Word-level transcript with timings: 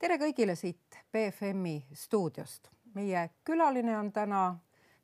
tere 0.00 0.18
kõigile 0.20 0.52
siit 0.56 0.98
BFM-i 1.12 1.86
stuudiost. 1.96 2.68
meie 2.94 3.30
külaline 3.44 3.98
on 3.98 4.12
täna 4.12 4.56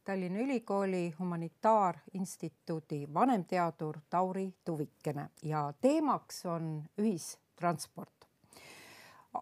Tallinna 0.04 0.40
Ülikooli 0.40 1.14
Humanitaarinstituudi 1.18 3.08
vanemteadur 3.14 3.98
Tauri 4.10 4.54
Tuvikene 4.64 5.28
ja 5.42 5.72
teemaks 5.80 6.46
on 6.46 6.84
ühistransport. 6.98 8.28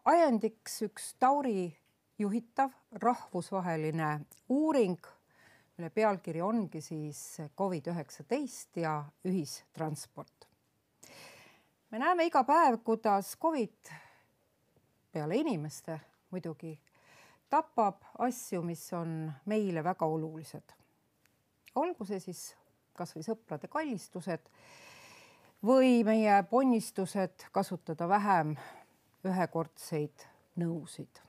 ajendiks 0.05 0.83
üks 0.83 1.15
Tauri 1.19 1.77
juhitav 2.19 2.71
rahvusvaheline 2.93 4.21
uuring, 4.49 5.07
mille 5.77 5.91
pealkiri 5.91 6.43
ongi 6.43 6.81
siis 6.81 7.39
Covid-19 7.59 8.81
ja 8.81 9.05
ühistransport. 9.25 10.49
me 11.91 11.99
näeme 11.99 12.25
iga 12.25 12.45
päev, 12.45 12.79
kuidas 12.85 13.37
Covid 13.43 14.10
peale 15.13 15.37
inimeste 15.37 16.01
muidugi 16.31 16.79
tapab 17.51 18.05
asju, 18.19 18.63
mis 18.63 18.93
on 18.93 19.33
meile 19.51 19.85
väga 19.85 20.07
olulised. 20.07 20.73
olgu 21.75 22.05
see 22.05 22.21
siis 22.21 22.43
kasvõi 22.99 23.23
sõprade 23.27 23.69
kallistused 23.71 24.51
või 25.67 26.05
meie 26.05 26.43
ponnistused 26.51 27.47
kasutada 27.53 28.09
vähem 28.09 28.55
ühekordseid 29.25 30.27
nõusid. 30.63 31.21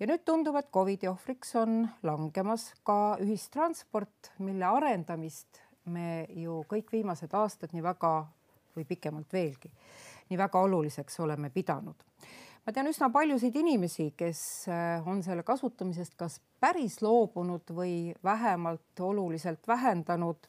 ja 0.00 0.06
nüüd 0.06 0.24
tundub, 0.24 0.56
et 0.56 0.70
Covidi 0.72 1.08
ohvriks 1.08 1.54
on 1.56 1.88
langemas 2.02 2.74
ka 2.84 3.16
ühistransport, 3.20 4.32
mille 4.38 4.64
arendamist 4.64 5.62
me 5.84 6.26
ju 6.28 6.64
kõik 6.68 6.92
viimased 6.92 7.34
aastad 7.34 7.72
nii 7.72 7.82
väga 7.82 8.14
või 8.76 8.84
pikemalt 8.84 9.32
veelgi 9.32 9.72
nii 10.30 10.38
väga 10.38 10.60
oluliseks 10.60 11.20
oleme 11.20 11.50
pidanud 11.50 12.09
ma 12.70 12.74
tean 12.76 12.86
üsna 12.86 13.08
paljusid 13.10 13.56
inimesi, 13.58 14.12
kes 14.14 14.40
äh, 14.70 15.06
on 15.10 15.24
selle 15.26 15.42
kasutamisest 15.42 16.12
kas 16.14 16.36
päris 16.62 17.00
loobunud 17.02 17.72
või 17.74 18.12
vähemalt 18.22 19.00
oluliselt 19.02 19.66
vähendanud. 19.66 20.46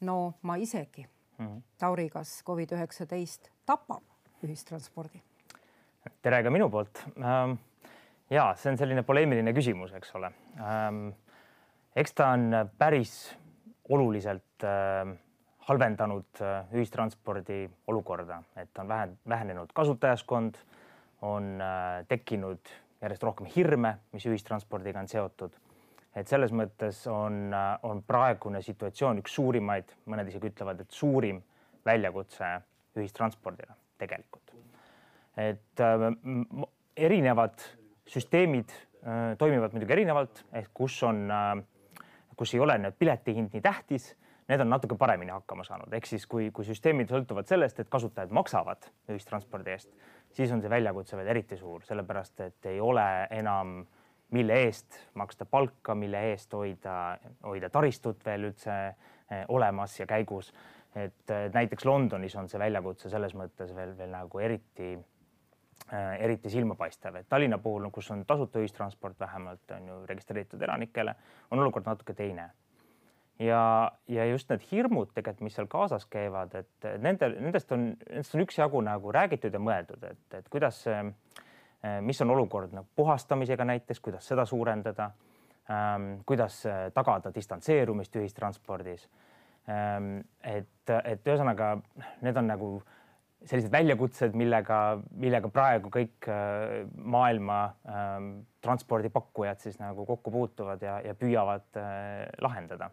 no 0.00 0.34
ma 0.42 0.56
isegi 0.56 1.04
mm. 1.04 1.46
-hmm. 1.46 1.60
Tauri, 1.78 2.08
kas 2.08 2.42
Covid-19 2.48 3.50
tapab 3.66 4.02
ühistranspordi? 4.42 5.20
tere 6.22 6.42
ka 6.42 6.50
minu 6.50 6.70
poolt. 6.70 7.04
Ähm, 7.18 7.58
ja 8.30 8.54
see 8.56 8.72
on 8.72 8.78
selline 8.78 9.02
poleemiline 9.02 9.52
küsimus, 9.52 9.92
eks 9.92 10.14
ole. 10.14 10.32
Ähm, 10.56 11.10
eks 11.96 12.14
ta 12.14 12.28
on 12.28 12.70
päris 12.78 13.36
oluliselt 13.88 14.64
ähm, 14.64 15.18
halvendanud 15.58 16.40
äh, 16.40 16.72
ühistranspordi 16.72 17.68
olukorda, 17.86 18.42
et 18.56 18.78
on 18.78 18.88
vähenenud 19.28 19.72
kasutajaskond 19.74 20.56
on 21.24 21.60
äh, 21.60 22.04
tekkinud 22.08 22.72
järjest 23.02 23.24
rohkem 23.26 23.48
hirme, 23.56 23.98
mis 24.12 24.26
ühistranspordiga 24.28 25.02
on 25.02 25.08
seotud. 25.08 25.60
et 26.14 26.30
selles 26.30 26.52
mõttes 26.54 27.00
on, 27.10 27.50
äh, 27.52 27.78
on 27.82 28.02
praegune 28.06 28.62
situatsioon 28.62 29.18
üks 29.22 29.34
suurimaid, 29.34 29.90
mõned 30.06 30.28
isegi 30.30 30.52
ütlevad, 30.52 30.80
et 30.84 30.90
suurim 30.90 31.42
väljakutse 31.84 32.50
ühistranspordile 32.96 33.74
tegelikult. 33.98 34.54
et 35.36 35.80
äh, 35.80 36.10
erinevad 36.96 37.70
süsteemid 38.06 38.72
toimivad 39.38 39.74
muidugi 39.74 39.92
erinevalt, 39.92 40.38
ehk 40.56 40.70
kus 40.72 41.02
on 41.04 41.26
kus 42.36 42.54
ei 42.54 42.60
ole 42.60 42.76
nüüd 42.80 42.94
piletihind 42.98 43.52
nii 43.52 43.62
tähtis 43.64 44.06
need 44.48 44.60
on 44.60 44.70
natuke 44.70 44.96
paremini 45.00 45.32
hakkama 45.32 45.64
saanud, 45.64 45.92
ehk 45.96 46.06
siis 46.08 46.26
kui, 46.28 46.50
kui 46.54 46.66
süsteemid 46.68 47.12
sõltuvad 47.12 47.48
sellest, 47.48 47.80
et 47.80 47.90
kasutajad 47.92 48.32
maksavad 48.34 48.88
ühistranspordi 49.12 49.72
eest, 49.72 49.90
siis 50.34 50.52
on 50.52 50.62
see 50.62 50.70
väljakutse 50.70 51.16
veel 51.16 51.30
eriti 51.34 51.56
suur, 51.56 51.84
sellepärast 51.86 52.40
et 52.46 52.70
ei 52.70 52.80
ole 52.82 53.06
enam, 53.34 53.80
mille 54.34 54.56
eest 54.66 54.98
maksta 55.20 55.46
palka, 55.46 55.94
mille 55.94 56.20
eest 56.32 56.52
hoida, 56.56 56.94
hoida 57.44 57.70
taristut 57.70 58.24
veel 58.26 58.48
üldse 58.50 58.74
eh, 58.88 59.44
olemas 59.48 59.98
ja 60.00 60.06
käigus. 60.06 60.52
et 60.94 61.30
näiteks 61.52 61.84
Londonis 61.84 62.36
on 62.38 62.48
see 62.48 62.58
väljakutse 62.58 63.08
selles 63.10 63.32
mõttes 63.34 63.72
veel, 63.74 63.96
veel 63.98 64.12
nagu 64.14 64.38
eriti 64.38 64.92
eh, 64.94 66.12
eriti 66.18 66.50
silmapaistev, 66.50 67.16
et 67.16 67.28
Tallinna 67.28 67.58
puhul, 67.58 67.90
kus 67.90 68.10
on 68.10 68.24
tasuta 68.26 68.62
ühistransport 68.62 69.20
vähemalt 69.20 69.70
on 69.76 69.88
ju 69.88 69.96
registreeritud 70.06 70.62
elanikele, 70.62 71.14
on 71.50 71.58
olukord 71.58 71.86
natuke 71.86 72.14
teine 72.14 72.50
ja, 73.38 73.92
ja 74.08 74.26
just 74.30 74.50
need 74.50 74.64
hirmud 74.70 75.12
tegelikult, 75.14 75.44
mis 75.48 75.58
seal 75.58 75.68
kaasas 75.70 76.06
käivad, 76.10 76.54
et 76.60 76.88
nendel, 77.02 77.36
nendest 77.42 77.72
on, 77.74 77.90
nendest 78.08 78.36
on 78.36 78.44
üksjagu 78.44 78.82
nagu 78.86 79.12
räägitud 79.14 79.54
ja 79.54 79.60
mõeldud, 79.62 80.06
et, 80.10 80.24
et 80.38 80.48
kuidas, 80.52 80.84
mis 82.04 82.24
on 82.24 82.34
olukord 82.34 82.74
nagu 82.76 82.88
puhastamisega 82.96 83.66
näiteks, 83.68 84.00
kuidas 84.00 84.28
seda 84.30 84.46
suurendada 84.48 85.10
ähm,, 85.70 86.10
kuidas 86.26 86.62
tagada 86.94 87.34
distantseerumist 87.34 88.16
ühistranspordis 88.16 89.08
ähm,. 89.68 90.20
et, 90.40 90.94
et 91.04 91.26
ühesõnaga 91.26 91.74
need 92.22 92.36
on 92.40 92.52
nagu 92.54 92.74
sellised 93.44 93.72
väljakutsed, 93.72 94.34
millega, 94.38 94.78
millega 95.20 95.50
praegu 95.52 95.90
kõik 95.92 96.28
äh, 96.32 96.84
maailma 96.96 97.58
ähm, 97.84 98.28
transpordipakkujad 98.64 99.60
siis 99.60 99.76
nagu 99.80 100.06
kokku 100.08 100.32
puutuvad 100.32 100.82
ja, 100.84 100.98
ja 101.04 101.14
püüavad 101.18 101.80
äh, 101.80 102.24
lahendada 102.44 102.90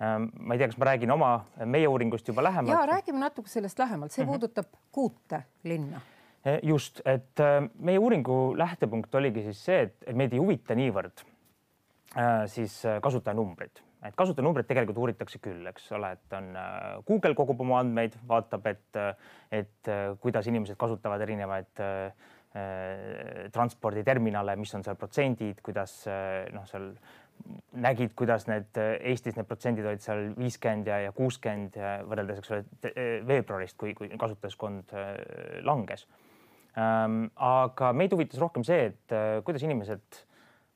ma 0.00 0.54
ei 0.54 0.58
tea, 0.58 0.68
kas 0.70 0.78
ma 0.80 0.88
räägin 0.90 1.12
oma, 1.14 1.30
meie 1.70 1.88
uuringust 1.88 2.28
juba 2.28 2.42
lähemalt. 2.42 2.74
ja 2.74 2.86
räägime 2.86 3.20
natuke 3.22 3.48
sellest 3.48 3.78
lähemalt, 3.78 4.12
see 4.12 4.24
mm 4.24 4.28
-hmm. 4.28 4.32
puudutab 4.32 4.66
kuute 4.92 5.42
linna. 5.64 6.00
E, 6.44 6.58
just, 6.62 7.00
et 7.04 7.40
meie 7.78 7.98
uuringu 7.98 8.58
lähtepunkt 8.58 9.14
oligi 9.14 9.42
siis 9.42 9.64
see, 9.64 9.82
et 9.82 10.16
meid 10.16 10.32
ei 10.32 10.38
huvita 10.38 10.74
niivõrd 10.74 11.24
äh, 12.18 12.46
siis 12.46 12.82
kasutajanumbrid, 13.02 13.80
et 14.02 14.14
kasutajanumbreid 14.16 14.66
tegelikult 14.66 14.98
uuritakse 14.98 15.38
küll, 15.38 15.66
eks 15.66 15.92
ole, 15.92 16.12
et 16.12 16.32
on 16.32 16.52
Google 17.06 17.34
kogub 17.34 17.60
oma 17.60 17.78
andmeid, 17.78 18.18
vaatab, 18.28 18.66
et, 18.66 19.02
et 19.52 19.92
kuidas 20.20 20.46
inimesed 20.46 20.76
kasutavad 20.76 21.20
erinevaid 21.20 21.80
äh, 21.80 22.12
transporditerminale, 23.52 24.56
mis 24.56 24.74
on 24.74 24.84
seal 24.84 24.96
protsendid, 24.96 25.58
kuidas 25.62 26.04
noh, 26.54 26.66
seal 26.70 26.92
nägid, 27.84 28.14
kuidas 28.16 28.46
need 28.48 28.78
Eestis 28.78 29.36
need 29.36 29.48
protsendid 29.48 29.86
olid 29.88 30.02
seal 30.04 30.30
viiskümmend 30.38 30.88
ja, 30.88 31.00
ja 31.06 31.14
kuuskümmend 31.16 31.76
võrreldes, 32.08 32.40
eks 32.40 32.52
ole, 32.54 32.62
veebruarist, 33.28 33.76
kui, 33.80 33.94
kui 33.98 34.10
kasutajaskond 34.20 34.94
äh, 34.96 35.10
langes 35.66 36.06
ähm,. 36.78 37.26
aga 37.36 37.92
meid 37.96 38.14
huvitas 38.14 38.40
rohkem 38.42 38.66
see, 38.66 38.90
et 38.92 39.14
äh, 39.14 39.38
kuidas 39.46 39.64
inimesed 39.66 40.22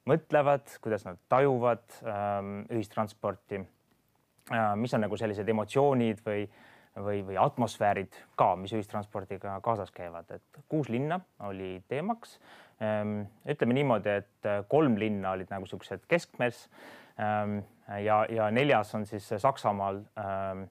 mõtlevad, 0.09 0.79
kuidas 0.85 1.05
nad 1.05 1.21
tajuvad 1.29 1.85
ähm, 2.03 2.63
ühistransporti 2.73 3.61
äh,. 3.61 4.75
mis 4.81 4.95
on 4.97 5.07
nagu 5.07 5.19
sellised 5.21 5.49
emotsioonid 5.49 6.23
või, 6.27 6.47
või, 6.99 7.23
või 7.31 7.41
atmosfäärid 7.41 8.17
ka, 8.39 8.55
mis 8.61 8.75
ühistranspordiga 8.77 9.59
kaasas 9.65 9.93
käivad, 9.95 10.31
et 10.35 10.65
kuus 10.69 10.91
linna 10.93 11.21
oli 11.49 11.79
teemaks 11.89 12.39
ütleme 12.79 13.75
niimoodi, 13.75 14.13
et 14.23 14.47
äh, 14.47 14.63
kolm 14.71 14.99
linna 15.01 15.33
olid 15.35 15.51
nagu 15.51 15.67
siuksed 15.67 16.05
keskmes 16.11 16.69
ehm, 17.19 17.59
ja, 18.05 18.21
ja 18.31 18.51
neljas 18.55 18.95
on 18.95 19.07
siis 19.07 19.27
Saksamaal 19.43 19.99
ehm, 20.15 20.63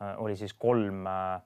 äh, 0.00 0.14
oli 0.24 0.36
siis 0.40 0.54
kolm, 0.56 1.04
äh, 1.06 1.42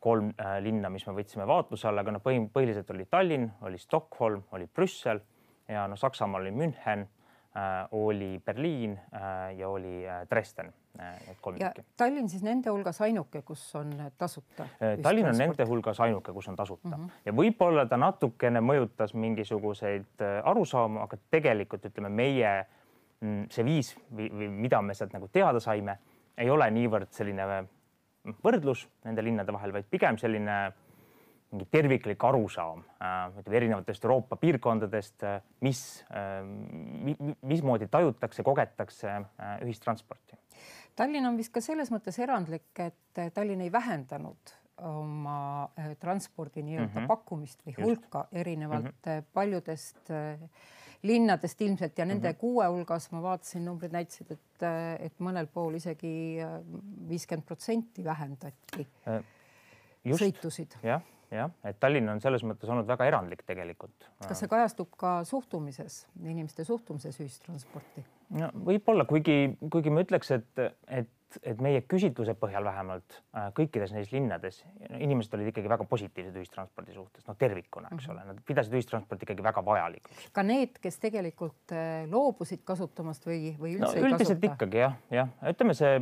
kolm 0.00 0.30
linna, 0.62 0.90
mis 0.92 1.06
me 1.08 1.16
võtsime 1.16 1.48
vaatluse 1.48 1.88
alla, 1.88 2.04
aga 2.04 2.14
noh, 2.14 2.22
põhiliselt 2.22 2.92
oli 2.94 3.08
Tallinn, 3.10 3.48
oli 3.66 3.78
Stockholm, 3.82 4.44
oli 4.54 4.68
Brüssel 4.70 5.18
ja 5.66 5.88
noh, 5.90 5.98
Saksamaal 5.98 6.46
oli 6.46 6.54
München 6.54 7.08
Äh, 7.56 7.88
oli 7.90 8.40
Berliin 8.44 9.00
äh, 9.14 9.56
ja 9.56 9.68
oli 9.68 10.08
äh, 10.08 10.26
Dresden, 10.30 10.72
kolm 11.40 11.58
tükki. 11.58 11.84
Tallinn 11.96 12.28
siis 12.28 12.42
nende 12.46 12.70
hulgas 12.70 13.00
ainuke, 13.04 13.42
kus 13.46 13.62
on 13.78 13.92
tasuta? 14.18 14.66
Tallinn 15.02 15.30
on 15.30 15.38
nende 15.38 15.66
hulgas 15.68 16.00
ainuke, 16.00 16.32
kus 16.32 16.48
on 16.48 16.56
tasuta 16.56 16.88
mm 16.88 16.94
-hmm. 16.94 17.22
ja 17.26 17.32
võib-olla 17.32 17.86
ta 17.88 17.96
natukene 17.96 18.60
mõjutas 18.60 19.14
mingisuguseid 19.14 20.24
arusaamu, 20.44 21.00
aga 21.00 21.18
tegelikult 21.30 21.84
ütleme, 21.84 22.08
meie 22.08 22.66
mm, 23.20 23.46
see 23.50 23.64
viis 23.64 23.96
või, 24.10 24.30
või 24.32 24.48
mida 24.48 24.82
me 24.82 24.94
sealt 24.94 25.12
nagu 25.12 25.28
teada 25.28 25.60
saime, 25.60 25.98
ei 26.38 26.50
ole 26.50 26.70
niivõrd 26.70 27.10
selline 27.10 27.66
võrdlus 28.44 28.88
nende 29.04 29.22
linnade 29.24 29.52
vahel, 29.52 29.72
vaid 29.72 29.88
pigem 29.90 30.18
selline 30.18 30.72
mingi 31.56 31.68
terviklik 31.72 32.24
arusaam 32.24 32.82
äh, 33.00 33.38
ütleme 33.40 33.56
erinevatest 33.60 34.04
Euroopa 34.04 34.36
piirkondadest, 34.40 35.24
äh, 35.24 35.40
mis 35.64 36.04
äh, 36.10 36.42
mi,, 36.44 37.16
mismoodi 37.42 37.88
tajutakse, 37.88 38.44
kogetakse 38.44 39.16
ühistransporti. 39.64 40.36
Tallinn 40.96 41.28
on 41.28 41.36
vist 41.36 41.52
ka 41.52 41.60
selles 41.64 41.90
mõttes 41.92 42.18
erandlik, 42.22 42.70
et 42.80 43.20
Tallinn 43.34 43.64
ei 43.64 43.72
vähendanud 43.72 44.54
oma 44.84 45.68
transpordi 46.00 46.60
nii-öelda 46.62 46.90
mm 46.90 46.98
-hmm. 46.98 47.08
pakkumist 47.08 47.62
või 47.64 47.76
hulka 47.78 48.26
Just. 48.26 48.40
erinevalt 48.42 48.84
mm 48.84 49.12
-hmm. 49.12 49.28
paljudest 49.32 50.10
linnadest 51.02 51.60
ilmselt 51.60 51.98
ja 51.98 52.04
nende 52.04 52.28
mm 52.28 52.32
-hmm. 52.32 52.40
kuue 52.40 52.66
hulgas 52.66 53.10
ma 53.12 53.22
vaatasin, 53.22 53.64
numbrid 53.64 53.92
näitasid, 53.92 54.30
et, 54.32 54.66
et 55.00 55.20
mõnel 55.20 55.46
pool 55.46 55.74
isegi 55.74 56.36
viiskümmend 57.08 57.46
protsenti 57.46 58.04
vähendati 58.04 58.86
Just. 59.06 59.35
Sõitusid. 60.14 60.76
jah, 60.86 61.02
jah, 61.34 61.52
et 61.66 61.78
Tallinn 61.82 62.08
on 62.12 62.22
selles 62.22 62.44
mõttes 62.46 62.70
olnud 62.70 62.86
väga 62.88 63.08
erandlik 63.10 63.42
tegelikult. 63.48 64.08
kas 64.26 64.42
see 64.42 64.50
kajastub 64.52 64.92
ka 64.98 65.18
suhtumises, 65.28 66.04
inimeste 66.22 66.64
suhtumises 66.68 67.18
ühistransporti? 67.20 68.04
no 68.38 68.50
võib-olla, 68.70 69.06
kuigi, 69.08 69.56
kuigi 69.72 69.92
ma 69.92 70.06
ütleks, 70.06 70.32
et, 70.38 70.64
et 70.88 71.10
et 71.42 71.60
meie 71.62 71.82
küsitluse 71.88 72.34
põhjal 72.38 72.64
vähemalt 72.66 73.16
äh, 73.34 73.48
kõikides 73.56 73.92
neis 73.94 74.10
linnades 74.12 74.60
inimesed 74.98 75.34
olid 75.36 75.50
ikkagi 75.50 75.70
väga 75.70 75.86
positiivsed 75.88 76.36
ühistranspordi 76.38 76.94
suhtes, 76.94 77.26
noh 77.26 77.36
tervikuna, 77.38 77.90
eks 77.96 78.08
ole, 78.12 78.24
nad 78.28 78.40
pidasid 78.46 78.76
ühistransporti 78.78 79.26
ikkagi 79.26 79.44
väga 79.44 79.64
vajalikuks. 79.66 80.28
ka 80.36 80.44
need, 80.46 80.78
kes 80.82 81.00
tegelikult 81.02 81.74
äh, 81.74 82.06
loobusid 82.10 82.62
kasutamast 82.68 83.26
või, 83.28 83.54
või 83.58 83.76
üldse 83.76 83.92
no, 83.92 83.94
ei 83.98 84.06
üldiselt 84.06 84.40
kasuta? 84.40 84.52
ikkagi 84.54 84.82
jah, 84.82 84.96
jah, 85.14 85.32
ütleme, 85.52 85.76
see 85.78 85.98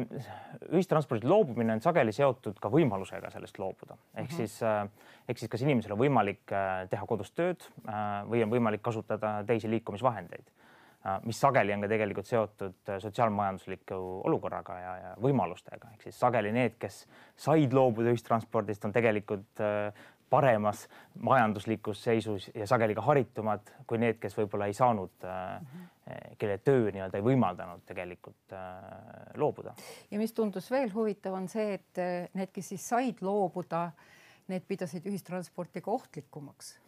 ühistranspordist 0.71 1.29
loobumine 1.29 1.79
on 1.79 1.85
sageli 1.85 2.15
seotud 2.15 2.61
ka 2.63 2.73
võimalusega 2.73 3.33
sellest 3.35 3.59
loobuda, 3.63 3.99
ehk 4.15 4.29
mm 4.29 4.31
-hmm. 4.31 4.37
siis 4.37 4.61
äh, 4.63 4.85
ehk 5.29 5.41
siis 5.41 5.51
kas 5.51 5.65
inimesel 5.65 5.97
on 5.97 6.03
võimalik 6.05 6.45
teha 6.91 7.07
kodus 7.09 7.33
tööd 7.33 7.65
või 8.29 8.43
on 8.45 8.51
võimalik 8.53 8.83
kasutada 8.85 9.39
teisi 9.49 9.71
liikumisvahendeid 9.73 10.53
mis 11.25 11.41
sageli 11.41 11.75
on 11.75 11.85
ka 11.85 11.91
tegelikult 11.91 12.29
seotud 12.29 12.89
äh, 12.89 12.99
sotsiaalmajandusliku 13.03 13.97
olukorraga 14.25 14.79
ja, 14.81 14.93
ja 15.03 15.13
võimalustega, 15.21 15.93
ehk 15.95 16.07
siis 16.09 16.19
sageli 16.21 16.53
need, 16.55 16.79
kes 16.81 17.03
said 17.37 17.77
loobuda 17.77 18.15
ühistranspordist, 18.15 18.87
on 18.89 18.95
tegelikult 18.95 19.61
äh, 19.65 20.07
paremas 20.33 20.87
majanduslikus 21.21 22.01
seisus 22.07 22.49
ja 22.57 22.67
sageli 22.67 22.97
ka 22.97 23.05
haritumad 23.05 23.69
kui 23.87 24.01
need, 24.01 24.17
kes 24.23 24.35
võib-olla 24.39 24.67
ei 24.71 24.75
saanud 24.75 25.13
mm, 25.21 25.67
-hmm. 25.67 26.33
kelle 26.41 26.57
töö 26.59 26.89
nii-öelda 26.91 27.21
ei 27.21 27.27
võimaldanud 27.29 27.85
tegelikult 27.87 28.57
loobuda. 29.37 29.75
ja 30.11 30.19
mis 30.19 30.33
tundus 30.33 30.71
veel 30.71 30.91
huvitav, 30.95 31.37
on 31.37 31.47
see, 31.49 31.75
et 31.75 32.03
need, 32.35 32.51
kes 32.51 32.73
siis 32.73 32.89
said 32.89 33.21
loobuda, 33.21 33.91
need 34.49 34.67
pidasid 34.67 35.07
ühistransporti 35.07 35.85
ka 35.85 35.91
ohtlikumaks. 35.91 36.79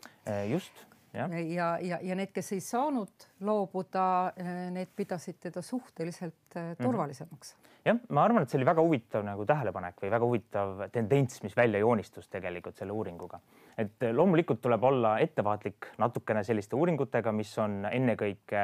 just 0.48 0.95
ja, 1.16 1.28
ja, 1.40 1.68
ja, 1.80 1.98
ja 2.02 2.16
need, 2.18 2.32
kes 2.34 2.52
ei 2.56 2.62
saanud 2.64 3.26
loobuda, 3.46 4.06
eh, 4.36 4.50
need 4.74 4.92
pidasid 4.96 5.38
teda 5.48 5.62
suhteliselt 5.62 6.56
eh, 6.56 6.72
mhm. 6.72 6.82
turvalisemaks 6.82 7.54
mm. 7.54 7.62
-hmm. 7.62 7.80
jah, 7.90 8.00
ma 8.08 8.24
arvan, 8.24 8.42
et 8.42 8.52
see 8.52 8.58
oli 8.60 8.68
väga 8.68 8.84
huvitav 8.84 9.24
nagu 9.26 9.46
tähelepanek 9.46 10.02
või 10.02 10.12
väga 10.16 10.30
huvitav 10.32 10.84
tendents, 10.92 11.42
mis 11.42 11.56
välja 11.56 11.80
joonistus 11.80 12.28
tegelikult 12.28 12.76
selle 12.76 12.92
uuringuga. 12.92 13.40
et 13.78 14.02
eh, 14.02 14.14
loomulikult 14.14 14.60
tuleb 14.60 14.84
olla 14.84 15.18
ettevaatlik 15.18 15.92
natukene 15.98 16.44
selliste 16.44 16.76
uuringutega, 16.76 17.32
mis 17.32 17.58
on 17.58 17.84
ennekõike 17.90 18.62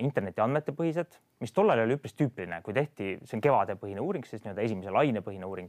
interneti 0.00 0.40
andmetepõhised, 0.40 1.18
mis 1.40 1.52
tollal 1.52 1.82
oli 1.82 1.98
üpris 1.98 2.14
tüüpiline, 2.16 2.62
kui 2.64 2.72
tehti, 2.72 3.18
see 3.24 3.36
on 3.36 3.42
kevadepõhine 3.44 4.00
uuring, 4.00 4.24
siis 4.24 4.40
nii-öelda 4.40 4.62
esimese 4.64 4.90
laine 4.90 5.20
põhine 5.20 5.44
uuring 5.44 5.68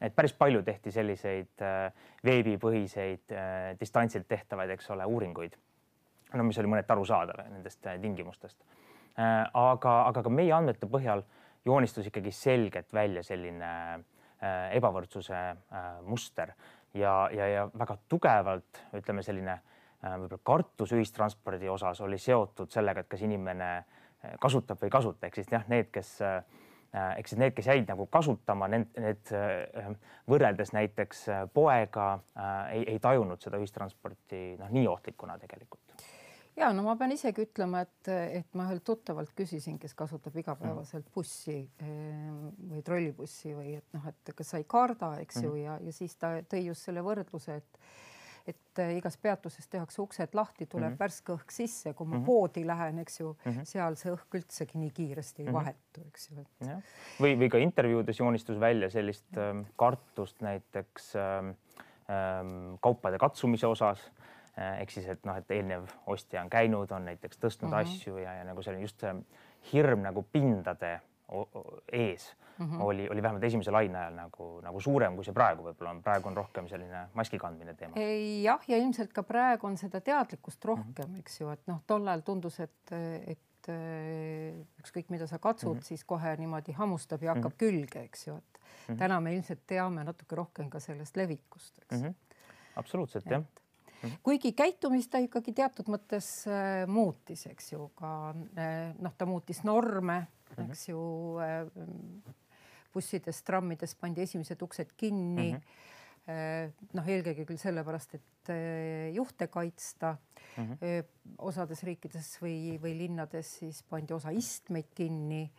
et 0.00 0.14
päris 0.14 0.34
palju 0.36 0.62
tehti 0.66 0.92
selliseid 0.92 1.62
äh, 1.64 2.08
veebipõhiseid 2.24 3.32
äh, 3.32 3.54
distantsilt 3.80 4.28
tehtavaid, 4.28 4.70
eks 4.74 4.90
ole, 4.94 5.06
uuringuid. 5.06 5.56
no 6.34 6.44
mis 6.44 6.58
oli 6.58 6.70
mõneti 6.72 6.92
arusaadav 6.92 7.46
nendest 7.50 7.86
äh, 7.86 8.00
tingimustest. 8.00 8.58
aga, 9.16 9.92
aga 10.08 10.22
ka 10.22 10.28
meie 10.28 10.52
andmete 10.52 10.86
põhjal 10.92 11.22
joonistus 11.64 12.06
ikkagi 12.06 12.30
selgelt 12.36 12.92
välja 12.92 13.22
selline 13.24 13.70
ebavõrdsuse 14.76 15.38
muster 16.04 16.50
ja, 16.92 17.30
ja, 17.32 17.46
ja 17.48 17.62
väga 17.72 17.96
tugevalt 18.12 18.82
ütleme, 18.92 19.22
selline 19.24 19.54
võib-olla 20.02 20.42
kartus 20.44 20.92
ühistranspordi 20.92 21.70
osas 21.72 22.02
oli 22.04 22.18
seotud 22.20 22.68
sellega, 22.68 23.00
et 23.00 23.08
kas 23.08 23.24
inimene 23.24 23.70
kasutab 24.40 24.80
või 24.80 24.90
ei 24.90 24.94
kasuta, 24.94 25.26
ehk 25.26 25.38
siis 25.38 25.50
jah, 25.52 25.64
need, 25.70 25.90
kes 25.94 26.12
äh, 26.24 26.40
Äh, 26.96 27.16
siis 27.26 27.36
need, 27.40 27.52
kes 27.52 27.66
jäid 27.68 27.88
nagu 27.90 28.06
kasutama, 28.08 28.68
need, 28.72 28.88
need 29.02 29.32
äh, 29.36 29.88
võrreldes 30.30 30.72
näiteks 30.72 31.26
äh, 31.28 31.42
poega 31.52 32.06
ei, 32.72 32.86
ei 32.94 33.00
tajunud 33.02 33.42
seda 33.42 33.60
ühistransporti 33.60 34.54
noh, 34.60 34.70
nii 34.72 34.86
ohtlikuna 34.88 35.36
tegelikult. 35.42 36.06
ja 36.56 36.70
no 36.72 36.86
ma 36.86 36.94
pean 36.96 37.12
isegi 37.12 37.44
ütlema, 37.44 37.82
et, 37.84 38.08
et 38.38 38.56
ma 38.56 38.68
ühelt 38.70 38.84
tuttavalt 38.86 39.34
küsisin, 39.36 39.76
kes 39.82 39.92
kasutab 39.98 40.38
igapäevaselt 40.40 41.10
bussi 41.12 41.58
või 41.82 42.80
trollibussi 42.86 43.52
või 43.52 43.76
et 43.76 43.92
noh, 43.92 44.06
et 44.08 44.32
kas 44.38 44.54
sa 44.54 44.62
ei 44.62 44.64
karda, 44.64 45.16
eks 45.26 45.42
ju, 45.42 45.52
mhm. 45.52 45.64
ja, 45.66 45.78
ja 45.84 45.92
siis 45.92 46.16
ta 46.16 46.32
tõi 46.48 46.64
just 46.70 46.88
selle 46.88 47.04
võrdluse, 47.04 47.60
et 47.60 47.84
et 48.46 48.78
äh, 48.78 48.96
igas 48.96 49.16
peatuses 49.18 49.68
tehakse 49.68 50.02
uksed 50.02 50.34
lahti, 50.34 50.66
tuleb 50.66 50.90
mm 50.90 50.94
-hmm. 50.94 50.98
värske 50.98 51.32
õhk 51.34 51.52
sisse, 51.52 51.92
kui 51.94 52.06
ma 52.06 52.16
mm 52.16 52.22
-hmm. 52.22 52.26
poodi 52.26 52.66
lähen, 52.66 52.98
eks 52.98 53.20
ju 53.20 53.32
mm, 53.32 53.52
-hmm. 53.52 53.64
seal 53.64 53.96
see 53.96 54.12
õhk 54.12 54.38
üldsegi 54.38 54.78
nii 54.78 54.90
kiiresti 54.90 55.42
ei 55.42 55.46
mm 55.46 55.50
-hmm. 55.50 55.58
vahetu, 55.58 56.04
eks 56.08 56.30
ju 56.30 56.36
või, 57.20 57.38
või 57.38 57.48
ka 57.50 57.58
intervjuudes 57.58 58.20
joonistus 58.20 58.60
välja 58.60 58.90
sellist 58.90 59.36
ähm, 59.36 59.60
kartust 59.76 60.40
näiteks 60.40 61.16
ähm, 61.16 61.50
ähm, 62.10 62.74
kaupade 62.80 63.18
katsumise 63.18 63.66
osas 63.66 64.12
äh, 64.58 64.80
ehk 64.80 64.90
siis, 64.90 65.08
et 65.08 65.24
noh, 65.24 65.36
et 65.36 65.50
eelnev 65.50 65.84
ostja 66.06 66.42
on 66.42 66.50
käinud, 66.50 66.90
on 66.90 67.04
näiteks 67.04 67.38
tõstnud 67.38 67.70
mm 67.70 67.74
-hmm. 67.74 67.80
asju 67.80 68.16
ja, 68.18 68.32
ja 68.32 68.44
nagu 68.44 68.62
selline 68.62 68.82
just 68.82 69.00
see 69.00 69.14
hirm 69.72 70.02
nagu 70.02 70.22
pindade 70.32 71.00
ees 71.92 72.36
mm 72.58 72.66
-hmm. 72.66 72.82
oli, 72.82 73.08
oli 73.08 73.22
vähemalt 73.22 73.44
esimese 73.44 73.70
laine 73.70 73.98
ajal 73.98 74.14
nagu, 74.14 74.60
nagu 74.62 74.80
suurem, 74.80 75.14
kui 75.14 75.24
see 75.24 75.34
praegu 75.34 75.62
võib-olla 75.62 75.90
on. 75.90 76.02
praegu 76.02 76.28
on 76.28 76.36
rohkem 76.36 76.68
selline 76.68 77.08
maski 77.14 77.38
kandmine 77.38 77.74
teema. 77.74 77.94
jah, 78.42 78.68
ja 78.68 78.76
ilmselt 78.76 79.12
ka 79.12 79.22
praegu 79.22 79.66
on 79.66 79.76
seda 79.76 80.00
teadlikkust 80.00 80.64
rohkem 80.64 81.08
mm, 81.08 81.14
-hmm. 81.14 81.18
eks 81.18 81.40
ju, 81.40 81.50
et 81.50 81.66
noh, 81.66 81.82
tol 81.86 82.08
ajal 82.08 82.20
tundus, 82.20 82.60
et, 82.60 82.92
et 83.26 83.70
ükskõik, 84.80 85.08
mida 85.08 85.26
sa 85.26 85.38
katsud 85.38 85.74
mm, 85.74 85.78
-hmm. 85.78 85.84
siis 85.84 86.04
kohe 86.04 86.36
niimoodi 86.36 86.72
hammustab 86.72 87.22
ja 87.22 87.34
hakkab 87.34 87.52
mm 87.52 87.54
-hmm. 87.54 87.58
külge, 87.58 88.00
eks 88.00 88.26
ju, 88.26 88.36
et 88.36 88.60
mm 88.60 88.94
-hmm. 88.94 88.98
täna 88.98 89.20
me 89.20 89.34
ilmselt 89.34 89.66
teame 89.66 90.04
natuke 90.04 90.36
rohkem 90.36 90.70
ka 90.70 90.80
sellest 90.80 91.16
levikust, 91.16 91.78
eks 91.78 92.02
mm. 92.02 92.08
-hmm. 92.08 92.14
absoluutselt 92.76 93.26
jah 93.30 93.42
Mm 94.02 94.10
-hmm. 94.10 94.18
kuigi 94.22 94.52
käitumist 94.52 95.10
ta 95.10 95.18
ikkagi 95.18 95.52
teatud 95.52 95.86
mõttes 95.88 96.46
äh, 96.46 96.86
muutis, 96.86 97.46
eks 97.46 97.72
ju, 97.72 97.90
ka 97.94 98.34
äh, 98.58 98.94
noh, 98.98 99.14
ta 99.18 99.26
muutis 99.26 99.64
norme 99.64 100.26
mm, 100.56 100.66
-hmm. 100.66 100.70
eks 100.70 100.88
ju 100.88 101.00
äh, 101.40 101.66
bussides, 102.94 103.42
trammides 103.42 103.94
pandi 103.94 104.22
esimesed 104.22 104.62
uksed 104.62 104.92
kinni 104.96 105.52
mm. 105.52 105.60
-hmm. 105.60 106.92
noh, 106.96 107.08
eelkõige 107.08 107.44
küll 107.46 107.60
sellepärast, 107.60 108.14
et 108.14 108.50
äh, 108.50 109.14
juhte 109.14 109.46
kaitsta 109.46 110.16
mm. 110.56 110.72
-hmm. 110.72 111.04
osades 111.38 111.82
riikides 111.82 112.36
või, 112.42 112.78
või 112.82 112.96
linnades 112.98 113.58
siis 113.58 113.82
pandi 113.82 114.14
osa 114.14 114.30
istmeid 114.30 114.94
kinni 114.94 115.50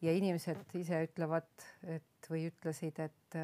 ja 0.00 0.12
inimesed 0.16 0.74
ise 0.80 1.02
ütlevad, 1.04 1.50
et 1.82 2.30
või 2.30 2.46
ütlesid, 2.48 2.98
et, 2.98 3.36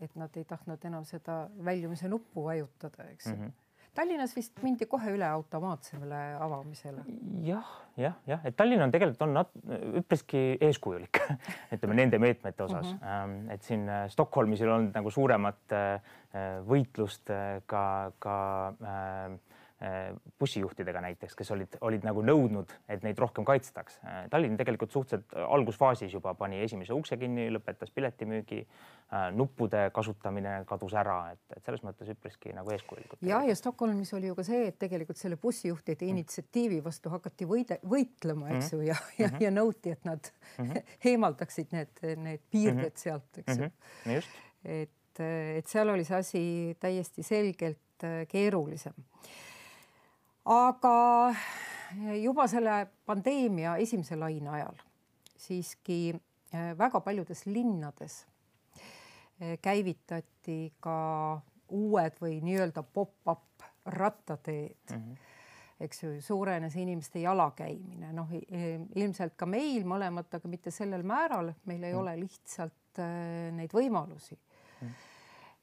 et 0.00 0.14
nad 0.14 0.36
ei 0.36 0.44
tahtnud 0.44 0.84
enam 0.84 1.04
seda 1.04 1.48
väljumise 1.64 2.08
nuppu 2.08 2.44
vajutada, 2.44 3.10
eks 3.10 3.26
mm 3.26 3.42
-hmm 3.42 3.59
Tallinnas 3.94 4.34
vist 4.36 4.62
mindi 4.62 4.86
kohe 4.86 5.12
üle 5.14 5.26
automaatsemale 5.26 6.20
avamisele 6.40 7.02
ja,. 7.42 7.58
jah, 7.58 7.70
jah, 7.98 8.16
jah, 8.30 8.44
et 8.46 8.56
Tallinn 8.56 8.84
on 8.84 8.94
tegelikult 8.94 9.24
on 9.26 9.36
nat-, 9.40 9.54
üpriski 10.00 10.44
eeskujulik 10.68 11.22
ütleme 11.74 11.98
nende 11.98 12.20
meetmete 12.22 12.66
osas 12.66 12.92
mm, 12.92 13.02
-hmm. 13.02 13.52
et 13.54 13.66
siin 13.66 13.88
äh, 13.88 14.06
Stockholmis 14.10 14.62
ei 14.62 14.68
olnud 14.70 14.94
nagu 14.94 15.10
suuremat 15.10 15.76
äh, 15.76 16.16
võitlust 16.66 17.30
äh, 17.34 17.62
ka, 17.66 17.84
ka 18.18 18.36
äh, 18.80 19.00
Äh, 19.30 19.38
bussijuhtidega 20.38 21.00
näiteks, 21.00 21.34
kes 21.36 21.50
olid, 21.54 21.76
olid 21.80 22.04
nagu 22.04 22.20
nõudnud, 22.24 22.72
et 22.88 23.04
neid 23.04 23.18
rohkem 23.20 23.46
kaitstaks. 23.48 23.96
Äh, 24.04 24.18
Tallinn 24.32 24.58
tegelikult 24.60 24.92
suhteliselt 24.92 25.32
algusfaasis 25.40 26.12
juba 26.12 26.34
pani 26.36 26.60
esimese 26.66 26.92
ukse 26.92 27.16
kinni, 27.20 27.46
lõpetas 27.54 27.92
piletimüügi, 27.96 28.60
äh, 28.60 29.24
nuppude 29.32 29.86
kasutamine 29.96 30.58
kadus 30.68 30.92
ära, 31.00 31.16
et, 31.32 31.40
et 31.56 31.64
selles 31.64 31.80
mõttes 31.86 32.12
üpriski 32.12 32.52
nagu 32.56 32.74
eeskujulikud. 32.76 33.24
ja, 33.24 33.40
ja 33.48 33.56
Stockholmis 33.56 34.12
oli 34.18 34.28
ju 34.28 34.36
ka 34.36 34.44
see, 34.50 34.68
et 34.68 34.78
tegelikult 34.84 35.20
selle 35.20 35.40
bussijuhtide 35.40 36.04
mm. 36.04 36.14
initsiatiivi 36.16 36.84
vastu 36.84 37.16
hakati 37.16 37.48
võide, 37.48 37.80
võitlema, 37.80 38.52
eks 38.52 38.72
mm 38.72 38.76
ju, 38.76 38.84
ja, 38.86 38.94
ja 39.18 39.26
mm, 39.26 39.32
-hmm. 39.32 39.42
ja 39.42 39.50
nõuti, 39.50 39.96
et 39.96 40.04
nad 40.04 40.32
mm 40.58 40.64
-hmm. 40.66 40.94
eemaldaksid 41.10 41.72
need, 41.72 42.00
need 42.16 42.40
piirded 42.50 42.82
mm 42.82 42.88
-hmm. 42.88 43.04
sealt, 43.08 43.38
eks 43.38 43.56
ju 43.56 43.64
mm 43.64 43.70
-hmm.. 44.04 44.24
et, 44.64 45.20
et 45.56 45.66
seal 45.66 45.88
oli 45.88 46.04
see 46.04 46.16
asi 46.16 46.76
täiesti 46.80 47.22
selgelt 47.22 48.04
keerulisem 48.28 48.94
aga 50.44 51.34
juba 52.22 52.46
selle 52.48 52.86
pandeemia 53.06 53.76
esimese 53.82 54.16
laine 54.16 54.48
ajal 54.48 54.78
siiski 55.40 56.14
äh, 56.54 56.78
väga 56.78 57.00
paljudes 57.00 57.46
linnades 57.46 58.26
äh, 59.40 59.58
käivitati 59.62 60.72
ka 60.80 61.40
uued 61.70 62.18
või 62.20 62.40
nii-öelda 62.44 62.82
pop-up 62.82 63.64
rattateed 63.86 64.90
mm. 64.90 64.96
-hmm. 64.96 65.16
eks 65.80 66.02
ju, 66.02 66.10
suurenes 66.22 66.76
inimeste 66.76 67.20
jalakäimine, 67.20 68.12
noh 68.12 68.28
ilmselt 68.94 69.36
ka 69.36 69.46
meil 69.46 69.84
mõlemad, 69.84 70.28
aga 70.34 70.48
mitte 70.48 70.70
sellel 70.70 71.02
määral, 71.02 71.54
meil 71.64 71.84
ei 71.84 71.94
mm 71.94 72.00
ole 72.00 72.16
lihtsalt 72.20 72.98
äh, 72.98 73.52
neid 73.56 73.72
võimalusi 73.72 74.36
mm. 74.80 74.94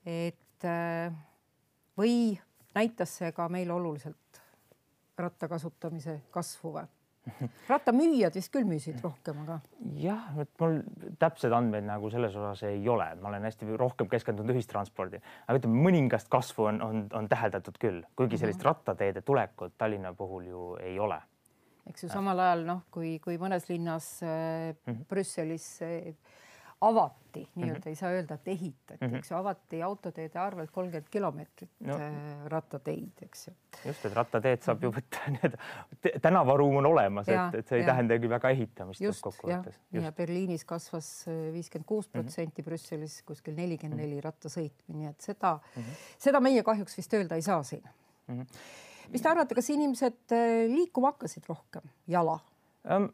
et 0.05 0.65
äh, 0.65 1.13
või 1.98 2.39
näitas 2.75 3.17
see 3.17 3.31
ka 3.31 3.50
meil 3.50 3.72
oluliselt 3.72 4.26
ratta 5.17 5.50
kasutamise 5.51 6.21
kasvu 6.31 6.74
või 6.77 6.88
rattamüüjad 7.71 8.36
vist 8.39 8.51
küll 8.53 8.67
müüsid 8.67 9.01
rohkem, 9.03 9.41
aga. 9.43 9.57
jah, 10.00 10.29
et 10.39 10.51
mul 10.62 10.77
täpseid 11.19 11.51
andmeid 11.51 11.83
nagu 11.88 12.12
selles 12.13 12.36
osas 12.39 12.63
ei 12.69 12.86
ole, 12.89 13.09
ma 13.21 13.31
olen 13.31 13.47
hästi 13.50 13.77
rohkem 13.79 14.07
keskendunud 14.12 14.55
ühistranspordi, 14.55 15.19
aga 15.45 15.59
ütleme, 15.59 15.81
mõningast 15.89 16.31
kasvu 16.31 16.69
on, 16.71 16.81
on, 16.86 17.01
on 17.19 17.27
täheldatud 17.27 17.79
küll, 17.81 18.03
kuigi 18.15 18.39
sellist 18.39 18.62
mhm. 18.62 18.69
rattateede 18.69 19.25
tulekut 19.27 19.75
Tallinna 19.77 20.13
puhul 20.17 20.47
ju 20.47 20.69
ei 20.83 21.00
ole 21.00 21.19
eks 21.88 22.03
ju 22.03 22.09
samal 22.12 22.39
ajal 22.43 22.65
noh, 22.67 22.81
kui, 22.91 23.13
kui 23.24 23.38
mõnes 23.39 23.67
linnas 23.69 24.07
äh, 24.24 24.74
mm 24.74 24.93
-hmm. 24.93 25.05
Brüsselis 25.07 25.67
äh, 25.81 26.15
avati 26.81 27.41
nii-öelda 27.55 27.74
mm, 27.74 27.81
-hmm. 27.81 27.89
ei 27.89 27.96
saa 27.96 28.10
öelda, 28.10 28.36
et 28.36 28.48
ehitati 28.48 29.05
mm, 29.05 29.12
-hmm. 29.12 29.17
eks 29.17 29.31
ju, 29.31 29.38
avati 29.38 29.81
autoteede 29.84 30.39
arvelt 30.39 30.72
kolmkümmend 30.72 31.10
kilomeetrit 31.10 31.69
no. 31.79 31.96
Äh, 31.96 32.46
rattateid, 32.46 33.22
eks 33.22 33.48
ju. 33.48 33.53
just, 33.86 34.05
et 34.05 34.13
rattateed 34.13 34.62
saab 34.62 34.84
ju 34.84 34.91
võtta 34.93 35.24
nii-öelda 35.34 36.19
tänavaruum 36.22 36.75
on 36.81 36.86
olemas, 36.86 37.29
et, 37.29 37.60
et 37.60 37.67
see 37.67 37.79
ei 37.79 37.86
ja. 37.86 37.91
tähendagi 37.91 38.29
väga 38.29 38.50
ehitamist 38.50 39.22
kokkuvõttes. 39.22 39.79
ja 39.91 40.12
Berliinis 40.12 40.65
kasvas 40.65 41.12
viiskümmend 41.53 41.88
kuus 41.88 42.07
protsenti, 42.07 42.62
mhm. 42.62 42.69
Brüsselis 42.69 43.22
kuskil 43.25 43.55
nelikümmend 43.57 44.01
neli 44.01 44.19
mhm. 44.19 44.25
rattasõitmi, 44.29 44.98
nii 45.01 45.13
et 45.13 45.31
seda 45.31 45.57
mm, 45.57 45.81
-hmm. 45.81 46.03
seda 46.17 46.39
meie 46.39 46.63
kahjuks 46.63 46.98
vist 46.98 47.13
öelda 47.13 47.36
ei 47.36 47.41
saa 47.41 47.63
siin 47.63 47.84
mm. 48.27 48.41
-hmm 48.41 48.75
mis 49.12 49.22
te 49.22 49.29
arvate, 49.29 49.55
kas 49.55 49.69
inimesed 49.69 50.36
äh, 50.36 50.67
liikuma 50.67 51.13
hakkasid 51.13 51.48
rohkem 51.48 51.81
jala 52.07 52.39
um,? 52.84 53.10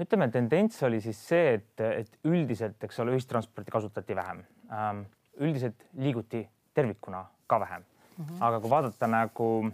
Ütleme, 0.00 0.28
tendents 0.32 0.82
oli 0.86 1.00
siis 1.04 1.18
see, 1.30 1.58
et, 1.58 1.82
et 1.84 2.28
üldiselt, 2.28 2.78
eks 2.84 3.00
ole, 3.02 3.16
ühistransporti 3.16 3.74
kasutati 3.74 4.16
vähem 4.16 4.44
um,. 4.68 5.04
üldiselt 5.38 5.84
liiguti 5.94 6.40
tervikuna 6.74 7.26
ka 7.46 7.60
vähem 7.60 7.82
mm. 7.82 8.24
-hmm. 8.24 8.40
aga 8.40 8.60
kui 8.60 8.70
vaadata 8.70 9.06
nagu 9.06 9.70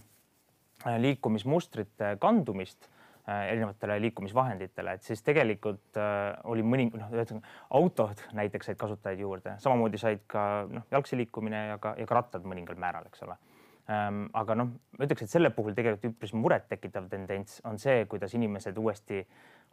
äh, 0.86 0.98
liikumismustrite 1.00 2.16
kandumist 2.20 2.88
äh, 3.28 3.52
erinevatele 3.52 4.00
liikumisvahenditele, 4.00 4.92
et 4.92 5.02
siis 5.02 5.22
tegelikult 5.22 5.96
äh, 5.96 6.36
oli 6.44 6.62
mõni 6.62 6.90
noh, 6.92 7.10
ühesõnaga 7.12 7.46
autod 7.70 8.20
näiteks 8.32 8.66
said 8.66 8.78
kasutajaid 8.78 9.20
juurde, 9.20 9.56
samamoodi 9.58 9.98
said 9.98 10.26
ka 10.26 10.66
noh, 10.70 10.86
jalgsi 10.90 11.16
liikumine 11.16 11.66
ja 11.66 11.78
ka 11.78 11.94
ja 11.98 12.06
ka 12.06 12.14
rattad 12.20 12.44
mõningal 12.44 12.76
määral, 12.76 13.06
eks 13.06 13.22
ole 13.22 13.36
ähm,. 13.36 13.53
Aga 13.86 14.54
noh, 14.56 14.70
ma 14.96 15.04
ütleks, 15.04 15.26
et 15.26 15.30
selle 15.30 15.50
puhul 15.52 15.74
tegelikult 15.76 16.14
üpris 16.14 16.32
murettekitav 16.32 17.08
tendents 17.12 17.60
on 17.68 17.76
see, 17.78 18.06
kuidas 18.08 18.32
inimesed 18.34 18.78
uuesti 18.80 19.20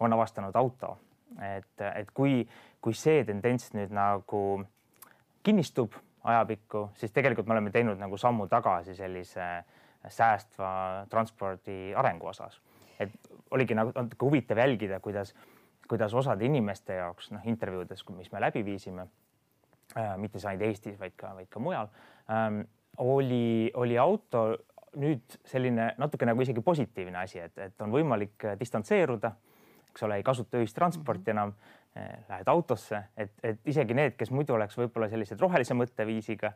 on 0.04 0.14
avastanud 0.14 0.56
auto. 0.56 0.98
et, 1.40 1.82
et 1.96 2.10
kui, 2.12 2.42
kui 2.82 2.94
see 2.94 3.24
tendents 3.24 3.70
nüüd 3.72 3.94
nagu 3.96 4.42
kinnistub 5.44 5.96
ajapikku, 6.24 6.90
siis 7.00 7.14
tegelikult 7.16 7.48
me 7.48 7.56
oleme 7.56 7.72
teinud 7.72 8.00
nagu 8.00 8.18
sammu 8.18 8.50
tagasi 8.52 8.96
sellise 8.96 9.48
säästva 10.08 11.06
transpordi 11.10 11.94
arengu 11.96 12.28
osas. 12.28 12.60
et 13.00 13.12
oligi 13.52 13.74
nagu 13.74 13.92
natuke 13.96 14.26
huvitav 14.26 14.58
jälgida, 14.58 15.00
kuidas, 15.00 15.34
kuidas 15.90 16.14
osade 16.14 16.46
inimeste 16.46 16.94
jaoks 17.00 17.32
noh, 17.32 17.48
intervjuudes, 17.48 18.04
mis 18.10 18.32
me 18.32 18.42
läbi 18.42 18.66
viisime 18.66 19.08
äh,, 19.98 20.18
mitte 20.18 20.40
ainult 20.48 20.68
Eestis, 20.68 21.00
vaid 21.00 21.16
ka, 21.18 21.34
vaid 21.36 21.50
ka 21.50 21.60
mujal 21.60 21.90
ähm,, 22.30 22.62
oli, 22.98 23.72
oli 23.74 23.98
auto 23.98 24.50
nüüd 25.00 25.38
selline 25.48 25.94
natuke 26.02 26.28
nagu 26.28 26.44
isegi 26.44 26.62
positiivne 26.62 27.22
asi, 27.22 27.40
et, 27.40 27.58
et 27.58 27.84
on 27.84 27.94
võimalik 27.94 28.44
distantseeruda, 28.60 29.32
eks 29.92 30.04
ole, 30.08 30.20
ei 30.20 30.26
kasuta 30.28 30.60
ühistransporti 30.60 31.32
mhm. 31.32 31.38
enam 31.38 31.54
eh,, 31.96 32.20
lähed 32.30 32.52
autosse, 32.52 33.04
et, 33.16 33.34
et 33.44 33.72
isegi 33.72 33.96
need, 33.98 34.18
kes 34.20 34.34
muidu 34.36 34.58
oleks 34.58 34.78
võib-olla 34.80 35.10
sellised 35.12 35.40
rohelise 35.40 35.78
mõtteviisiga, 35.80 36.54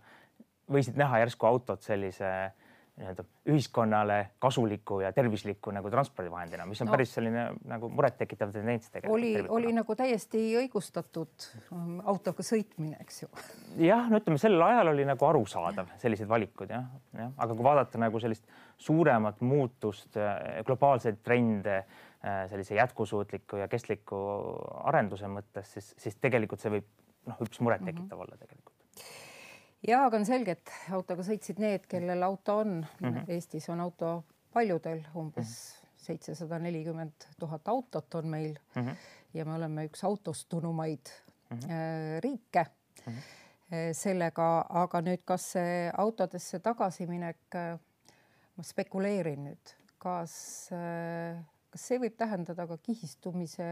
võisid 0.72 1.00
näha 1.00 1.24
järsku 1.24 1.48
autot 1.48 1.86
sellise 1.86 2.27
äh, 2.27 2.65
nii-öelda 2.96 3.24
ühiskonnale 3.52 4.18
kasuliku 4.40 5.02
ja 5.04 5.12
tervisliku 5.14 5.72
nagu 5.75 5.90
transpordivahendina, 5.92 6.64
mis 6.66 6.80
on 6.82 6.88
no, 6.88 6.94
päris 6.96 7.12
selline 7.18 7.44
nagu 7.68 7.90
murettekitav 7.92 8.54
tendents 8.56 8.88
tegelikult. 8.94 9.18
oli, 9.18 9.32
oli 9.58 9.74
nagu 9.75 9.96
täiesti 10.00 10.44
õigustatud 10.62 11.48
um, 11.75 11.98
autoga 12.08 12.46
sõitmine, 12.48 12.96
eks 13.04 13.25
ju. 13.25 13.30
jah, 13.90 14.08
no 14.12 14.22
ütleme, 14.22 14.40
sel 14.40 14.56
ajal 14.64 14.94
oli 14.94 15.08
nagu 15.08 15.28
arusaadav 15.28 15.92
sellised 16.00 16.32
valikud 16.32 16.72
jah, 16.72 16.88
jah, 17.20 17.34
aga 17.36 17.52
kui 17.52 17.68
vaadata 17.68 18.00
nagu 18.06 18.22
sellist 18.24 18.48
suuremat 18.88 19.44
muutust, 19.44 20.16
äh, 20.16 20.62
globaalseid 20.68 21.20
trende 21.24 21.82
äh, 21.82 22.46
sellise 22.52 22.80
jätkusuutliku 22.80 23.60
ja 23.60 23.68
kestliku 23.72 24.22
arenduse 24.88 25.28
mõttes, 25.32 25.75
siis, 25.75 25.92
siis 26.00 26.16
tegelikult 26.24 26.64
see 26.64 26.78
võib 26.78 26.88
noh, 27.28 27.44
üpris 27.44 27.60
murettekitav 27.60 28.08
mm 28.08 28.16
-hmm. 28.16 28.24
olla 28.24 28.40
tegelikult 28.40 28.75
ja 29.88 30.06
aga 30.06 30.20
on 30.20 30.25
selge, 30.27 30.58
et 30.58 30.74
autoga 30.96 31.25
sõitsid 31.25 31.60
need, 31.62 31.88
kellel 31.92 32.24
auto 32.24 32.60
on 32.63 32.77
mm. 32.80 33.08
-hmm. 33.08 33.32
Eestis 33.36 33.70
on 33.70 33.80
auto 33.80 34.24
paljudel, 34.54 35.04
umbes 35.15 35.48
mhm. 35.48 35.96
seitsesada 35.98 36.60
nelikümmend 36.60 37.27
tuhat 37.39 37.68
autot 37.68 38.15
on 38.15 38.27
meil 38.27 38.60
mm 38.75 38.82
-hmm. 38.82 38.96
ja 39.34 39.46
me 39.46 39.54
oleme 39.54 39.86
üks 39.86 40.04
autostunumaid 40.04 41.10
mm 41.50 41.60
-hmm. 41.60 42.20
riike 42.20 42.65
mm. 43.08 43.13
-hmm. 43.13 43.94
sellega, 43.94 44.65
aga 44.70 45.01
nüüd, 45.01 45.22
kas 45.25 45.51
see 45.51 45.92
autodesse 45.98 46.60
tagasiminek, 46.60 47.56
äh, 47.56 47.80
ma 48.56 48.63
spekuleerin 48.63 49.44
nüüd, 49.44 49.75
kas 49.98 50.70
kas 51.75 51.89
see 51.89 52.00
võib 52.00 52.15
tähendada 52.15 52.63
ka 52.70 52.77
kihistumise 52.88 53.65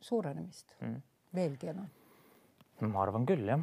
suurenemist 0.00 0.72
mm 0.80 0.88
-hmm. 0.88 1.00
veelgi 1.36 1.68
enam? 1.72 1.88
ma 2.80 3.02
arvan 3.02 3.26
küll 3.28 3.44
jah, 3.48 3.60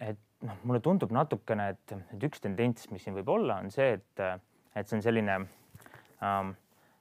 et 0.00 0.20
noh, 0.46 0.62
mulle 0.68 0.80
tundub 0.84 1.12
natukene, 1.14 1.72
et, 1.74 1.98
et 2.14 2.24
üks 2.28 2.42
tendents, 2.44 2.88
mis 2.92 3.04
siin 3.04 3.16
võib 3.18 3.30
olla, 3.34 3.58
on 3.62 3.72
see, 3.74 3.96
et, 3.98 4.24
et 4.78 4.88
see 4.88 4.98
on 4.98 5.04
selline 5.04 5.36
ähm, 5.38 6.52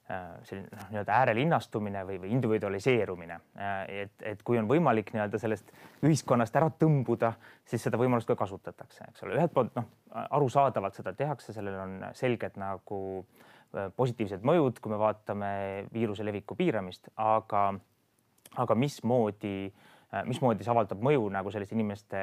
äh, 0.10 0.24
selline 0.48 0.72
noh, 0.72 0.88
nii-öelda 0.94 1.18
äärelinnastumine 1.22 2.04
või, 2.08 2.20
või 2.24 2.32
individualiseerumine. 2.38 3.40
Äh, 3.62 3.82
et, 4.06 4.16
et 4.34 4.46
kui 4.48 4.60
on 4.60 4.70
võimalik 4.70 5.12
nii-öelda 5.14 5.42
sellest 5.42 5.70
ühiskonnast 6.08 6.58
ära 6.58 6.72
tõmbuda, 6.82 7.36
siis 7.68 7.84
seda 7.86 8.00
võimalust 8.02 8.30
ka 8.30 8.38
kasutatakse, 8.40 9.12
eks 9.12 9.28
ole, 9.28 9.38
ühelt 9.38 9.54
poolt 9.54 9.76
noh, 9.78 9.90
arusaadavalt 10.26 10.98
seda 10.98 11.14
tehakse, 11.18 11.54
sellel 11.56 11.78
on 11.84 12.00
selged 12.18 12.58
nagu 12.62 13.02
äh, 13.20 13.92
positiivsed 14.00 14.48
mõjud, 14.48 14.82
kui 14.82 14.96
me 14.96 15.02
vaatame 15.02 15.52
viiruse 15.94 16.26
leviku 16.26 16.58
piiramist, 16.58 17.12
aga, 17.22 17.70
aga 18.58 18.78
mismoodi, 18.80 19.70
mismoodi 20.26 20.64
see 20.64 20.72
avaldab 20.72 21.02
mõju 21.04 21.26
nagu 21.36 21.52
selliste 21.52 21.76
inimeste 21.76 22.22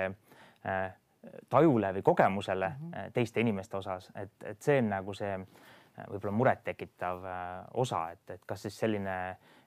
tajule 1.48 1.92
või 1.96 2.02
kogemusele 2.02 2.68
mm 2.68 2.90
-hmm. 2.90 3.12
teiste 3.12 3.40
inimeste 3.40 3.76
osas, 3.76 4.10
et, 4.14 4.32
et 4.44 4.62
see 4.62 4.78
on 4.78 4.88
nagu 4.88 5.14
see 5.14 5.32
äh, 5.32 6.06
võib-olla 6.10 6.34
murettekitav 6.36 7.24
äh, 7.24 7.64
osa, 7.74 8.10
et, 8.10 8.30
et 8.30 8.44
kas 8.46 8.62
siis 8.62 8.78
selline 8.78 9.16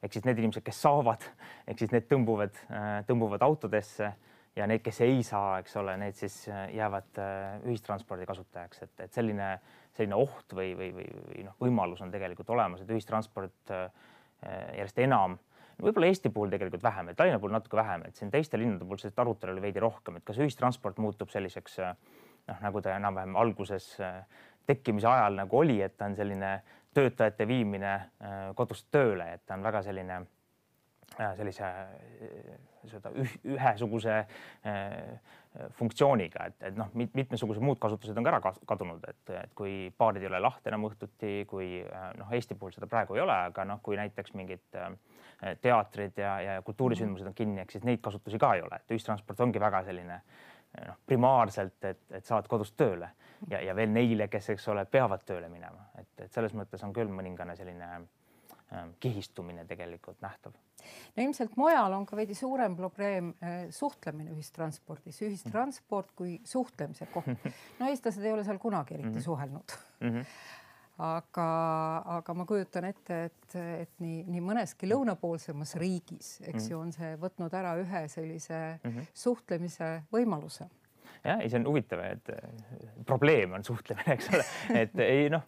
ehk 0.03 0.13
siis 0.13 0.25
need 0.25 0.37
inimesed, 0.37 0.63
kes 0.63 0.81
saavad, 0.81 1.23
ehk 1.67 1.79
siis 1.79 1.91
need 1.91 2.05
tõmbuvad, 2.11 2.59
tõmbuvad 3.07 3.41
autodesse 3.41 4.11
ja 4.55 4.67
need, 4.67 4.81
kes 4.85 5.01
ei 5.01 5.23
saa, 5.23 5.59
eks 5.59 5.75
ole, 5.77 5.97
need 5.97 6.13
siis 6.15 6.49
jäävad 6.73 7.17
ühistranspordi 7.65 8.25
kasutajaks, 8.25 8.81
et, 8.81 8.99
et 8.99 9.13
selline, 9.13 9.59
selline 9.93 10.15
oht 10.15 10.53
või, 10.53 10.75
või, 10.77 10.93
või, 10.93 11.07
või 11.27 11.43
noh, 11.45 11.57
võimalus 11.61 12.01
on 12.01 12.11
tegelikult 12.11 12.49
olemas, 12.49 12.81
et 12.81 12.89
ühistransport 12.93 13.73
järjest 14.45 14.99
enam 14.99 15.37
võib-olla 15.81 16.09
Eesti 16.09 16.31
puhul 16.33 16.51
tegelikult 16.53 16.83
vähem, 16.83 17.11
Tallinna 17.15 17.39
puhul 17.39 17.53
natuke 17.55 17.77
vähem, 17.77 18.05
et 18.07 18.15
siin 18.15 18.31
teiste 18.33 18.59
linnade 18.59 18.85
puhul 18.85 19.01
sellist 19.01 19.19
arutelu 19.19 19.53
oli 19.55 19.65
veidi 19.67 19.83
rohkem, 19.83 20.17
et 20.17 20.25
kas 20.27 20.39
ühistransport 20.41 20.97
muutub 21.03 21.29
selliseks 21.33 21.77
noh, 21.81 22.61
nagu 22.63 22.81
ta 22.81 22.95
enam-vähem 22.97 23.37
alguses 23.37 23.91
tekkimise 24.67 25.07
ajal 25.07 25.37
nagu 25.41 25.59
oli, 25.59 25.79
et 25.81 25.97
ta 25.97 26.09
on 26.09 26.17
selline 26.17 26.57
töötajate 26.97 27.47
viimine 27.47 27.93
kodust 28.55 28.87
tööle, 28.91 29.29
et 29.37 29.45
ta 29.45 29.55
on 29.55 29.63
väga 29.63 29.83
selline 29.85 30.23
sellise 31.17 31.69
seda 32.87 33.11
ühesuguse 33.47 34.17
funktsiooniga, 35.77 36.49
et, 36.51 36.57
et 36.69 36.75
noh, 36.77 36.89
mitmesugused 36.93 37.63
muud 37.63 37.79
kasutused 37.81 38.17
on 38.19 38.25
ka 38.27 38.33
ära 38.33 38.51
kadunud, 38.69 39.05
et, 39.09 39.31
et 39.33 39.53
kui 39.57 39.87
baarid 39.97 40.21
ei 40.21 40.29
ole 40.29 40.41
lahti 40.43 40.69
enam 40.69 40.85
õhtuti, 40.89 41.47
kui 41.49 41.79
noh, 42.19 42.33
Eesti 42.35 42.57
puhul 42.59 42.75
seda 42.75 42.89
praegu 42.91 43.17
ei 43.17 43.23
ole, 43.23 43.37
aga 43.49 43.65
noh, 43.65 43.81
kui 43.83 43.97
näiteks 43.97 44.35
mingid 44.37 44.77
äh, 44.77 44.91
teatrid 45.61 46.17
ja, 46.17 46.41
ja 46.41 46.61
kultuurisündmused 46.65 47.27
on 47.29 47.33
kinni, 47.37 47.61
ehk 47.61 47.71
siis 47.71 47.85
neid 47.85 48.01
kasutusi 48.01 48.39
ka 48.41 48.55
ei 48.57 48.63
ole, 48.65 48.81
et 48.81 48.93
ühistransport 48.95 49.41
ongi 49.45 49.61
väga 49.61 49.83
selline 49.85 50.15
eh, 50.17 50.85
noh, 50.87 50.97
primaarselt, 51.05 51.77
et, 51.85 52.05
et 52.17 52.25
saad 52.25 52.49
kodust 52.49 52.77
tööle 52.77 53.09
ja, 53.51 53.61
ja 53.61 53.75
veel 53.77 53.93
neile, 53.93 54.29
kes, 54.33 54.53
eks 54.55 54.67
ole, 54.73 54.85
peavad 54.89 55.25
tööle 55.27 55.49
minema, 55.51 55.89
et, 55.99 56.09
et 56.25 56.33
selles 56.33 56.55
mõttes 56.57 56.81
on 56.87 56.95
küll 56.95 57.11
mõningane 57.13 57.55
selline 57.59 57.91
äh, 57.93 58.87
kihistumine 59.03 59.67
tegelikult 59.69 60.21
nähtav. 60.25 60.57
no 61.15 61.23
ilmselt 61.23 61.57
mujal 61.59 61.93
on 61.93 62.05
ka 62.09 62.17
veidi 62.17 62.33
suurem 62.37 62.75
probleem 62.75 63.33
äh, 63.37 63.57
suhtlemine 63.69 64.33
ühistranspordis, 64.33 65.21
ühistransport 65.21 66.15
kui 66.17 66.39
suhtlemise 66.45 67.09
koht. 67.13 67.29
no 67.79 67.91
eestlased 67.91 68.25
ei 68.25 68.33
ole 68.33 68.47
seal 68.47 68.57
kunagi 68.57 68.97
eriti 68.97 69.09
mm 69.09 69.19
-hmm. 69.19 69.29
suhelnud 69.29 69.77
mm. 69.99 70.09
-hmm 70.09 70.65
aga, 70.97 71.47
aga 72.17 72.33
ma 72.33 72.45
kujutan 72.49 72.87
ette, 72.89 73.19
et, 73.29 73.55
et 73.83 73.91
nii, 74.03 74.23
nii 74.31 74.41
mõneski 74.41 74.89
lõunapoolsemas 74.89 75.75
riigis, 75.77 76.39
eks 76.41 76.53
mm 76.53 76.59
-hmm. 76.59 76.71
ju, 76.71 76.79
on 76.79 76.91
see 76.91 77.13
võtnud 77.21 77.53
ära 77.53 77.75
ühe 77.81 78.07
sellise 78.07 78.79
mm 78.83 78.91
-hmm. 78.91 79.07
suhtlemise 79.13 79.91
võimaluse 80.13 80.69
jah, 81.23 81.39
ei, 81.39 81.49
see 81.49 81.59
on 81.59 81.67
huvitav, 81.67 81.99
et 81.99 82.29
probleem 83.05 83.53
on 83.53 83.63
suhtlemine, 83.63 84.13
eks 84.13 84.29
ole, 84.33 84.43
et 84.81 84.99
ei 84.99 85.29
noh, 85.29 85.45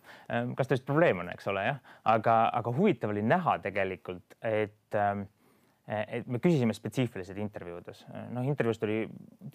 kas 0.55 0.67
tõesti 0.69 0.85
probleem 0.85 1.19
on, 1.23 1.29
eks 1.33 1.47
ole, 1.47 1.65
jah, 1.65 1.81
aga, 2.03 2.37
aga 2.53 2.73
huvitav 2.75 3.13
oli 3.13 3.21
näha 3.21 3.59
tegelikult, 3.63 4.37
et 4.41 4.95
ähm, 4.95 5.27
et 5.89 6.27
me 6.29 6.37
küsisime 6.37 6.73
spetsiifiliselt 6.77 7.39
intervjuudes, 7.41 8.03
noh, 8.29 8.45
intervjuust 8.45 8.83
oli 8.85 8.99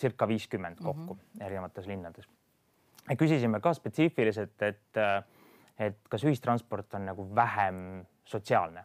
circa 0.00 0.26
viiskümmend 0.26 0.80
kokku 0.82 1.14
mm 1.14 1.20
-hmm. 1.20 1.44
erinevates 1.46 1.86
linnades. 1.86 2.28
küsisime 3.18 3.60
ka 3.60 3.74
spetsiifiliselt, 3.74 4.62
et, 4.62 4.98
et 5.78 6.00
kas 6.10 6.24
ühistransport 6.24 6.94
on 6.98 7.08
nagu 7.10 7.28
vähem 7.34 8.04
sotsiaalne. 8.24 8.84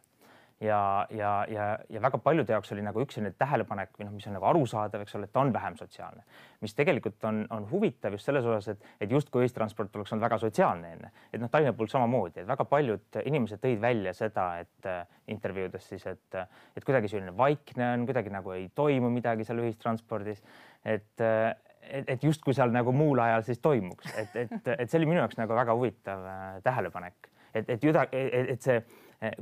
Ja, 0.60 1.08
ja, 1.10 1.46
ja, 1.48 1.66
ja 1.90 2.02
väga 2.04 2.18
paljude 2.20 2.52
jaoks 2.52 2.74
oli 2.76 2.82
nagu 2.84 3.00
üks 3.00 3.16
selline 3.16 3.32
tähelepanek 3.40 3.94
või 3.96 4.10
noh, 4.10 4.12
mis 4.18 4.26
on 4.28 4.34
nagu 4.36 4.48
arusaadav, 4.50 5.06
eks 5.06 5.16
ole, 5.16 5.30
et 5.30 5.32
ta 5.32 5.40
on 5.40 5.54
vähem 5.56 5.78
sotsiaalne, 5.80 6.26
mis 6.60 6.76
tegelikult 6.76 7.24
on, 7.30 7.46
on 7.56 7.68
huvitav 7.70 8.18
just 8.18 8.28
selles 8.28 8.44
osas, 8.44 8.74
et, 8.74 8.90
et 9.00 9.14
justkui 9.16 9.46
ühistransport 9.46 9.96
oleks 9.96 10.12
olnud 10.12 10.26
väga 10.26 10.42
sotsiaalne 10.42 10.92
enne, 10.98 11.14
et 11.32 11.40
noh, 11.40 11.48
Tallinna 11.54 11.72
puhul 11.78 11.88
samamoodi, 11.94 12.42
et 12.44 12.50
väga 12.50 12.68
paljud 12.68 13.22
inimesed 13.24 13.64
tõid 13.64 13.80
välja 13.80 14.12
seda, 14.18 14.50
et 14.66 14.92
äh, 14.92 15.00
intervjuudes 15.32 15.88
siis, 15.94 16.04
et, 16.12 16.42
et 16.76 16.90
kuidagi 16.90 17.14
selline 17.14 17.32
vaikne 17.40 17.94
on, 17.94 18.04
kuidagi 18.12 18.36
nagu 18.36 18.52
ei 18.58 18.68
toimu 18.76 19.14
midagi 19.16 19.48
seal 19.48 19.64
ühistranspordis, 19.64 20.44
et 20.84 21.24
äh, 21.24 21.54
et, 21.90 22.10
et 22.16 22.24
justkui 22.24 22.54
seal 22.54 22.72
nagu 22.74 22.94
muul 22.96 23.20
ajal 23.24 23.44
siis 23.48 23.60
toimuks, 23.64 24.14
et, 24.18 24.36
et, 24.36 24.72
et 24.78 24.90
see 24.90 25.00
oli 25.02 25.10
minu 25.10 25.22
jaoks 25.24 25.40
nagu 25.40 25.58
väga 25.58 25.76
huvitav 25.76 26.26
äh, 26.26 26.48
tähelepanek, 26.64 27.30
et, 27.54 27.70
et, 27.70 27.84
et, 27.84 28.50
et 28.56 28.62
see 28.62 28.82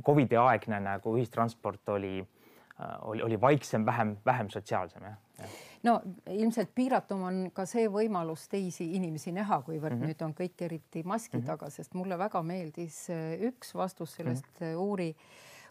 Covidi 0.02 0.34
aegne 0.40 0.80
nagu 0.82 1.14
ühistransport 1.14 1.94
oli, 1.94 2.18
äh, 2.18 2.94
oli, 3.10 3.22
oli 3.22 3.40
vaiksem, 3.40 3.86
vähem, 3.86 4.16
vähem 4.26 4.50
sotsiaalsem 4.50 5.04
jah 5.06 5.18
ja. 5.38 5.50
no 5.86 6.00
ilmselt 6.30 6.72
piiratum 6.74 7.22
on 7.28 7.42
ka 7.54 7.66
see 7.68 7.86
võimalus 7.92 8.48
teisi 8.50 8.88
inimesi 8.98 9.32
näha, 9.32 9.60
kuivõrd 9.66 9.94
mm 9.96 10.02
-hmm. 10.02 10.14
nüüd 10.14 10.24
on 10.26 10.34
kõik 10.40 10.64
eriti 10.66 11.02
maski 11.04 11.36
mm 11.36 11.42
-hmm. 11.42 11.46
taga, 11.46 11.70
sest 11.70 11.94
mulle 11.94 12.18
väga 12.18 12.42
meeldis 12.42 13.06
äh, 13.10 13.38
üks 13.50 13.74
vastus 13.74 14.14
sellest 14.14 14.60
mm 14.60 14.66
-hmm. 14.66 14.76
uuri 14.76 15.14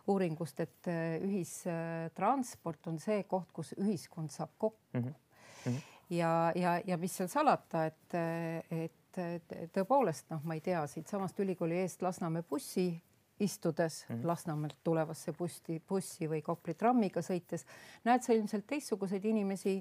uuringust, 0.07 0.60
et 0.60 0.88
ühistransport 1.22 2.88
on 2.88 3.00
see 3.00 3.24
koht, 3.24 3.51
kus 3.51 3.74
ühiskond 3.77 4.31
saab 4.31 4.50
kokku 4.57 5.00
mm. 5.00 5.13
-hmm. 5.65 5.81
Ja, 6.10 6.52
ja, 6.56 6.78
ja 6.86 6.98
mis 6.98 7.16
seal 7.18 7.30
salata, 7.32 7.86
et, 7.90 8.18
et 8.72 9.22
tõepoolest 9.74 10.32
noh, 10.34 10.44
ma 10.46 10.58
ei 10.58 10.64
tea, 10.64 10.84
siitsamast 10.90 11.40
ülikooli 11.44 11.80
eest 11.82 12.02
Lasnamäe 12.06 12.46
bussi 12.48 12.90
istudes 13.40 14.06
mm. 14.10 14.26
Lasnamäelt 14.26 14.78
tulevasse 14.84 15.34
bussi, 15.38 15.82
bussi 15.90 16.30
või 16.30 16.42
Kopli 16.46 16.74
trammiga 16.74 17.22
sõites, 17.26 17.66
näed 18.08 18.26
sa 18.26 18.34
ilmselt 18.34 18.66
teistsuguseid 18.70 19.26
inimesi 19.30 19.78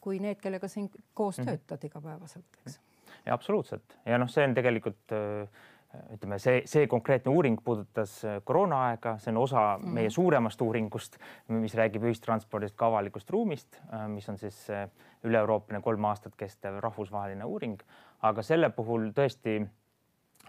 kui 0.00 0.20
need, 0.20 0.40
kellega 0.40 0.68
sa 0.68 0.84
koos 1.14 1.40
mm 1.40 1.50
töötad 1.50 1.84
igapäevaselt, 1.88 2.60
eks. 2.64 2.80
ja 3.26 3.34
absoluutselt 3.34 3.98
ja 4.06 4.18
noh, 4.20 4.30
see 4.32 4.44
on 4.48 4.56
tegelikult 4.56 5.16
ütleme, 6.14 6.38
see, 6.38 6.60
see 6.70 6.86
konkreetne 6.90 7.32
uuring 7.32 7.58
puudutas 7.64 8.12
koroonaaega, 8.46 9.16
see 9.22 9.32
on 9.34 9.40
osa 9.42 9.64
mm. 9.78 9.96
meie 9.96 10.10
suuremast 10.14 10.62
uuringust, 10.62 11.18
mis 11.54 11.74
räägib 11.78 12.06
ühistranspordist 12.06 12.76
ka 12.78 12.86
avalikust 12.90 13.30
ruumist, 13.34 13.80
mis 14.12 14.28
on 14.30 14.38
siis 14.38 14.62
üle-Euroopaline 15.26 15.82
kolm 15.82 16.06
aastat 16.10 16.36
kestev 16.38 16.78
rahvusvaheline 16.84 17.44
uuring, 17.44 17.82
aga 18.26 18.44
selle 18.46 18.70
puhul 18.74 19.10
tõesti 19.16 19.58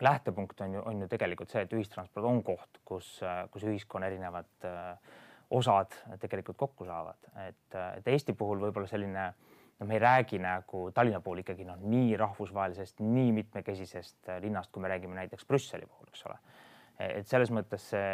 lähtepunkt 0.02 0.62
on 0.62 0.74
ju, 0.74 0.86
on 0.86 1.02
ju 1.02 1.10
tegelikult 1.10 1.52
see, 1.52 1.66
et 1.66 1.74
ühistransport 1.74 2.26
on 2.26 2.44
koht, 2.46 2.82
kus, 2.86 3.20
kus 3.52 3.66
ühiskonna 3.68 4.10
erinevad 4.10 4.70
äh, 4.70 4.96
osad 5.52 5.96
tegelikult 6.20 6.58
kokku 6.58 6.86
saavad, 6.88 7.20
et, 7.48 7.80
et 7.98 8.08
Eesti 8.08 8.34
puhul 8.38 8.62
võib-olla 8.64 8.88
selline 8.90 9.32
no 9.82 9.88
me 9.90 9.98
ei 9.98 10.02
räägi 10.04 10.40
nagu 10.42 10.84
Tallinna 10.94 11.22
puhul 11.26 11.42
ikkagi 11.42 11.66
noh, 11.66 11.80
nii 11.82 12.16
rahvusvahelisest, 12.22 13.02
nii 13.02 13.32
mitmekesisest 13.42 14.30
äh, 14.30 14.42
linnast, 14.44 14.72
kui 14.72 14.84
me 14.84 14.92
räägime 14.92 15.18
näiteks 15.18 15.48
Brüsseli 15.50 15.90
puhul, 15.90 16.12
eks 16.14 16.28
ole. 16.30 16.38
et 17.02 17.26
selles 17.28 17.50
mõttes 17.50 17.88
see 17.90 18.10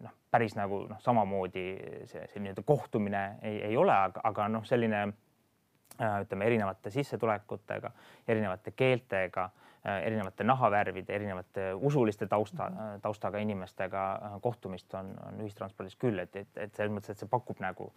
noh, 0.00 0.14
päris 0.32 0.54
nagu 0.56 0.84
noh, 0.88 1.00
samamoodi 1.04 1.64
see, 2.08 2.22
see 2.32 2.40
nii-öelda 2.40 2.64
kohtumine 2.64 3.24
ei, 3.42 3.58
ei 3.68 3.76
ole, 3.76 3.92
aga, 3.92 4.22
aga 4.24 4.48
noh, 4.48 4.64
selline 4.64 5.02
äh, 5.04 6.16
ütleme 6.24 6.48
erinevate 6.48 6.94
sissetulekutega, 6.94 7.92
erinevate 8.28 8.72
keeltega 8.72 9.50
Äh, 9.84 10.06
erinevate 10.06 10.44
nahavärvide, 10.48 11.12
erinevate 11.12 11.64
usuliste 11.74 12.24
tausta, 12.26 12.70
mhm. 12.70 13.00
taustaga 13.04 13.38
inimestega 13.44 14.04
kohtumist 14.40 14.94
on, 14.96 15.10
on 15.26 15.42
ühistranspordis 15.44 15.98
küll, 16.00 16.22
et, 16.22 16.36
et, 16.40 16.48
et 16.56 16.72
selles 16.72 16.94
mõttes, 16.94 17.12
et 17.12 17.20
see 17.20 17.28
pakub 17.28 17.60
nagu, 17.60 17.90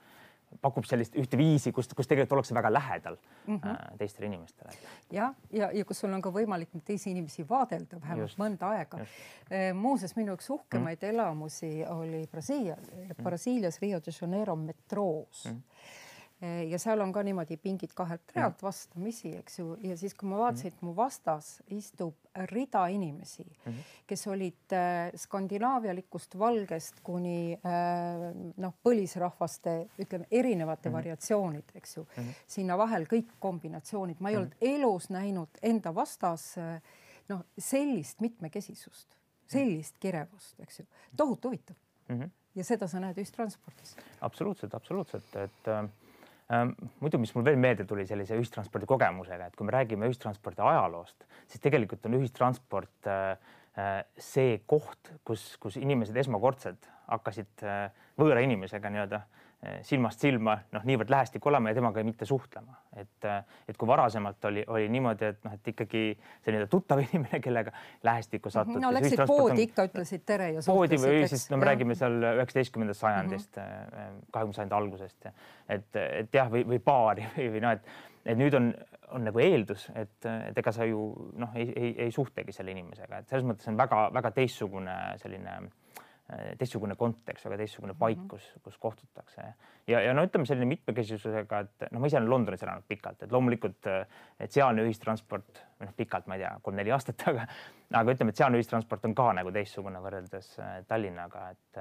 pakub 0.62 0.86
sellist 0.88 1.16
ühte 1.20 1.38
viisi, 1.38 1.72
kus, 1.76 1.90
kus 1.96 2.08
tegelikult 2.08 2.38
ollakse 2.38 2.56
väga 2.56 2.72
lähedal 2.74 3.18
mm 3.48 3.60
-hmm. 3.60 3.98
teistele 3.98 4.26
inimestele. 4.26 4.72
ja, 5.12 5.34
ja, 5.52 5.72
ja 5.72 5.86
kus 5.86 6.00
sul 6.00 6.14
on 6.14 6.22
ka 6.22 6.32
võimalik 6.34 6.70
teisi 6.86 7.12
inimesi 7.12 7.46
vaadelda 7.50 8.02
vähemalt 8.02 8.30
just, 8.30 8.40
mõnda 8.40 8.72
aega. 8.78 9.06
muuseas, 9.74 10.16
minu 10.16 10.34
üks 10.34 10.50
uhkemaid 10.50 11.02
mm 11.02 11.08
-hmm. 11.08 11.14
elamusi 11.14 11.86
oli 11.90 12.28
Brasiilia, 12.32 12.78
Brasiilias 13.24 13.82
Rio 13.82 14.00
de 14.00 14.12
Janeiro 14.22 14.56
metroos 14.56 15.46
mm. 15.46 15.52
-hmm 15.52 16.06
ja 16.42 16.78
seal 16.78 17.02
on 17.02 17.12
ka 17.14 17.24
niimoodi 17.26 17.58
pingid 17.58 17.94
kahelt 17.98 18.34
realt 18.36 18.62
vastamisi, 18.62 19.32
eks 19.40 19.58
ju, 19.58 19.72
ja 19.82 19.96
siis, 19.98 20.14
kui 20.14 20.30
ma 20.30 20.38
vaatasin, 20.38 20.70
et 20.70 20.84
mu 20.86 20.94
vastas 20.96 21.64
istub 21.74 22.14
rida 22.52 22.84
inimesi 22.94 23.44
-hmm. 23.44 23.74
kes 24.08 24.28
olid 24.28 24.74
äh, 24.74 25.12
skandinaavialikust 25.16 26.38
valgest 26.40 27.02
kuni 27.04 27.54
äh, 27.54 28.54
noh, 28.58 28.74
põlisrahvaste, 28.84 29.88
ütleme 29.98 30.28
erinevate 30.32 30.90
-hmm. 30.90 30.94
variatsioonid, 30.94 31.72
eks 31.76 31.98
ju. 31.98 32.04
-hmm. 32.04 32.34
sinna 32.48 32.78
vahel 32.78 33.04
kõik 33.06 33.34
kombinatsioonid, 33.40 34.18
ma 34.20 34.30
ei 34.30 34.38
olnud 34.38 34.56
elus 34.62 35.10
näinud 35.10 35.50
enda 35.62 35.96
vastas 35.96 36.56
noh, 37.30 37.44
sellist 37.58 38.22
mitmekesisust, 38.22 39.08
sellist 39.48 39.98
kirevust, 40.00 40.60
eks 40.60 40.80
ju, 40.80 40.86
tohutu 41.16 41.48
huvitav. 41.48 41.76
Ja 42.56 42.64
seda 42.64 42.88
sa 42.88 43.00
näed 43.00 43.18
ühistranspordis. 43.18 43.96
absoluutselt, 44.22 44.74
absoluutselt, 44.74 45.36
et 45.36 45.68
äh 45.68 45.90
muidu, 46.48 47.20
mis 47.20 47.34
mul 47.36 47.44
veel 47.44 47.60
meelde 47.60 47.86
tuli 47.88 48.06
sellise 48.08 48.38
ühistranspordi 48.40 48.88
kogemusega, 48.88 49.50
et 49.50 49.56
kui 49.58 49.68
me 49.68 49.74
räägime 49.76 50.08
ühistranspordi 50.08 50.64
ajaloost, 50.64 51.28
siis 51.52 51.64
tegelikult 51.64 52.06
on 52.08 52.16
ühistransport 52.22 53.10
äh, 53.12 53.36
see 54.18 54.62
koht, 54.66 55.12
kus, 55.28 55.52
kus 55.62 55.76
inimesed 55.78 56.16
esmakordselt 56.18 56.88
hakkasid 57.08 57.64
äh, 57.64 57.92
võõra 58.18 58.42
inimesega 58.44 58.90
nii-öelda 58.90 59.22
Eh, 59.58 59.80
silmast 59.82 60.22
silma 60.22 60.54
noh, 60.70 60.84
niivõrd 60.86 61.10
lähestikku 61.10 61.50
olema 61.50 61.72
ja 61.72 61.76
temaga 61.80 62.04
mitte 62.06 62.28
suhtlema, 62.30 62.76
et, 63.02 63.26
et 63.66 63.78
kui 63.82 63.90
varasemalt 63.90 64.46
oli, 64.46 64.62
oli 64.70 64.86
niimoodi, 64.94 65.32
et 65.34 65.40
noh, 65.48 65.56
et 65.58 65.70
ikkagi 65.72 66.02
see 66.14 66.54
nii-öelda 66.54 66.68
tuttav 66.70 67.02
inimene, 67.08 67.40
kellega 67.42 67.74
lähestikku 68.06 68.52
sattuti. 68.54 68.84
no 68.84 68.92
läksid 68.94 69.24
poodi 69.26 69.66
ikka, 69.66 69.88
ütlesid 69.90 70.28
tere 70.30 70.52
ja 70.60 70.62
poodi 70.62 71.00
või 71.02 71.24
siis 71.32 71.48
no 71.50 71.58
me 71.58 71.66
ja. 71.66 71.72
räägime 71.72 71.98
seal 71.98 72.20
üheksateistkümnendast 72.36 73.02
sajandist, 73.02 73.58
mhm. 73.58 73.98
eh, 74.04 74.14
kahekümnenda 74.28 74.60
sajandi 74.60 74.78
algusest, 74.78 75.32
et, 75.80 75.90
et 76.06 76.38
jah, 76.38 76.54
või, 76.54 76.62
või 76.76 76.80
baari 76.92 77.26
või, 77.34 77.50
või 77.58 77.66
noh, 77.66 77.74
et, 77.80 77.98
et 78.30 78.38
nüüd 78.38 78.62
on, 78.62 78.70
on 79.16 79.24
nagu 79.24 79.40
eeldus, 79.40 79.88
et, 79.96 80.26
et 80.28 80.58
ega 80.58 80.74
sa 80.76 80.86
ju 80.88 81.02
noh, 81.40 81.54
ei, 81.56 81.70
ei, 81.72 81.92
ei 82.08 82.12
suhtlegi 82.12 82.56
selle 82.56 82.74
inimesega, 82.76 83.22
et 83.22 83.30
selles 83.32 83.48
mõttes 83.48 83.70
on 83.72 83.80
väga-väga 83.80 84.34
teistsugune 84.36 84.96
selline 85.22 85.60
Äh, 86.28 86.58
teistsugune 86.60 86.98
kontekst, 87.00 87.46
väga 87.46 87.56
teistsugune 87.62 87.94
paik, 87.96 88.18
mhm. 88.18 88.28
kus, 88.34 88.48
kus 88.60 88.76
kohtutakse 88.84 89.46
ja, 89.88 90.02
ja 90.04 90.12
no 90.12 90.26
ütleme 90.28 90.44
selline 90.44 90.68
mitmekesisusega, 90.68 91.60
et 91.64 91.86
noh, 91.88 92.02
ma 92.04 92.10
ise 92.10 92.18
olen 92.20 92.28
Londonis 92.28 92.66
elanud 92.66 92.84
pikalt, 92.84 93.22
et 93.24 93.32
loomulikult, 93.32 93.88
et 94.44 94.52
sealne 94.52 94.84
ühistransport 94.84 95.62
või 95.80 95.88
noh, 95.88 95.94
pikalt, 95.96 96.28
ma 96.28 96.36
ei 96.36 96.44
tea, 96.44 96.50
kolm-neli 96.66 96.92
aastat, 96.92 97.24
aga 97.32 97.46
aga 98.02 98.12
ütleme, 98.18 98.36
et 98.36 98.42
sealne 98.42 98.60
ühistransport 98.60 99.08
on 99.08 99.16
ka 99.16 99.30
nagu 99.40 99.56
teistsugune 99.56 100.04
võrreldes 100.04 100.52
äh, 100.60 100.74
Tallinnaga, 100.92 101.46
et 101.56 101.80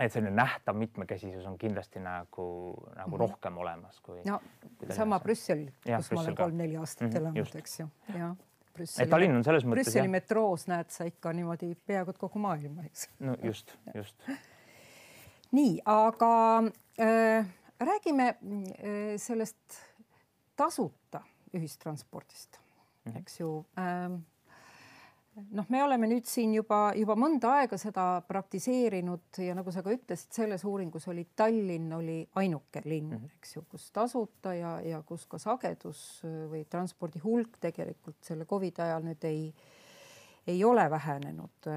et 0.00 0.12
selline 0.12 0.32
nähtav 0.36 0.76
mitmekesisus 0.76 1.46
on 1.46 1.58
kindlasti 1.58 2.00
nagu, 2.00 2.44
nagu 2.96 3.10
mm 3.10 3.14
-hmm. 3.14 3.18
rohkem 3.18 3.58
olemas 3.58 4.00
kui. 4.00 4.22
no 4.26 4.40
kui 4.78 4.94
sama 4.96 5.20
Brüssel, 5.20 5.66
kus 5.96 6.12
ma 6.12 6.20
olen 6.20 6.36
kolm-neli 6.36 6.76
aastat 6.76 7.08
mm 7.08 7.12
-hmm, 7.14 7.20
elanud, 7.20 7.56
eks 7.56 7.80
ju, 7.80 7.88
jah 8.18 8.36
Brüsseli, 8.80 9.10
Tallinn 9.10 9.36
on 9.36 9.44
selles 9.44 9.64
mõttes. 9.64 9.90
Brüsseli 9.90 10.08
metroos 10.08 10.66
näed 10.70 10.90
sa 10.94 11.04
ikka 11.08 11.32
niimoodi 11.36 11.74
peaaegu 11.86 12.14
et 12.14 12.18
kogu 12.18 12.38
maailma, 12.38 12.86
eks. 12.88 13.08
no 13.18 13.36
just, 13.42 13.74
just. 13.94 14.16
nii, 15.58 15.80
aga 15.84 16.32
äh, 17.00 17.46
räägime 17.80 18.28
äh, 18.28 19.16
sellest 19.16 19.80
tasuta 20.56 21.22
ühistranspordist 21.56 22.60
mm, 22.60 23.12
-hmm. 23.12 23.18
eks 23.18 23.40
ju 23.40 23.64
äh, 23.78 24.20
noh, 25.36 25.66
me 25.68 25.82
oleme 25.84 26.08
nüüd 26.10 26.26
siin 26.28 26.52
juba, 26.54 26.90
juba 26.98 27.14
mõnda 27.18 27.52
aega 27.60 27.78
seda 27.80 28.06
praktiseerinud 28.28 29.40
ja 29.44 29.54
nagu 29.56 29.72
sa 29.72 29.82
ka 29.86 29.92
ütlesid, 29.94 30.32
selles 30.34 30.64
uuringus 30.68 31.06
oli 31.10 31.26
Tallinn 31.36 31.92
oli 31.96 32.18
ainuke 32.40 32.82
linn 32.84 33.14
-hmm. 33.14 33.36
eks 33.38 33.56
ju, 33.56 33.64
kus 33.70 33.90
tasuta 33.94 34.54
ja, 34.54 34.80
ja 34.80 35.02
kus 35.06 35.26
ka 35.26 35.38
sagedus 35.38 36.22
või 36.24 36.64
transpordi 36.70 37.22
hulk 37.24 37.58
tegelikult 37.60 38.18
selle 38.24 38.44
Covidi 38.44 38.82
ajal 38.82 39.06
nüüd 39.06 39.24
ei, 39.24 39.54
ei 40.46 40.64
ole 40.64 40.90
vähenenud. 40.90 41.70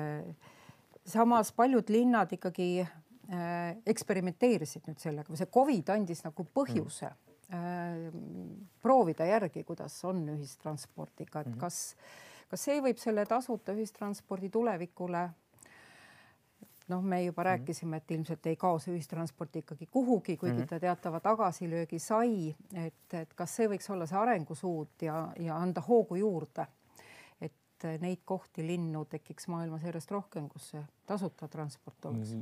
samas 1.06 1.52
paljud 1.52 1.90
linnad 1.90 2.32
ikkagi 2.32 2.82
äh, 2.82 3.78
eksperimenteerisid 3.86 4.88
nüüd 4.88 5.00
sellega 5.00 5.30
või 5.30 5.38
see 5.38 5.54
Covid 5.54 5.90
andis 5.90 6.24
nagu 6.24 6.46
põhjuse 6.54 7.12
mm. 7.50 8.68
proovida 8.82 9.26
järgi, 9.26 9.64
kuidas 9.64 10.04
on 10.06 10.30
ühistranspordiga, 10.30 11.42
et 11.42 11.48
mm 11.48 11.54
-hmm. 11.54 11.60
Kas 12.54 12.68
see 12.70 12.82
võib 12.86 13.00
selle 13.02 13.26
tasuta 13.26 13.74
ühistranspordi 13.74 14.52
tulevikule 14.54 15.24
noh, 16.92 17.02
me 17.02 17.24
juba 17.24 17.42
-hmm. 17.42 17.46
rääkisime, 17.46 17.98
et 17.98 18.12
ilmselt 18.12 18.46
ei 18.46 18.56
kao 18.56 18.80
see 18.80 18.94
ühistransport 18.94 19.56
ikkagi 19.56 19.88
kuhugi, 19.92 20.38
kuigi 20.38 20.56
mm 20.56 20.62
-hmm. 20.62 20.70
ta 20.70 20.80
teatava 20.80 21.20
tagasilöögi 21.20 22.00
sai, 22.00 22.56
et, 22.76 23.14
et 23.14 23.34
kas 23.34 23.56
see 23.56 23.68
võiks 23.68 23.90
olla 23.90 24.06
see 24.06 24.18
arengusuund 24.18 25.02
ja, 25.02 25.28
ja 25.40 25.58
anda 25.58 25.82
hoogu 25.82 26.16
juurde 26.16 26.68
et 27.92 28.04
neid 28.04 28.22
kohti, 28.26 28.64
linnu 28.66 29.04
tekiks 29.12 29.50
maailmas 29.52 29.84
järjest 29.84 30.12
rohkem, 30.14 30.48
kus 30.52 30.70
see 30.74 30.84
tasuta 31.10 31.50
transport 31.52 32.08
oleks? 32.10 32.36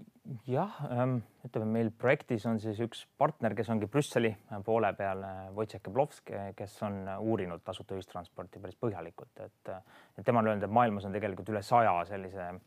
jah, 0.48 0.78
ähm, 0.92 1.18
ütleme 1.48 1.70
meil 1.78 1.92
projektis 1.92 2.46
on 2.50 2.60
siis 2.62 2.80
üks 2.86 3.06
partner, 3.18 3.56
kes 3.58 3.72
ongi 3.74 3.90
Brüsseli 3.92 4.34
poole 4.66 4.94
peal, 4.98 5.26
äh, 5.26 5.48
Wojciech 5.56 5.84
Keblovski, 5.88 6.38
kes 6.58 6.78
on 6.88 7.02
uurinud 7.18 7.66
tasuta 7.66 7.98
ühistransporti 7.98 8.62
päris 8.62 8.78
põhjalikult, 8.82 9.34
et, 9.48 9.74
et 10.18 10.26
tema 10.26 10.44
on 10.44 10.52
öelnud, 10.52 10.68
et 10.68 10.80
maailmas 10.80 11.10
on 11.10 11.18
tegelikult 11.18 11.50
üle 11.54 11.66
saja 11.66 11.98
sellise 12.10 12.52
äh, 12.52 12.62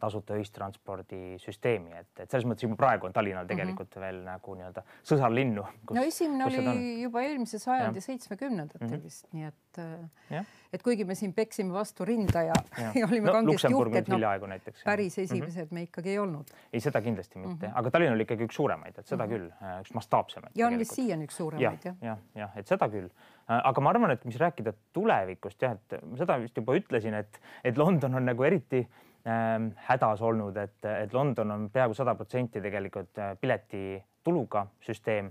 tasuta 0.00 0.34
ühistranspordisüsteemi, 0.38 1.92
et, 2.00 2.10
et 2.18 2.30
selles 2.30 2.46
mõttes 2.48 2.66
juba 2.66 2.76
praegu 2.78 3.06
on 3.06 3.12
Tallinnal 3.14 3.46
tegelikult 3.46 3.88
mm 3.88 4.00
-hmm. 4.00 4.06
veel 4.06 4.20
nagu 4.26 4.54
nii-öelda 4.58 4.82
sõsarlinnu. 5.10 5.66
no 5.98 6.02
esimene 6.02 6.44
oli 6.44 7.02
juba 7.02 7.22
eelmise 7.22 7.58
sajandi 7.58 8.00
seitsmekümnendatel 8.00 8.88
mm 8.88 8.94
-hmm. 8.94 9.04
vist, 9.04 9.28
nii 9.32 9.44
et, 9.44 10.46
et 10.72 10.82
kuigi 10.82 11.04
me 11.04 11.14
siin 11.14 11.32
peksime 11.32 11.72
vastu 11.72 12.04
rinda 12.04 12.42
ja, 12.42 12.54
ja. 12.78 12.90
ja 13.00 13.06
olime 13.06 13.26
no, 13.26 13.32
kangesti 13.32 13.74
uhked, 13.74 14.08
no 14.08 14.46
näiteks, 14.46 14.84
päris 14.84 15.18
esimesed 15.18 15.62
mm 15.62 15.68
-hmm. 15.68 15.74
me 15.74 15.82
ikkagi 15.82 16.10
ei 16.10 16.18
olnud. 16.18 16.50
ei, 16.72 16.80
seda 16.80 17.00
kindlasti 17.00 17.38
mitte 17.38 17.66
mm, 17.66 17.72
-hmm. 17.72 17.78
aga 17.78 17.90
Tallinn 17.90 18.14
oli 18.14 18.22
ikkagi 18.22 18.44
üks 18.44 18.56
suuremaid, 18.56 18.98
et 18.98 19.06
seda 19.06 19.26
mm 19.26 19.30
-hmm. 19.30 19.34
küll, 19.34 19.52
äh, 19.62 19.80
üks 19.80 19.94
mastaapsemaid. 19.94 20.52
ja 20.54 20.66
on 20.66 20.78
vist 20.78 20.94
siiani 20.94 21.24
üks 21.24 21.36
suuremaid 21.36 21.84
jah? 21.84 21.96
jah, 22.02 22.18
jah, 22.34 22.56
et 22.56 22.66
seda 22.66 22.88
küll 22.88 23.06
äh, 23.06 23.60
aga 23.64 23.80
ma 23.80 23.90
arvan, 23.90 24.10
et 24.10 24.24
mis 24.24 24.38
rääkida 24.40 24.72
tulevikust 24.92 25.62
jah, 25.62 25.72
et 25.72 25.98
seda 26.18 26.38
vist 26.40 26.56
juba 26.56 26.76
ütlesin, 26.76 27.14
et, 27.14 27.40
et 27.64 27.78
London 27.78 28.14
on 28.14 28.24
nagu 28.24 28.42
eriti 28.42 28.88
hädas 29.24 30.22
olnud, 30.22 30.56
et, 30.56 30.84
et 30.84 31.12
London 31.12 31.50
on 31.50 31.70
peaaegu 31.72 31.94
sada 31.96 32.14
protsenti 32.14 32.60
tegelikult 32.60 33.18
äh, 33.18 33.30
piletituluga 33.40 34.66
süsteem, 34.84 35.30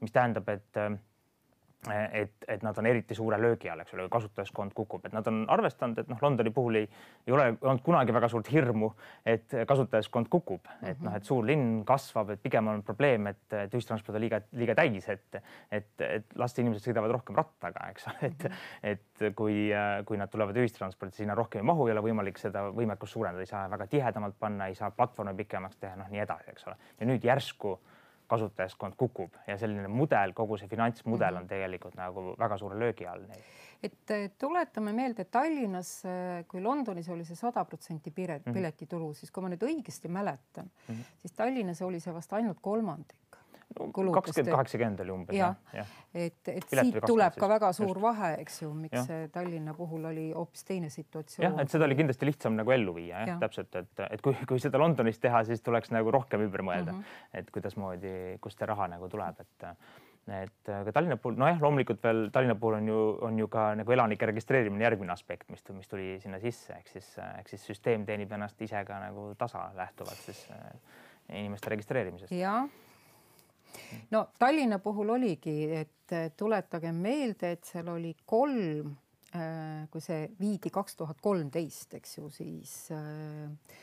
mis 0.00 0.12
tähendab, 0.14 0.48
et 0.48 0.78
äh, 0.78 0.92
et, 1.90 2.44
et 2.48 2.62
nad 2.62 2.76
on 2.78 2.86
eriti 2.86 3.14
suure 3.14 3.38
löögi 3.40 3.70
all, 3.70 3.80
eks 3.82 3.94
ole, 3.96 4.06
kasutajaskond 4.12 4.74
kukub, 4.76 5.02
et 5.06 5.14
nad 5.16 5.26
on 5.26 5.42
arvestanud, 5.50 5.98
et 5.98 6.10
noh, 6.10 6.20
Londoni 6.22 6.52
puhul 6.54 6.78
ei, 6.78 6.88
ei 7.26 7.34
ole 7.34 7.48
olnud 7.56 7.82
kunagi 7.82 8.14
väga 8.14 8.28
suurt 8.30 8.50
hirmu, 8.52 8.92
et 9.26 9.56
kasutajaskond 9.68 10.30
kukub 10.30 10.62
mm, 10.62 10.76
-hmm. 10.76 10.90
et 10.90 11.02
noh, 11.02 11.16
et 11.18 11.26
suur 11.26 11.46
linn 11.46 11.82
kasvab, 11.88 12.30
et 12.30 12.42
pigem 12.42 12.68
on 12.70 12.82
probleem, 12.86 13.26
et, 13.26 13.42
et 13.64 13.74
ühistransport 13.74 14.14
on 14.14 14.22
liiga, 14.22 14.40
liiga 14.52 14.76
täis, 14.78 15.08
et, 15.08 15.42
et, 15.70 15.90
et 16.06 16.38
las 16.38 16.54
inimesed 16.58 16.86
sõidavad 16.86 17.16
rohkem 17.18 17.36
rattaga, 17.36 17.88
eks 17.90 18.08
ole, 18.12 18.30
et 18.30 18.48
et 18.82 19.34
kui, 19.36 19.70
kui 20.06 20.18
nad 20.18 20.30
tulevad 20.30 20.56
ühistransporti, 20.56 21.16
sinna 21.16 21.34
rohkem 21.34 21.62
ei 21.62 21.66
mahu, 21.66 21.86
ei 21.86 21.94
ole 21.94 22.02
võimalik 22.02 22.38
seda 22.38 22.64
võimekust 22.74 23.14
suurendada, 23.14 23.42
ei 23.42 23.50
saa 23.50 23.70
väga 23.70 23.86
tihedamalt 23.86 24.38
panna, 24.38 24.66
ei 24.66 24.74
saa 24.74 24.90
platvormi 24.90 25.34
pikemaks 25.42 25.76
teha, 25.76 25.96
noh, 25.96 26.10
nii 26.10 26.22
edasi, 26.24 26.50
eks 26.50 26.66
ole. 26.66 26.76
ja 27.00 27.06
nüüd 27.06 27.24
järsku 27.24 27.78
kasutajaskond 28.32 28.96
kukub 28.98 29.36
ja 29.46 29.58
selline 29.60 29.90
mudel, 29.92 30.32
kogu 30.36 30.58
see 30.60 30.70
finantsmudel 30.70 31.36
on 31.36 31.44
mhm. 31.44 31.50
tegelikult 31.52 31.98
nagu 32.00 32.32
väga 32.38 32.58
suure 32.60 32.78
löögi 32.80 33.08
all. 33.08 33.26
et 33.82 34.12
tuletame 34.38 34.92
meelde, 34.96 35.26
et 35.26 35.30
Tallinnas, 35.34 35.90
kui 36.48 36.62
Londonis 36.62 37.08
oli 37.10 37.26
see 37.28 37.36
sada 37.38 37.64
protsenti 37.64 38.12
mhm. 38.14 38.52
piletitulu, 38.54 39.12
siis 39.14 39.30
kui 39.30 39.44
ma 39.44 39.50
nüüd 39.52 39.66
õigesti 39.66 40.08
mäletan 40.08 40.70
mm, 40.70 40.94
-hmm. 40.94 41.18
siis 41.24 41.32
Tallinnas 41.32 41.82
oli 41.82 42.00
see 42.00 42.14
vast 42.14 42.32
ainult 42.32 42.60
kolmandik 42.60 43.41
kakskümmend, 43.74 44.52
kaheksakümmend 44.52 45.02
oli 45.04 45.14
umbes 45.14 45.36
ja,. 45.36 45.52
jah, 45.74 45.94
et, 46.14 46.52
et 46.52 46.66
siit 46.68 46.98
tuleb 47.06 47.38
ka 47.38 47.48
väga 47.50 47.72
suur 47.76 47.94
just. 47.94 48.02
vahe, 48.04 48.32
eks 48.42 48.60
ju, 48.62 48.70
miks 48.76 49.10
ja. 49.10 49.18
Tallinna 49.32 49.74
puhul 49.78 50.04
oli 50.12 50.28
hoopis 50.36 50.64
teine 50.68 50.90
situatsioon. 50.92 51.46
jah, 51.48 51.58
et 51.62 51.72
seda 51.72 51.88
oli 51.88 51.98
kindlasti 51.98 52.28
lihtsam 52.28 52.56
nagu 52.58 52.74
ellu 52.74 52.94
viia, 52.98 53.22
jah 53.22 53.34
ja., 53.34 53.40
täpselt, 53.42 53.74
et, 53.80 54.06
et 54.08 54.24
kui, 54.24 54.36
kui 54.48 54.62
seda 54.62 54.80
Londonis 54.82 55.20
teha, 55.22 55.44
siis 55.48 55.64
tuleks 55.64 55.92
nagu 55.94 56.14
rohkem 56.14 56.46
ümber 56.46 56.64
mõelda 56.66 56.94
mm, 56.94 57.02
-hmm. 57.02 57.42
et 57.42 57.52
kuidasmoodi, 57.54 58.16
kust 58.44 58.58
see 58.58 58.68
raha 58.70 58.88
nagu 58.92 59.08
tuleb, 59.12 59.44
et 59.44 59.68
et 60.30 60.68
ka 60.68 60.92
Tallinna 60.94 61.16
puhul, 61.18 61.34
nojah, 61.34 61.58
loomulikult 61.62 62.02
veel 62.04 62.28
Tallinna 62.32 62.54
puhul 62.54 62.76
on 62.78 62.88
ju, 62.88 62.98
on 63.26 63.38
ju 63.38 63.48
ka 63.50 63.72
nagu 63.74 63.92
elanike 63.92 64.26
registreerimine 64.30 64.84
järgmine 64.84 65.12
aspekt, 65.12 65.48
mis, 65.50 65.64
mis 65.74 65.90
tuli 65.90 66.20
sinna 66.22 66.38
sisse, 66.38 66.76
ehk 66.78 66.92
siis, 66.92 67.08
ehk 67.18 67.50
siis 67.50 67.64
süsteem 67.72 68.06
teenib 68.06 68.30
ennast 68.32 68.62
ise 68.62 68.84
ka 68.86 69.00
nagu 69.02 69.32
tasa 69.38 69.70
lähtuvalt 69.74 70.22
siis 70.28 70.46
inimeste 71.28 71.74
registreerimisest. 71.74 72.32
jah 72.38 72.68
no 74.12 74.26
Tallinna 74.38 74.78
puhul 74.82 75.14
oligi, 75.14 75.56
et 75.82 76.16
tuletage 76.36 76.92
meelde, 76.92 77.54
et 77.56 77.64
seal 77.64 77.88
oli 77.92 78.12
kolm, 78.28 78.92
äh, 79.36 79.88
kui 79.92 80.04
see 80.04 80.26
viidi 80.40 80.72
kaks 80.72 80.98
tuhat 81.00 81.22
kolmteist, 81.24 81.96
eks 81.98 82.18
ju, 82.18 82.28
siis 82.32 82.74
äh, 82.94 83.80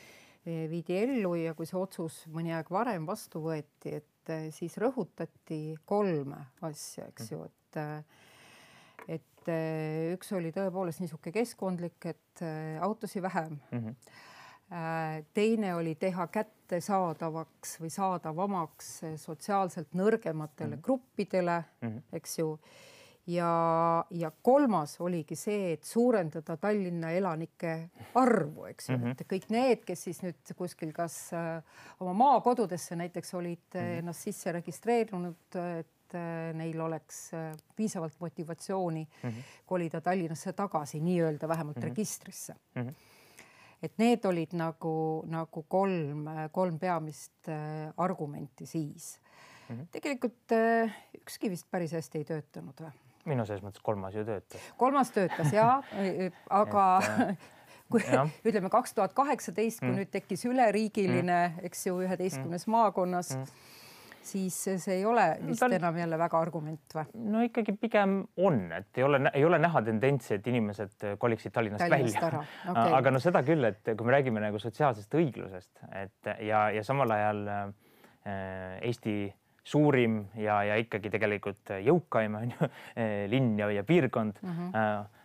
viidi 0.70 0.96
ellu 1.02 1.34
ja 1.38 1.54
kui 1.58 1.68
see 1.68 1.78
otsus 1.80 2.22
mõni 2.32 2.54
aeg 2.56 2.70
varem 2.72 3.06
vastu 3.08 3.42
võeti, 3.44 3.96
et 4.00 4.32
äh, 4.32 4.48
siis 4.54 4.78
rõhutati 4.80 5.76
kolme 5.88 6.40
asja, 6.66 7.10
eks 7.10 7.32
ju, 7.34 7.44
et 7.46 7.56
et 9.10 9.50
üks 10.12 10.32
oli 10.36 10.50
tõepoolest 10.52 11.00
niisugune 11.00 11.32
keskkondlik, 11.32 12.04
et 12.10 12.42
autosid 12.82 13.22
vähem 13.22 13.56
mm. 13.70 13.78
-hmm 13.78 14.26
teine 15.34 15.74
oli 15.74 15.94
teha 15.98 16.26
kättesaadavaks 16.30 17.74
või 17.82 17.90
saadavamaks 17.90 18.92
sotsiaalselt 19.18 19.96
nõrgematele 19.98 20.76
mm 20.76 20.78
-hmm. 20.78 20.84
gruppidele 20.84 21.64
mm, 21.80 21.88
-hmm. 21.88 22.02
eks 22.12 22.38
ju. 22.38 22.58
ja, 23.26 24.04
ja 24.10 24.30
kolmas 24.42 25.00
oligi 25.00 25.36
see, 25.36 25.72
et 25.72 25.84
suurendada 25.84 26.56
Tallinna 26.56 27.10
elanike 27.10 27.90
arvu, 28.14 28.64
eks 28.64 28.88
ju 28.88 28.96
mm, 28.96 29.04
-hmm. 29.04 29.10
et 29.10 29.32
kõik 29.32 29.50
need, 29.50 29.84
kes 29.84 30.02
siis 30.02 30.22
nüüd 30.22 30.54
kuskil 30.56 30.92
kas 30.92 31.32
äh, 31.32 31.62
oma 32.00 32.12
maakodudesse 32.12 32.96
näiteks 32.96 33.34
olid 33.34 33.58
mm 33.74 33.80
-hmm. 33.80 33.98
ennast 33.98 34.20
sisse 34.20 34.52
registreerinud, 34.52 35.56
et 35.80 36.14
äh, 36.14 36.54
neil 36.54 36.80
oleks 36.80 37.30
piisavalt 37.76 38.20
motivatsiooni 38.20 39.08
mm 39.22 39.30
-hmm. 39.30 39.42
kolida 39.66 40.00
Tallinnasse 40.00 40.52
tagasi, 40.52 41.00
nii-öelda 41.00 41.48
vähemalt 41.48 41.76
mm 41.76 41.82
-hmm. 41.82 41.88
registrisse 41.88 42.54
mm. 42.74 42.82
-hmm 42.82 42.94
et 43.82 43.92
need 44.00 44.24
olid 44.28 44.56
nagu, 44.58 44.94
nagu 45.30 45.64
kolm, 45.68 46.26
kolm 46.52 46.78
peamist 46.80 47.48
äh, 47.48 47.88
argumenti 47.96 48.66
siis 48.66 49.20
mm. 49.68 49.76
-hmm. 49.76 49.86
tegelikult 49.92 50.52
äh, 50.52 50.92
ükski 51.20 51.50
vist 51.50 51.70
päris 51.70 51.92
hästi 51.92 52.18
ei 52.18 52.24
töötanud 52.24 52.80
või? 52.80 52.92
minu 53.24 53.46
selles 53.46 53.62
mõttes 53.62 53.82
kolmas 53.82 54.14
ju 54.14 54.24
töötas. 54.24 54.60
kolmas 54.76 55.10
töötas 55.10 55.52
ja 55.52 55.82
aga 56.62 56.86
et, 57.02 57.28
äh, 57.28 57.36
kui 57.90 58.04
ja. 58.12 58.28
ütleme 58.44 58.70
kaks 58.70 58.94
tuhat 58.94 59.12
kaheksateist, 59.12 59.80
kui 59.80 59.88
mm. 59.90 59.96
nüüd 59.96 60.10
tekkis 60.10 60.44
üleriigiline 60.44 61.48
mm., 61.48 61.66
eks 61.66 61.86
ju, 61.86 62.00
üheteistkümnes 62.00 62.66
mm. 62.66 62.70
maakonnas 62.70 63.36
mm 63.36 63.68
siis 64.30 64.56
see 64.84 65.00
ei 65.00 65.04
ole 65.08 65.24
vist 65.46 65.62
Tal... 65.62 65.74
enam 65.76 65.96
jälle 65.98 66.18
väga 66.20 66.40
argument 66.40 66.96
või? 66.96 67.06
no 67.32 67.42
ikkagi 67.46 67.74
pigem 67.80 68.20
on, 68.36 68.60
et 68.76 69.00
ei 69.00 69.06
ole, 69.06 69.22
ei 69.34 69.44
ole 69.46 69.58
näha 69.62 69.82
tendentsi, 69.86 70.36
et 70.38 70.46
inimesed 70.50 71.06
koliksid 71.18 71.54
Tallinnast, 71.54 71.84
Tallinnast 71.84 72.22
välja. 72.22 72.44
Okay. 72.70 72.92
aga 72.94 73.10
no 73.10 73.20
seda 73.22 73.42
küll, 73.46 73.64
et 73.66 73.88
kui 73.88 74.06
me 74.06 74.14
räägime 74.14 74.42
nagu 74.42 74.58
sotsiaalsest 74.62 75.14
õiglusest, 75.18 75.84
et 76.02 76.30
ja, 76.46 76.68
ja 76.74 76.82
samal 76.86 77.10
ajal 77.14 77.40
äh, 77.50 77.62
Eesti 78.86 79.16
suurim 79.64 80.22
ja, 80.38 80.60
ja 80.66 80.76
ikkagi 80.80 81.10
tegelikult 81.12 81.72
jõukaim 81.84 82.36
on 82.40 82.52
ju 82.54 82.68
linn 83.32 83.58
ja, 83.60 83.70
ja 83.74 83.84
piirkond 83.86 84.38
mm 84.42 84.50
-hmm. 84.50 84.76
äh, 84.76 85.20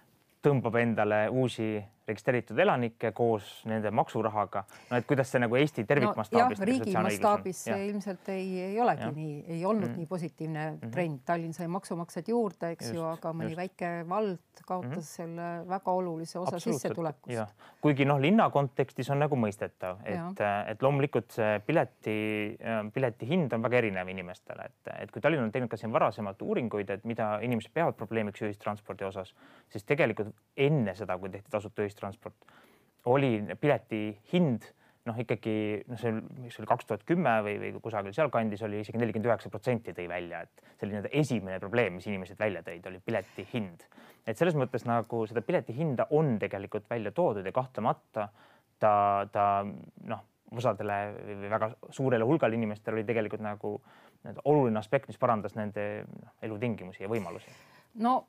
tõmbab 0.45 0.79
endale 0.81 1.27
uusi 1.29 1.77
registreeritud 2.07 2.59
elanikke 2.59 3.11
koos 3.15 3.63
nende 3.69 3.91
maksurahaga. 3.91 4.63
no 4.89 4.97
et 4.97 5.07
kuidas 5.09 5.31
see 5.31 5.41
nagu 5.41 5.57
Eesti 5.59 5.85
tervikmastaabis 5.89 6.59
no,. 6.61 6.67
riigi 6.69 6.93
mastaabis 6.93 7.63
see 7.67 7.79
ilmselt 7.89 8.29
ei, 8.33 8.47
ei 8.69 8.79
olegi 8.81 9.07
ja. 9.07 9.11
nii, 9.15 9.35
ei 9.57 9.65
olnud 9.65 9.89
mm. 9.89 9.97
nii 10.01 10.09
positiivne 10.09 10.65
mm 10.71 10.77
-hmm. 10.77 10.91
trend. 10.93 11.19
Tallinn 11.25 11.53
sai 11.53 11.67
maksumaksjaid 11.67 12.27
juurde, 12.29 12.69
eks 12.75 12.85
just, 12.85 12.95
ju, 12.95 13.05
aga 13.09 13.31
mõni 13.33 13.53
just. 13.53 13.57
väike 13.57 13.91
vald 14.09 14.61
kaotas 14.65 14.89
mm 14.89 14.99
-hmm. 14.99 15.01
selle 15.01 15.47
väga 15.69 15.91
olulise 15.91 16.39
osa 16.39 16.59
sissetulekust. 16.59 17.55
kuigi 17.81 18.05
noh, 18.05 18.19
linna 18.21 18.49
kontekstis 18.49 19.09
on 19.09 19.19
nagu 19.19 19.35
mõistetav, 19.35 19.97
et, 20.05 20.41
et 20.67 20.81
loomulikult 20.81 21.31
see 21.31 21.59
pileti, 21.65 22.57
pileti 22.93 23.27
hind 23.27 23.53
on 23.53 23.61
väga 23.61 23.77
erinev 23.77 24.07
inimestele, 24.07 24.65
et, 24.65 24.93
et 24.99 25.11
kui 25.11 25.21
Tallinn 25.21 25.43
on 25.43 25.51
teinud 25.51 25.69
ka 25.69 25.77
siin 25.77 25.93
varasemalt 25.93 26.41
uuringuid, 26.41 26.89
et 26.89 27.03
mida 27.03 27.39
inimesed 27.41 27.73
peavad 27.73 27.95
probleemiks 27.95 28.41
ühistranspordi 28.41 29.05
osas, 29.05 29.33
siis 29.69 29.83
tegelikult 29.83 30.33
enne 30.57 30.95
seda, 30.95 31.17
kui 31.17 31.29
tehti 31.29 31.51
tasuta 31.51 31.81
ühistransporti, 31.81 31.94
ühistransport, 31.95 32.35
oli 33.11 33.37
pileti 33.61 34.09
hind 34.33 34.65
noh, 35.05 35.17
ikkagi 35.21 35.55
noh, 35.85 35.99
see, 36.01 36.13
mis 36.41 36.55
oli 36.59 36.69
kaks 36.69 36.87
tuhat 36.89 37.03
kümme 37.07 37.35
või, 37.45 37.57
või 37.61 37.81
kusagil 37.81 38.13
sealkandis 38.15 38.63
oli 38.65 38.81
isegi 38.81 38.99
nelikümmend 39.01 39.29
üheksa 39.29 39.51
protsenti 39.53 39.93
tõi 39.93 40.07
välja, 40.09 40.41
et 40.45 40.63
see 40.75 40.87
oli 40.87 40.95
nii-öelda 40.95 41.11
esimene 41.21 41.59
probleem, 41.61 41.99
mis 41.99 42.07
inimesed 42.09 42.39
välja 42.41 42.63
tõid, 42.65 42.87
oli 42.89 43.01
pileti 43.05 43.45
hind. 43.53 43.85
et 44.25 44.37
selles 44.37 44.57
mõttes 44.57 44.87
nagu 44.89 45.25
seda 45.29 45.43
pileti 45.45 45.75
hinda 45.77 46.07
on 46.17 46.39
tegelikult 46.41 46.89
välja 46.89 47.11
toodud 47.13 47.45
ja 47.45 47.53
kahtlemata 47.53 48.29
ta, 48.81 48.95
ta 49.31 49.45
noh, 49.65 50.25
osadele 50.55 50.97
või 51.43 51.53
väga 51.53 51.69
suurele 51.93 52.25
hulgale 52.25 52.57
inimestele 52.57 52.97
oli 52.97 53.05
tegelikult 53.05 53.45
nagu 53.45 53.77
oluline 54.49 54.79
aspekt, 54.81 55.07
mis 55.07 55.21
parandas 55.21 55.53
nende 55.53 56.05
noh, 56.09 56.33
elutingimusi 56.41 57.05
ja 57.05 57.11
võimalusi 57.11 57.53
no 57.95 58.25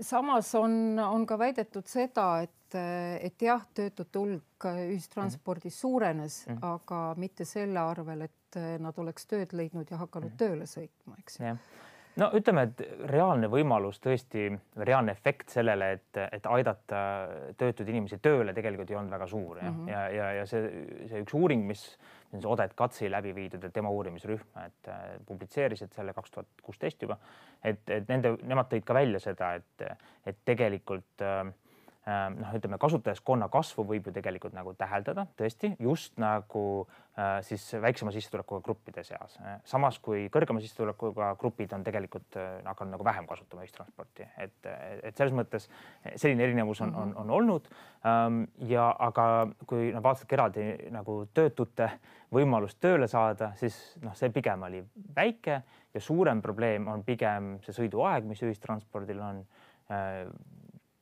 samas 0.00 0.54
on, 0.54 0.98
on 0.98 1.26
ka 1.26 1.38
väidetud 1.38 1.86
seda, 1.88 2.42
et, 2.46 2.76
et 2.76 3.42
jah, 3.42 3.64
töötute 3.74 4.18
hulk 4.18 4.68
ühistranspordis 4.72 5.64
mm 5.64 5.76
-hmm. 5.76 5.80
suurenes 5.80 6.46
mm, 6.46 6.54
-hmm. 6.54 6.66
aga 6.74 7.14
mitte 7.16 7.44
selle 7.44 7.78
arvel, 7.80 8.22
et 8.22 8.60
nad 8.78 8.98
oleks 8.98 9.26
tööd 9.26 9.52
leidnud 9.52 9.90
ja 9.90 9.96
hakanud 9.96 10.30
mm 10.30 10.34
-hmm. 10.34 10.38
tööle 10.38 10.64
sõitma, 10.66 11.18
eks 11.18 11.40
ju 11.40 11.56
no 12.20 12.30
ütleme, 12.36 12.66
et 12.68 12.82
reaalne 13.10 13.48
võimalus 13.52 14.00
tõesti, 14.04 14.48
reaalne 14.80 15.14
efekt 15.16 15.52
sellele, 15.56 15.90
et, 15.98 16.20
et 16.32 16.46
aidata 16.50 17.00
töötuid 17.58 17.88
inimesi 17.92 18.18
tööle 18.24 18.54
tegelikult 18.56 18.90
ei 18.92 18.98
olnud 19.00 19.16
väga 19.16 19.28
suur 19.30 19.60
ja 19.60 19.70
mm, 19.70 19.80
-hmm. 19.80 19.90
ja, 19.92 20.04
ja, 20.14 20.30
ja 20.40 20.46
see, 20.46 20.86
see 21.10 21.24
üks 21.24 21.36
uuring, 21.36 21.66
mis 21.66 21.84
see 22.36 22.48
Odet 22.48 22.74
Katsi 22.76 23.10
läbi 23.10 23.34
viidud, 23.34 23.64
et 23.64 23.72
tema 23.72 23.90
uurimisrühm, 23.90 24.48
et 24.64 24.88
äh, 24.92 25.04
publitseerisid 25.26 25.92
selle 25.94 26.12
kaks 26.12 26.30
tuhat 26.30 26.48
kuusteist 26.62 27.02
juba, 27.02 27.18
et, 27.64 27.80
et 27.88 28.08
nende, 28.08 28.36
nemad 28.42 28.68
tõid 28.72 28.84
ka 28.84 28.94
välja 28.94 29.20
seda, 29.22 29.54
et, 29.60 29.86
et 30.26 30.42
tegelikult 30.44 31.22
Äh, 31.22 31.52
noh, 32.06 32.52
ütleme 32.54 32.78
kasutajaskonna 32.78 33.48
kasvu 33.50 33.82
võib 33.88 34.06
ju 34.06 34.14
tegelikult 34.14 34.54
nagu 34.54 34.74
täheldada 34.78 35.26
tõesti 35.38 35.72
just 35.82 36.14
nagu 36.22 36.62
äh, 37.18 37.40
siis 37.46 37.64
väiksema 37.82 38.12
sissetulekuga 38.14 38.62
gruppide 38.62 39.02
seas. 39.04 39.38
samas 39.66 39.98
kui 39.98 40.28
kõrgema 40.32 40.62
sissetulekuga 40.62 41.32
grupid 41.40 41.74
on 41.74 41.84
tegelikult 41.86 42.38
äh, 42.38 42.60
hakanud 42.64 42.94
nagu 42.94 43.06
vähem 43.06 43.26
kasutama 43.26 43.66
ühistransporti, 43.66 44.28
et, 44.38 44.70
et 45.02 45.18
selles 45.18 45.34
mõttes 45.34 45.66
selline 46.14 46.46
erinevus 46.46 46.84
on, 46.86 46.94
on, 46.94 47.14
on 47.24 47.34
olnud 47.40 47.70
ähm,. 48.06 48.44
ja 48.70 48.88
aga 49.08 49.48
kui 49.66 49.90
noh, 49.90 50.02
vaatasidki 50.04 50.38
eraldi 50.38 50.68
nagu 50.94 51.24
töötute 51.34 51.90
võimalust 52.32 52.78
tööle 52.82 53.08
saada, 53.10 53.50
siis 53.58 53.96
noh, 54.02 54.14
see 54.14 54.30
pigem 54.34 54.62
oli 54.66 54.84
väike 55.16 55.62
ja 55.94 56.00
suurem 56.00 56.42
probleem 56.42 56.86
on 56.92 57.02
pigem 57.02 57.56
see 57.66 57.74
sõiduaeg, 57.74 58.26
mis 58.30 58.42
ühistranspordil 58.46 59.22
on 59.26 59.42
äh, 59.90 60.22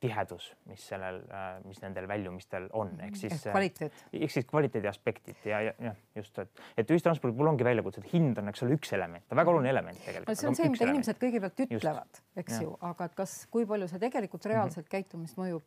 tihedus, 0.03 0.49
mis 0.69 0.83
sellel, 0.89 1.21
äh, 1.31 1.45
mis 1.65 1.79
nendel 1.81 2.07
väljumistel 2.09 2.67
on, 2.75 2.91
ehk 3.05 3.15
siis 3.19 3.33
ehk 3.37 3.53
kvaliteet, 3.53 4.01
ehk 4.19 4.33
siis 4.33 4.47
kvaliteedi 4.49 4.89
aspektid 4.89 5.47
ja, 5.47 5.61
ja, 5.67 5.73
ja 5.81 5.93
just, 6.19 6.37
et, 6.43 6.63
et 6.81 6.91
ühistranspordil 6.91 7.37
puhul 7.37 7.53
ongi 7.53 7.67
väljakutsed, 7.67 8.07
hind 8.11 8.41
on, 8.41 8.51
eks 8.51 8.65
ole, 8.65 8.75
üks 8.75 8.93
element, 8.97 9.25
väga 9.39 9.53
oluline 9.53 9.71
element 9.71 10.01
tegelikult. 10.03 10.31
no 10.31 10.37
see 10.41 10.51
on 10.51 10.59
see, 10.59 10.69
mida 10.73 10.83
element. 10.83 10.99
inimesed 10.99 11.21
kõigepealt 11.23 11.65
ütlevad, 11.67 12.21
eks 12.43 12.57
ja. 12.57 12.61
ju, 12.67 12.75
aga 12.91 13.09
et 13.09 13.17
kas, 13.23 13.37
kui 13.53 13.67
palju 13.71 13.89
see 13.91 14.03
tegelikult 14.03 14.49
reaalselt 14.51 14.83
mm 14.83 14.87
-hmm. 14.87 14.95
käitumist 14.97 15.39
mõjub, 15.41 15.65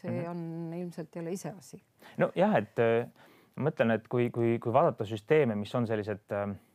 see 0.00 0.10
mm 0.10 0.20
-hmm. 0.20 0.30
on 0.30 0.78
ilmselt 0.82 1.16
jälle 1.16 1.32
iseasi. 1.38 1.82
nojah, 2.16 2.56
et 2.56 2.78
äh, 2.78 3.08
ma 3.56 3.70
mõtlen, 3.70 3.94
et 3.94 4.08
kui, 4.08 4.30
kui, 4.30 4.58
kui 4.58 4.72
vaadata 4.72 5.04
süsteeme, 5.04 5.54
mis 5.54 5.74
on 5.74 5.86
sellised 5.86 6.32
äh, 6.32 6.48
Äh, 6.48 6.67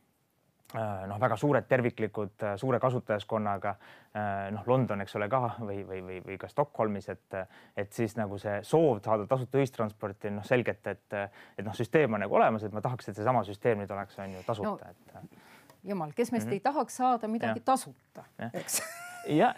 noh, 1.06 1.20
väga 1.20 1.36
suured 1.38 1.66
terviklikud, 1.68 2.34
äh, 2.42 2.56
suure 2.60 2.80
kasutajaskonnaga 2.82 3.74
äh, 3.74 4.50
noh, 4.54 4.64
London, 4.66 5.04
eks 5.04 5.16
ole 5.18 5.28
ka 5.30 5.42
või, 5.60 5.82
või, 5.86 6.00
või, 6.06 6.18
või 6.24 6.38
ka 6.40 6.50
Stockholmis, 6.50 7.08
et, 7.12 7.38
et 7.76 7.92
siis 7.92 8.16
nagu 8.18 8.38
see 8.42 8.58
soov 8.66 9.02
saada 9.04 9.28
tasuta 9.30 9.60
ühistransporti, 9.60 10.32
noh, 10.34 10.46
selgelt, 10.46 10.86
et, 10.90 11.18
et 11.58 11.64
noh, 11.64 11.76
süsteem 11.76 12.16
on 12.16 12.24
nagu 12.26 12.40
olemas, 12.40 12.66
et 12.66 12.74
ma 12.74 12.82
tahaks, 12.84 13.08
et 13.10 13.20
seesama 13.20 13.44
süsteem 13.46 13.82
nüüd 13.82 13.94
oleks, 13.94 14.18
on 14.24 14.36
ju 14.38 14.44
tasuta 14.46 14.92
no,, 14.92 15.22
et. 15.22 15.40
jumal, 15.84 16.12
kes 16.16 16.32
meist 16.32 16.46
mm 16.46 16.50
-hmm. 16.50 16.60
ei 16.60 16.68
tahaks 16.72 16.96
saada 17.02 17.28
midagi 17.28 17.60
ja. 17.60 17.68
tasuta, 17.72 18.24
eks 18.52 18.82
jah, 19.28 19.54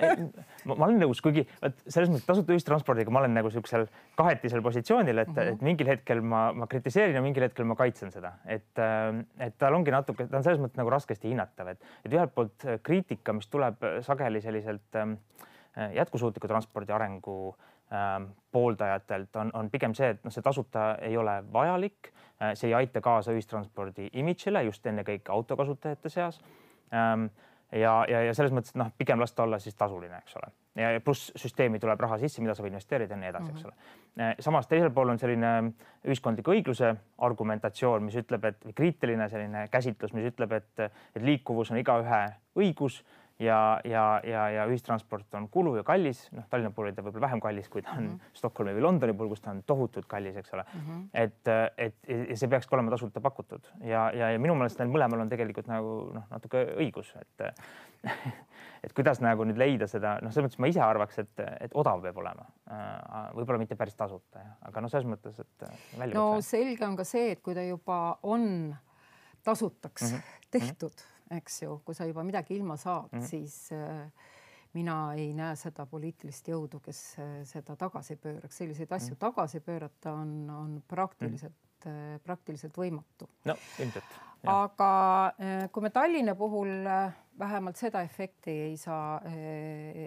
ma, 0.66 0.74
ma 0.74 0.86
olen 0.86 1.00
nõus, 1.00 1.20
kuigi 1.24 1.44
vot 1.62 1.82
selles 1.84 2.10
mõttes 2.10 2.26
tasuta 2.28 2.54
ühistranspordiga 2.54 3.12
ma 3.12 3.22
olen 3.22 3.36
nagu 3.36 3.50
siuksel 3.52 3.86
kahetisel 4.18 4.62
positsioonil, 4.64 5.22
et 5.22 5.30
mm, 5.30 5.36
-hmm. 5.36 5.52
et 5.54 5.64
mingil 5.66 5.90
hetkel 5.90 6.22
ma, 6.22 6.48
ma 6.52 6.68
kritiseerin 6.70 7.18
ja 7.18 7.22
mingil 7.24 7.46
hetkel 7.46 7.68
ma 7.68 7.76
kaitsen 7.78 8.12
seda, 8.14 8.32
et, 8.44 8.72
äh, 8.78 9.22
et 9.46 9.56
tal 9.58 9.74
ongi 9.74 9.94
natuke, 9.94 10.26
ta 10.26 10.40
on 10.40 10.46
selles 10.46 10.60
mõttes 10.62 10.80
nagu 10.80 10.90
raskesti 10.92 11.30
hinnatav, 11.32 11.72
et, 11.74 11.88
et 12.04 12.12
ühelt 12.12 12.34
poolt 12.34 12.66
äh, 12.66 12.80
kriitika, 12.82 13.32
mis 13.36 13.48
tuleb 13.52 13.82
sageli 14.06 14.40
selliselt 14.40 15.00
ähm, 15.00 15.16
äh, 15.76 15.94
jätkusuutliku 16.00 16.48
transpordi 16.48 16.92
arengu 16.92 17.56
ähm, 17.92 18.30
pooldajatelt 18.52 19.36
on, 19.36 19.50
on 19.54 19.70
pigem 19.70 19.94
see, 19.94 20.14
et 20.14 20.24
noh, 20.24 20.32
see 20.32 20.42
tasuta 20.42 20.94
ei 21.00 21.16
ole 21.16 21.42
vajalik, 21.52 22.12
see 22.52 22.68
ei 22.68 22.74
aita 22.76 23.00
kaasa 23.00 23.32
ühistranspordi 23.32 24.10
imidžile 24.12 24.60
just 24.66 24.84
ennekõike 24.86 25.32
autokasutajate 25.32 26.10
seas 26.12 26.36
ähm, 26.92 27.30
ja, 27.72 28.04
ja, 28.08 28.22
ja 28.28 28.34
selles 28.34 28.54
mõttes 28.54 28.76
noh, 28.78 28.92
pigem 28.98 29.20
las 29.20 29.34
ta 29.34 29.44
olla 29.44 29.58
siis 29.62 29.74
tasuline, 29.74 30.20
eks 30.22 30.36
ole. 30.38 30.52
ja, 30.78 30.92
ja 30.94 31.02
pluss 31.04 31.32
süsteemi 31.36 31.80
tuleb 31.82 32.00
raha 32.00 32.18
sisse, 32.22 32.42
mida 32.42 32.54
saab 32.54 32.68
investeerida 32.70 33.14
ja 33.14 33.20
nii 33.20 33.30
edasi 33.32 33.50
mm, 33.50 33.50
-hmm. 33.50 33.58
eks 33.58 33.64
mhm. 33.64 34.24
ole. 34.24 34.34
samas 34.40 34.68
teisel 34.70 34.90
pool 34.90 35.08
on 35.08 35.18
selline 35.18 35.52
ühiskondliku 36.06 36.54
õigluse 36.54 36.94
argumentatsioon, 37.18 38.02
mis 38.02 38.16
ütleb, 38.22 38.44
et 38.44 38.66
kriitiline 38.74 39.28
selline 39.28 39.68
käsitlus, 39.68 40.12
mis 40.12 40.30
ütleb, 40.32 40.52
et, 40.52 40.90
et 41.14 41.22
liikuvus 41.22 41.70
on 41.70 41.82
igaühe 41.82 42.22
õigus 42.56 43.02
ja, 43.38 43.80
ja, 43.84 44.04
ja, 44.24 44.48
ja 44.50 44.64
ühistransport 44.70 45.34
on 45.36 45.48
kulu 45.52 45.74
ja 45.76 45.84
kallis, 45.84 46.26
noh, 46.32 46.46
Tallinna 46.50 46.72
puhul 46.74 46.88
oli 46.88 46.96
ta 46.96 47.04
võib-olla 47.04 47.26
vähem 47.26 47.42
kallis, 47.44 47.68
kui 47.72 47.82
ta 47.84 47.96
on 47.96 48.02
mm 48.02 48.12
-hmm. 48.14 48.36
Stockholmi 48.40 48.74
või 48.76 48.84
Londoni 48.86 49.12
puhul, 49.12 49.28
kus 49.28 49.44
ta 49.44 49.50
on 49.50 49.62
tohutult 49.66 50.06
kallis, 50.08 50.36
eks 50.36 50.54
ole 50.54 50.64
mm. 50.64 50.80
-hmm. 50.80 51.08
et, 51.14 51.48
et 51.78 51.96
ja 52.30 52.36
see 52.36 52.48
peakski 52.48 52.74
olema 52.74 52.90
tasuta 52.90 53.20
pakutud 53.20 53.68
ja, 53.80 54.10
ja, 54.14 54.30
ja 54.30 54.38
minu 54.38 54.54
meelest 54.54 54.78
neil 54.78 54.90
mõlemal 54.90 55.20
on 55.20 55.28
tegelikult 55.28 55.66
nagu 55.66 56.10
noh, 56.14 56.24
natuke 56.30 56.64
õigus, 56.76 57.12
et 57.20 57.52
et 58.84 58.92
kuidas 58.92 59.20
nagu 59.20 59.44
nüüd 59.44 59.58
leida 59.58 59.86
seda, 59.86 60.18
noh, 60.22 60.32
selles 60.32 60.46
mõttes 60.46 60.60
ma 60.62 60.66
ise 60.66 60.80
arvaks, 60.80 61.18
et, 61.18 61.40
et 61.60 61.74
odav 61.74 62.02
peab 62.02 62.16
olema, 62.16 62.46
võib-olla 63.34 63.58
mitte 63.58 63.76
päris 63.76 63.94
tasuta, 63.94 64.40
aga 64.62 64.80
noh, 64.80 64.90
selles 64.92 65.06
mõttes, 65.06 65.40
et. 65.40 65.68
no 66.14 66.40
selge 66.40 66.86
on 66.86 66.96
ka 66.96 67.04
see, 67.04 67.32
et 67.32 67.42
kui 67.42 67.54
ta 67.54 67.62
juba 67.62 68.18
on 68.22 68.76
tasutaks 69.42 70.02
mm 70.02 70.16
-hmm. 70.16 70.48
tehtud 70.50 70.90
mm, 70.90 70.96
-hmm 70.96 71.15
eks 71.30 71.62
ju, 71.62 71.78
kui 71.84 71.94
sa 71.94 72.06
juba 72.06 72.24
midagi 72.26 72.56
ilma 72.56 72.76
saad 72.76 73.12
mm, 73.12 73.18
-hmm. 73.18 73.26
siis 73.26 73.72
äh, 73.72 74.10
mina 74.72 75.14
ei 75.14 75.32
näe 75.34 75.56
seda 75.56 75.86
poliitilist 75.86 76.48
jõudu, 76.48 76.80
kes 76.80 77.18
äh, 77.18 77.44
seda 77.44 77.76
tagasi 77.76 78.16
pööraks, 78.16 78.56
selliseid 78.56 78.92
asju 78.92 79.14
mm 79.14 79.18
tagasi 79.18 79.60
pöörata 79.60 80.12
on, 80.12 80.50
on 80.50 80.82
praktiliselt 80.88 81.52
mm, 81.84 82.20
praktiliselt 82.24 82.76
võimatu. 82.78 83.28
no 83.44 83.54
ilmselt. 83.78 84.04
aga 84.46 85.32
kui 85.72 85.82
me 85.82 85.90
Tallinna 85.90 86.34
puhul 86.34 86.68
vähemalt 87.38 87.76
seda 87.76 88.02
efekti 88.02 88.50
ei 88.50 88.76
saa, 88.76 89.20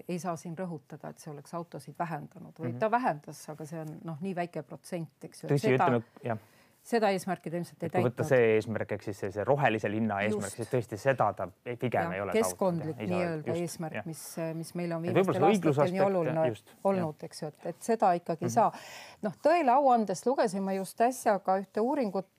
ei 0.07 0.19
saa 0.19 0.35
siin 0.35 0.57
rõhutada, 0.57 1.09
et 1.09 1.19
see 1.19 1.31
oleks 1.31 1.53
autosid 1.53 1.95
vähendanud 1.99 2.59
või 2.59 2.67
mm 2.67 2.73
-hmm. 2.73 2.79
ta 2.79 2.91
vähendas, 2.91 3.49
aga 3.49 3.65
see 3.65 3.79
on 3.79 3.99
noh, 4.03 4.21
nii 4.21 4.35
väike 4.35 4.61
protsent, 4.61 5.23
eks 5.23 5.43
ju. 5.43 5.49
tõsi, 5.49 5.73
ütleme 5.75 6.01
jah 6.23 6.37
seda 6.85 7.09
eesmärki 7.13 7.51
ta 7.51 7.59
ilmselt 7.59 7.83
ei 7.83 7.91
täitnud. 7.91 8.09
võtta 8.09 8.25
see 8.27 8.45
eesmärk 8.55 8.93
ehk 8.95 9.03
siis 9.05 9.19
see 9.35 9.45
rohelise 9.47 9.91
linna 9.91 10.21
eesmärk, 10.25 10.55
siis 10.55 10.71
tõesti 10.71 10.99
seda 10.99 11.29
ta 11.37 11.49
pigem 11.65 12.13
ja, 12.13 12.15
ei 12.15 12.23
ole. 12.23 12.35
keskkondlik 12.37 13.01
nii-öelda 13.03 13.57
eesmärk, 13.61 14.07
mis, 14.09 14.23
mis 14.57 14.73
meil 14.79 14.95
on 14.97 15.05
viimastel 15.05 15.49
aastatel 15.49 15.93
nii 15.95 16.05
oluline 16.05 16.47
just, 16.49 16.73
olnud, 16.89 17.27
eks 17.29 17.43
ju, 17.43 17.51
et, 17.53 17.69
et 17.73 17.91
seda 17.91 18.13
ikkagi 18.19 18.45
mm 18.45 18.49
-hmm. 18.49 18.55
saa. 18.55 19.19
noh, 19.27 19.37
tõele 19.45 19.75
au 19.75 19.91
andes 19.93 20.25
lugesin 20.25 20.63
ma 20.65 20.73
just 20.77 21.01
äsja 21.01 21.37
ka 21.43 21.59
ühte 21.61 21.83
uuringut, 21.85 22.31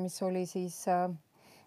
mis 0.00 0.22
oli 0.22 0.46
siis 0.46 0.84
äh, 0.88 1.10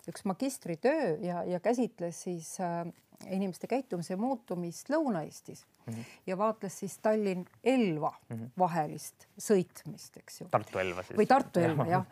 üks 0.10 0.25
magistritöö 0.25 1.17
ja, 1.21 1.43
ja 1.43 1.60
käsitles 1.60 2.23
siis 2.23 2.60
äh, 2.60 2.86
inimeste 3.30 3.67
käitumise 3.67 4.15
muutumist 4.15 4.89
Lõuna-Eestis 4.89 5.65
mm 5.86 5.93
-hmm. 5.93 6.06
ja 6.28 6.38
vaatles 6.38 6.80
siis 6.80 6.97
Tallinn-Elva 6.97 8.13
mm 8.30 8.36
-hmm. 8.36 8.49
vahelist 8.58 9.28
sõitmist, 9.39 10.17
eks 10.17 10.41
ju. 10.41 10.47
Tartu-Elva 10.51 11.04
siis. 11.04 11.17
või 11.17 11.28
Tartu-Elva 11.28 11.86
jah. 11.86 12.06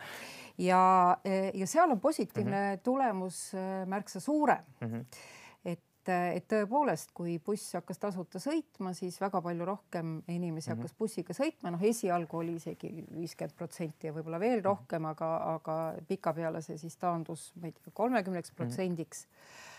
ja, 0.57 1.17
ja, 1.23 1.51
ja 1.53 1.67
seal 1.67 1.91
on 1.91 1.99
positiivne 1.99 2.61
mm 2.69 2.75
-hmm. 2.75 2.83
tulemus 2.83 3.53
äh, 3.53 3.87
märksa 3.87 4.19
suurem 4.19 4.63
mm. 4.81 4.87
-hmm 4.87 5.05
et, 6.03 6.37
et 6.37 6.47
tõepoolest, 6.51 7.11
kui 7.15 7.37
buss 7.39 7.73
hakkas 7.77 7.99
tasuta 7.99 8.39
sõitma, 8.39 8.93
siis 8.93 9.19
väga 9.21 9.41
palju 9.41 9.65
rohkem 9.65 10.21
inimesi 10.27 10.69
mm 10.69 10.73
-hmm. 10.73 10.81
hakkas 10.81 10.97
bussiga 10.99 11.33
sõitma, 11.33 11.71
noh, 11.71 11.83
esialgu 11.83 12.37
oli 12.37 12.55
isegi 12.55 13.05
viiskümmend 13.15 13.55
protsenti 13.55 14.07
ja 14.07 14.13
võib-olla 14.13 14.39
veel 14.39 14.63
rohkem, 14.63 15.05
aga, 15.05 15.35
aga 15.55 15.77
pikapeale 16.07 16.61
see 16.61 16.77
siis 16.77 16.97
taandus, 16.97 17.51
ma 17.55 17.67
ei 17.67 17.71
tea, 17.71 17.93
kolmekümneks 17.93 18.51
protsendiks 18.51 19.27
mm. 19.27 19.31
-hmm 19.31 19.71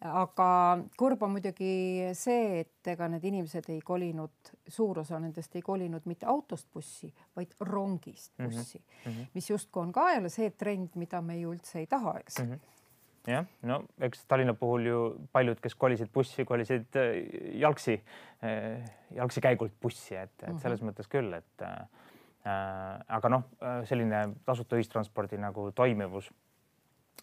aga 0.00 0.48
kurb 0.98 1.22
on 1.22 1.30
muidugi 1.36 2.10
see, 2.14 2.60
et 2.60 2.90
ega 2.92 3.08
need 3.08 3.24
inimesed 3.24 3.70
ei 3.72 3.80
kolinud, 3.80 4.52
suur 4.68 5.00
osa 5.00 5.18
nendest 5.22 5.56
ei 5.56 5.62
kolinud 5.62 6.04
mitte 6.04 6.28
autost 6.28 6.68
bussi, 6.72 7.12
vaid 7.36 7.54
rongist 7.60 8.32
mhm, 8.38 8.48
bussi 8.48 8.78
mm, 8.78 9.12
-hmm. 9.12 9.26
mis 9.34 9.50
justkui 9.50 9.82
on 9.82 9.92
ka 9.92 10.10
jälle 10.12 10.28
see 10.28 10.50
trend, 10.50 10.88
mida 10.94 11.20
me 11.22 11.38
ju 11.40 11.52
üldse 11.54 11.78
ei 11.78 11.86
taha, 11.86 12.18
eks 12.18 12.38
mm. 12.42 12.52
-hmm 12.52 12.76
jah, 13.26 13.46
no 13.62 13.80
eks 14.00 14.24
Tallinna 14.28 14.54
puhul 14.54 14.86
ju 14.86 14.98
paljud, 15.32 15.60
kes 15.62 15.74
kolisid 15.74 16.10
bussi, 16.14 16.44
kolisid 16.44 16.96
äh, 16.96 17.16
jalgsi, 17.60 17.98
äh, 18.44 18.84
jalgsi 19.16 19.40
käigult 19.40 19.74
bussi, 19.82 20.14
et, 20.14 20.32
et 20.42 20.48
mhm. 20.48 20.58
selles 20.58 20.82
mm 20.82 20.88
-hmm. 20.88 20.92
mõttes 20.92 21.08
küll, 21.10 21.32
et 21.34 21.62
äh, 21.62 21.86
aga 23.08 23.28
noh, 23.28 23.42
selline 23.84 24.20
tasuta 24.44 24.76
ühistranspordi 24.76 25.38
nagu 25.38 25.72
toimivus, 25.72 26.30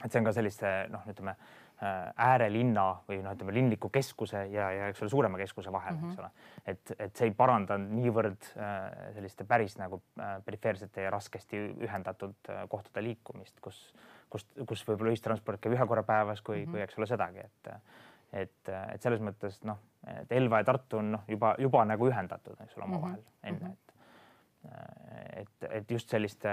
et 0.03 0.11
see 0.11 0.19
on 0.19 0.25
ka 0.25 0.33
selliste 0.35 0.71
noh, 0.89 1.05
ütleme 1.07 1.35
äärelinna 1.83 2.85
või 3.07 3.19
noh, 3.23 3.33
ütleme 3.35 3.53
linliku 3.55 3.89
keskuse 3.93 4.45
ja, 4.53 4.69
ja 4.71 4.87
eks 4.91 5.01
ole 5.03 5.11
suurema 5.11 5.39
keskuse 5.41 5.71
vahel 5.73 5.95
mm, 5.95 6.03
-hmm. 6.03 6.11
eks 6.11 6.19
ole. 6.19 6.29
et, 6.65 6.93
et 7.07 7.15
see 7.15 7.27
ei 7.27 7.35
parandanud 7.37 7.91
niivõrd 7.97 8.49
selliste 9.15 9.47
päris 9.49 9.77
nagu 9.81 10.01
perifeersete 10.45 11.07
ja 11.07 11.11
raskesti 11.13 11.59
ühendatud 11.87 12.51
kohtade 12.69 13.03
liikumist, 13.03 13.59
kus, 13.61 13.81
kus, 14.29 14.47
kus 14.69 14.85
võib-olla 14.87 15.13
ühistransport 15.15 15.61
käib 15.61 15.75
ühe 15.77 15.87
korra 15.87 16.03
päevas, 16.07 16.41
kui 16.41 16.61
mm, 16.61 16.65
-hmm. 16.65 16.71
kui 16.71 16.81
eks 16.81 16.97
ole 16.97 17.09
sedagi, 17.09 17.39
et 17.39 17.75
et, 18.33 18.69
et 18.93 19.01
selles 19.01 19.21
mõttes 19.21 19.59
noh, 19.67 19.77
et 20.19 20.31
Elva 20.31 20.63
ja 20.63 20.67
Tartu 20.71 20.97
on 20.97 21.11
noh, 21.17 21.25
juba 21.29 21.53
juba 21.61 21.83
nagu 21.85 22.07
ühendatud, 22.09 22.57
eks 22.63 22.77
ole, 22.77 22.85
omavahel 22.85 23.19
mm 23.19 23.25
-hmm. 23.25 23.49
enne, 23.49 23.75
et 24.63 25.65
et, 25.69 25.91
just 25.91 26.09
selliste, 26.09 26.51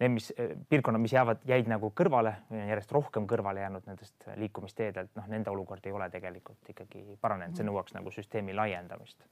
need, 0.00 0.12
mis 0.14 0.28
piirkonnad, 0.68 1.02
mis 1.02 1.12
jäävad, 1.12 1.42
jäid 1.48 1.68
nagu 1.70 1.90
kõrvale 1.96 2.34
või 2.50 2.62
on 2.62 2.72
järjest 2.72 2.92
rohkem 2.94 3.26
kõrvale 3.30 3.64
jäänud 3.64 3.88
nendest 3.90 4.28
liikumisteedelt, 4.36 5.14
noh, 5.18 5.28
nende 5.30 5.50
olukord 5.50 5.86
ei 5.86 5.94
ole 5.94 6.10
tegelikult 6.10 6.70
ikkagi 6.74 7.04
paranenud, 7.20 7.56
see 7.56 7.64
mhm. 7.64 7.72
nõuaks 7.72 7.96
nagu 7.96 8.12
süsteemi 8.14 8.54
laiendamist, 8.56 9.26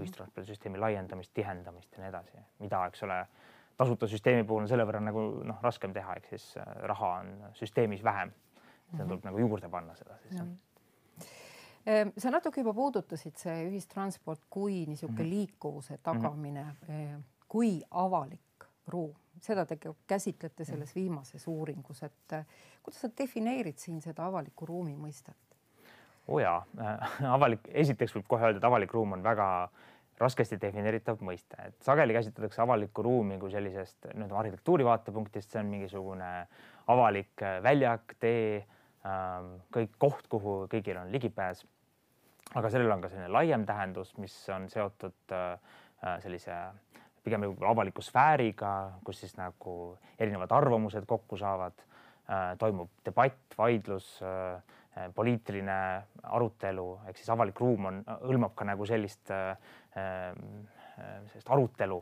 ühistranspordisüsteemi 0.00 0.80
laiendamist, 0.82 1.32
tihendamist 1.34 1.96
ja 1.96 2.04
nii 2.04 2.12
edasi, 2.12 2.44
mida, 2.64 2.82
eks 2.90 3.04
ole, 3.06 3.20
tasuta 3.80 4.08
süsteemi 4.10 4.44
puhul 4.44 4.66
on 4.66 4.72
selle 4.72 4.84
võrra 4.88 5.02
nagu 5.04 5.26
noh, 5.46 5.60
raskem 5.64 5.94
teha, 5.96 6.18
ehk 6.20 6.32
siis 6.34 6.52
raha 6.90 7.14
on 7.20 7.36
süsteemis 7.60 8.04
vähem. 8.04 8.34
seda 8.90 9.04
tuleb 9.04 9.08
mm 9.08 9.14
-hmm. 9.20 9.24
nagu 9.24 9.38
juurde 9.38 9.68
panna 9.68 9.94
seda 9.94 10.16
siis 10.18 10.42
mm. 10.42 10.46
-hmm 10.46 10.69
sa 12.18 12.30
natuke 12.30 12.60
juba 12.60 12.74
puudutasid 12.76 13.36
see 13.40 13.66
ühistransport 13.70 14.42
kui 14.50 14.84
niisugune 14.86 15.22
-hmm. 15.24 15.30
liikuvuse 15.30 15.94
mhm. 15.94 16.02
tagamine 16.02 16.64
-hmm. 16.64 17.22
kui 17.48 17.82
avalik 17.90 18.40
ruum, 18.88 19.14
seda 19.40 19.66
te 19.66 19.78
käsitlete 20.06 20.64
selles 20.64 20.94
mhm. 20.94 21.00
viimases 21.00 21.46
uuringus, 21.48 22.02
et 22.02 22.32
eh, 22.32 22.46
kuidas 22.82 23.00
sa 23.00 23.10
defineerid 23.18 23.78
siin 23.78 24.02
seda 24.02 24.26
avaliku 24.26 24.66
ruumi 24.66 24.96
mõistet? 24.96 25.36
oo 26.28 26.34
oh 26.34 26.40
jaa 26.40 26.66
äh,, 26.78 27.22
avalik, 27.36 27.60
esiteks 27.68 28.14
võib 28.14 28.28
kohe 28.28 28.44
öelda, 28.44 28.58
et 28.58 28.64
avalik 28.64 28.92
ruum 28.92 29.12
on 29.12 29.22
väga 29.22 29.70
raskesti 30.20 30.58
defineeritav 30.60 31.22
mõiste, 31.24 31.56
et 31.64 31.78
sageli 31.84 32.12
käsitletakse 32.12 32.62
avalikku 32.62 33.02
ruumi 33.02 33.38
kui 33.40 33.50
sellisest 33.50 34.10
nii-öelda 34.12 34.36
arhitektuuri 34.42 34.84
vaatepunktist, 34.84 35.50
see 35.50 35.62
on 35.62 35.72
mingisugune 35.72 36.28
avalik 36.92 37.42
äh, 37.46 37.62
väljak, 37.64 38.14
tee 38.20 38.60
kõik 39.04 39.94
koht, 39.98 40.26
kuhu 40.28 40.66
kõigil 40.70 40.98
on 41.00 41.12
ligipääs. 41.12 41.64
aga 42.54 42.70
sellel 42.70 42.90
on 42.90 43.00
ka 43.00 43.08
selline 43.08 43.28
laiem 43.30 43.64
tähendus, 43.66 44.16
mis 44.18 44.34
on 44.50 44.68
seotud 44.68 45.32
äh, 45.32 45.58
äh, 46.04 46.20
sellise 46.20 46.54
pigem 47.24 47.40
nagu 47.40 47.64
avaliku 47.64 48.02
sfääriga, 48.02 49.00
kus 49.04 49.20
siis 49.20 49.36
nagu 49.36 49.96
erinevad 50.18 50.50
arvamused 50.52 51.06
kokku 51.06 51.36
saavad, 51.36 51.78
äh, 52.28 52.56
toimub 52.58 52.90
debatt, 53.04 53.56
vaidlus, 53.58 54.20
poliitiline 55.14 56.02
arutelu, 56.22 57.00
ehk 57.06 57.16
siis 57.16 57.28
avalik 57.30 57.60
ruum 57.60 57.84
on, 57.86 58.00
hõlmab 58.26 58.56
ka 58.58 58.64
nagu 58.66 58.84
sellist 58.84 59.30
sellist 61.30 61.48
arutelu 61.48 62.00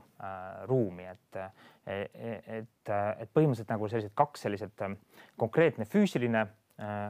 ruumi, 0.67 1.05
et, 1.05 1.37
et, 1.85 2.91
et 2.91 3.31
põhimõtteliselt 3.35 3.69
nagu 3.71 3.91
sellised 3.93 4.15
kaks 4.17 4.47
sellised 4.47 4.83
konkreetne 5.37 5.85
füüsiline 5.85 6.47
Äh, 6.49 6.68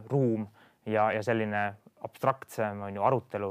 ruum 0.09 0.47
ja, 0.87 1.11
ja 1.13 1.23
selline 1.23 1.65
abstraktsem 2.07 2.83
on 2.87 2.97
ju 2.97 3.03
arutelu 3.05 3.51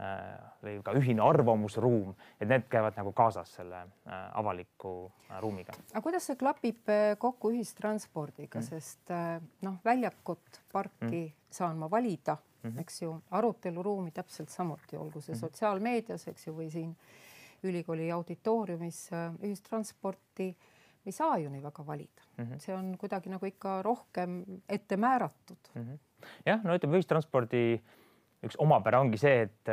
äh, 0.00 0.18
või 0.64 0.78
ka 0.84 0.94
ühine 0.98 1.22
arvamusruum, 1.24 2.14
et 2.40 2.48
need 2.50 2.66
käivad 2.72 2.98
nagu 2.98 3.12
kaasas 3.16 3.54
selle 3.58 3.84
äh, 3.84 4.24
avaliku 4.40 4.94
ruumiga. 5.40 5.76
aga 5.92 6.02
kuidas 6.04 6.26
see 6.28 6.40
klapib 6.40 6.90
kokku 7.18 7.52
ühistranspordiga 7.54 8.60
mm., 8.60 8.68
sest 8.68 9.14
noh, 9.64 9.78
väljakut, 9.84 10.60
parki 10.72 11.22
mm. 11.28 11.38
saan 11.50 11.78
ma 11.78 11.90
valida 11.90 12.36
mm, 12.36 12.70
-hmm. 12.70 12.80
eks 12.80 13.02
ju, 13.02 13.14
aruteluruumi 13.30 14.10
täpselt 14.10 14.50
samuti, 14.50 14.96
olgu 14.96 15.20
see 15.20 15.32
mm 15.32 15.36
-hmm. 15.36 15.40
sotsiaalmeedias, 15.40 16.28
eks 16.28 16.46
ju, 16.46 16.56
või 16.56 16.70
siin 16.70 16.96
ülikooli 17.64 18.10
auditooriumis 18.12 19.10
ühistransporti 19.42 20.54
ei 21.06 21.12
saa 21.12 21.38
ju 21.38 21.50
nii 21.52 21.62
väga 21.62 21.86
valida 21.86 22.22
mm, 22.36 22.44
-hmm. 22.44 22.58
see 22.58 22.74
on 22.74 22.94
kuidagi 22.98 23.30
nagu 23.30 23.46
ikka 23.46 23.82
rohkem 23.82 24.42
ette 24.68 24.96
määratud 24.96 25.70
mm. 25.74 25.82
-hmm. 25.82 25.98
jah, 26.46 26.64
no 26.64 26.76
ütleme 26.76 27.00
ühistranspordi 27.00 27.64
üks 28.44 28.58
omapära 28.60 29.00
ongi 29.00 29.18
see, 29.20 29.46
et, 29.46 29.70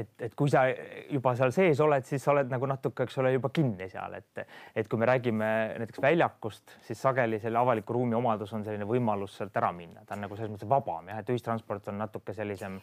et, 0.00 0.10
et 0.28 0.34
kui 0.38 0.50
sa 0.52 0.66
juba 1.10 1.34
seal 1.38 1.52
sees 1.54 1.80
oled, 1.80 2.04
siis 2.08 2.22
sa 2.24 2.32
oled 2.34 2.50
nagu 2.52 2.68
natuke, 2.70 3.06
eks 3.06 3.18
ole, 3.22 3.32
juba 3.36 3.50
kinni 3.54 3.88
seal, 3.88 4.18
et, 4.18 4.42
et 4.76 4.88
kui 4.90 5.00
me 5.00 5.08
räägime 5.08 5.50
näiteks 5.82 6.02
väljakust, 6.04 6.76
siis 6.86 7.00
sageli 7.02 7.40
selle 7.42 7.60
avaliku 7.60 7.96
ruumi 7.96 8.18
omadus 8.18 8.52
on 8.56 8.66
selline 8.66 8.88
võimalus 8.88 9.38
sealt 9.40 9.56
ära 9.56 9.72
minna, 9.72 10.04
ta 10.04 10.16
on 10.18 10.26
nagu 10.26 10.36
selles 10.36 10.52
mõttes 10.52 10.70
vabam 10.70 11.08
jah, 11.08 11.22
et 11.22 11.32
ühistransport 11.34 11.88
on 11.92 12.00
natuke 12.04 12.36
sellisem 12.36 12.80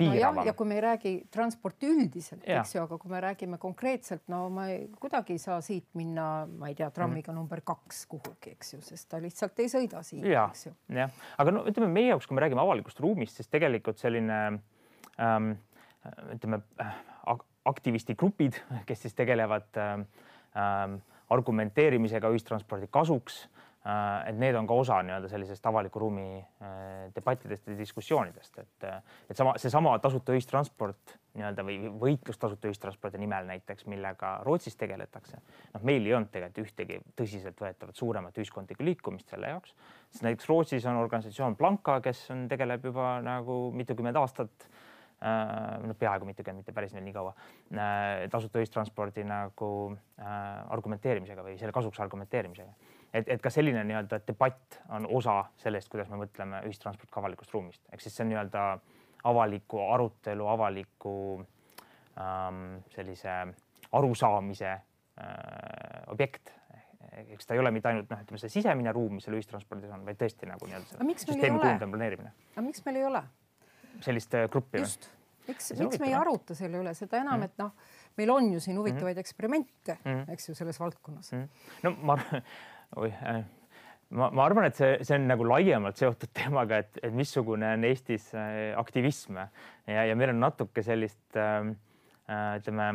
piiravam 0.00 0.40
no. 0.40 0.44
ja 0.48 0.54
kui 0.56 0.68
me 0.68 0.76
ei 0.78 0.82
räägi 0.84 1.12
transporti 1.32 1.90
üldiselt, 1.90 2.42
eks 2.44 2.74
ju, 2.74 2.82
aga 2.84 2.98
kui 3.00 3.12
me 3.12 3.20
räägime 3.24 3.58
konkreetselt, 3.62 4.24
no 4.32 4.42
ma 4.54 4.66
ei, 4.72 4.86
kuidagi 5.00 5.36
ei 5.36 5.42
saa 5.42 5.60
siit 5.64 5.86
minna, 5.98 6.26
ma 6.50 6.70
ei 6.70 6.76
tea, 6.78 6.90
trammiga 6.94 7.32
mm. 7.32 7.38
number 7.38 7.62
kaks 7.66 8.02
kuhugi, 8.10 8.54
eks 8.56 8.74
ju, 8.74 8.80
sest 8.86 9.08
ta 9.12 9.20
lihtsalt 9.22 9.62
ei 9.62 9.70
sõida 9.72 10.02
siit, 10.06 10.26
eks 10.26 10.66
ju. 10.68 10.74
jah, 10.96 11.22
aga 11.42 11.54
no 11.54 11.64
ütleme 11.70 11.90
meie 11.92 12.12
jaoks, 12.12 12.28
kui 12.30 12.38
me 12.38 12.44
räägime 12.46 12.64
avalikust 12.64 13.00
ruumist, 13.04 13.38
siis 13.38 13.52
tegelikult 13.52 14.02
selline 14.02 14.40
ähm, 15.20 15.54
ütleme 16.34 16.62
aktivistigrupid, 17.70 18.56
kes 18.88 19.06
siis 19.06 19.16
tegelevad 19.18 19.70
ähm, 19.78 20.08
ähm 20.56 21.00
argumenteerimisega 21.30 22.26
ühistranspordi 22.34 22.88
kasuks 22.90 23.36
Äh, 23.46 23.59
et 23.80 24.36
need 24.36 24.56
on 24.58 24.66
ka 24.68 24.76
osa 24.76 24.98
nii-öelda 25.00 25.28
sellisest 25.32 25.64
avaliku 25.66 26.02
ruumi 26.02 26.36
äh, 26.36 27.06
debattidest 27.14 27.70
ja 27.70 27.76
diskussioonidest, 27.78 28.58
et, 28.60 28.84
et 29.30 29.38
sama, 29.38 29.54
seesama 29.56 29.94
tasuta 30.04 30.34
ühistransport 30.36 31.14
nii-öelda 31.38 31.64
või 31.64 31.78
võitlus 32.02 32.36
tasuta 32.36 32.68
ühistranspordi 32.68 33.22
nimel 33.22 33.48
näiteks, 33.48 33.86
millega 33.88 34.34
Rootsis 34.44 34.76
tegeletakse. 34.76 35.40
noh, 35.72 35.86
meil 35.88 36.04
ei 36.04 36.12
olnud 36.18 36.28
tegelikult 36.34 36.66
ühtegi 36.66 37.00
tõsiseltvõetavat 37.16 37.96
suuremat 37.96 38.36
ühiskondlikku 38.36 38.84
liikumist 38.84 39.32
selle 39.32 39.54
jaoks, 39.54 39.72
sest 40.10 40.28
näiteks 40.28 40.52
Rootsis 40.52 40.90
on 40.90 41.00
organisatsioon 41.00 41.56
Blanka, 41.56 42.02
kes 42.04 42.26
on, 42.36 42.44
tegeleb 42.52 42.84
juba 42.84 43.16
nagu 43.24 43.58
mitukümmend 43.80 44.20
aastat 44.20 44.68
äh, 45.24 45.80
no 45.88 45.96
peaaegu 45.96 46.28
mitukümmend, 46.28 46.66
mitte 46.66 46.76
päris 46.76 46.92
nii 46.92 47.16
kaua, 47.16 47.32
tasuta 48.28 48.60
ühistranspordi 48.60 49.24
nagu 49.24 49.74
argumenteerimisega 50.20 51.48
või 51.48 51.56
selle 51.56 51.72
kasuks 51.72 52.04
argumenteerimisega 52.04 52.98
et, 53.14 53.28
et 53.28 53.42
ka 53.42 53.50
selline 53.50 53.82
nii-öelda 53.84 54.20
debatt 54.26 54.80
on 54.96 55.06
osa 55.18 55.44
sellest, 55.56 55.88
kuidas 55.88 56.08
me 56.08 56.20
mõtleme 56.20 56.62
ühistransport 56.68 57.10
ka 57.10 57.20
avalikust 57.20 57.54
ruumist, 57.54 57.82
ehk 57.92 58.04
siis 58.04 58.16
see 58.16 58.24
on 58.24 58.32
nii-öelda 58.34 58.64
avaliku 59.30 59.82
arutelu, 59.92 60.46
avaliku 60.48 61.14
ähm, 62.20 62.80
sellise 62.94 63.36
arusaamise 63.92 64.70
äh, 64.70 64.82
objekt. 66.06 66.54
eks 67.10 67.46
ta 67.46 67.54
ei 67.54 67.60
ole 67.60 67.72
mitte 67.74 67.88
ainult 67.90 68.10
noh, 68.10 68.20
ütleme 68.22 68.38
see 68.38 68.52
sisemine 68.52 68.92
ruum, 68.94 69.16
mis 69.18 69.24
seal 69.26 69.34
ühistranspordis 69.36 69.90
on, 69.92 70.04
vaid 70.06 70.18
tõesti 70.20 70.46
nagu 70.48 70.68
nii-öelda 70.68 71.16
süsteemi 71.18 71.58
kujundamine, 71.58 71.90
planeerimine. 71.90 72.34
aga 72.54 72.64
miks 72.64 72.84
meil 72.86 73.00
ei 73.00 73.08
ole? 73.08 73.22
sellist 74.04 74.36
äh, 74.38 74.46
gruppi? 74.52 74.78
just, 74.78 75.08
miks, 75.48 75.72
miks 75.78 75.98
me 76.00 76.12
ei 76.12 76.14
aruta 76.16 76.54
selle 76.56 76.80
üle, 76.80 76.94
seda 76.94 77.18
enam 77.18 77.40
mm, 77.40 77.42
-hmm. 77.42 77.50
et 77.50 77.58
noh, 77.58 77.72
meil 78.20 78.30
on 78.36 78.52
ju 78.54 78.60
siin 78.60 78.78
huvitavaid 78.78 79.16
mm 79.16 79.18
-hmm. 79.18 79.26
eksperimente 79.26 79.98
mm, 80.04 80.12
-hmm. 80.12 80.32
eks 80.32 80.48
ju, 80.48 80.54
selles 80.54 80.80
valdkonnas 80.80 81.32
mm. 81.32 81.42
-hmm. 81.42 81.82
no 81.82 81.96
ma 82.02 82.18
oi 82.96 83.10
äh, 83.10 83.42
ma, 84.10 84.30
ma 84.30 84.44
arvan, 84.44 84.66
et 84.70 84.78
see, 84.78 84.98
see 85.06 85.16
on 85.18 85.28
nagu 85.30 85.46
laiemalt 85.46 86.00
seotud 86.00 86.32
teemaga, 86.40 86.82
et, 86.84 87.00
et 87.02 87.14
missugune 87.14 87.74
on 87.76 87.86
Eestis 87.88 88.30
äh, 88.34 88.70
aktivism 88.78 89.40
ja, 89.40 90.04
ja 90.10 90.18
meil 90.18 90.34
on 90.34 90.42
natuke 90.42 90.84
sellist 90.86 91.38
ähm, 91.38 91.74
äh, 92.26 92.58
ütleme 92.60 92.92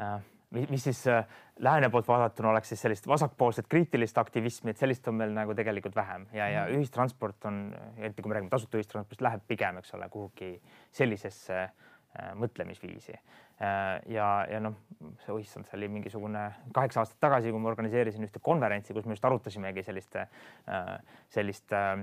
äh, 0.00 0.18
mis, 0.56 0.68
mis 0.72 0.88
siis 0.88 1.04
äh, 1.10 1.24
lääne 1.62 1.90
poolt 1.92 2.08
vaadatuna 2.08 2.52
oleks 2.52 2.72
siis 2.72 2.82
sellist 2.86 3.06
vasakpoolset 3.08 3.68
kriitilist 3.70 4.18
aktivismi, 4.18 4.72
et 4.72 4.80
sellist 4.80 5.06
on 5.08 5.20
meil 5.20 5.32
nagu 5.36 5.54
tegelikult 5.58 5.96
vähem 5.96 6.26
ja, 6.32 6.48
ja 6.48 6.66
mhm. 6.66 6.80
ühistransport 6.80 7.48
on, 7.50 7.64
eriti 7.96 8.22
kui 8.22 8.32
me 8.32 8.38
räägime 8.38 8.52
tasuta 8.52 8.80
ühistranspordist, 8.80 9.24
läheb 9.28 9.48
pigem, 9.48 9.80
eks 9.82 9.96
ole, 9.98 10.08
kuhugi 10.12 10.54
sellisesse 10.92 11.64
äh, 11.66 11.90
mõtlemisviisi. 12.36 13.14
Äh, 13.62 14.00
ja, 14.10 14.46
ja 14.50 14.58
noh, 14.62 14.74
see 15.22 15.36
issand, 15.44 15.68
see 15.68 15.76
oli 15.78 15.88
mingisugune 15.92 16.48
kaheksa 16.74 17.02
aastat 17.02 17.20
tagasi, 17.22 17.52
kui 17.52 17.62
ma 17.62 17.70
organiseerisin 17.70 18.26
ühte 18.26 18.40
konverentsi, 18.42 18.94
kus 18.96 19.06
me 19.06 19.14
just 19.14 19.28
arutasimegi 19.28 19.84
sellist, 19.86 20.16
äh, 20.18 20.96
sellist 21.30 21.74
äh, 21.76 22.02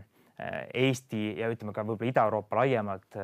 Eesti 0.79 1.33
ja 1.35 1.49
ütleme 1.51 1.73
ka 1.75 1.83
võib-olla 1.83 2.13
Ida-Euroopa 2.13 2.61
laiemalt 2.61 3.17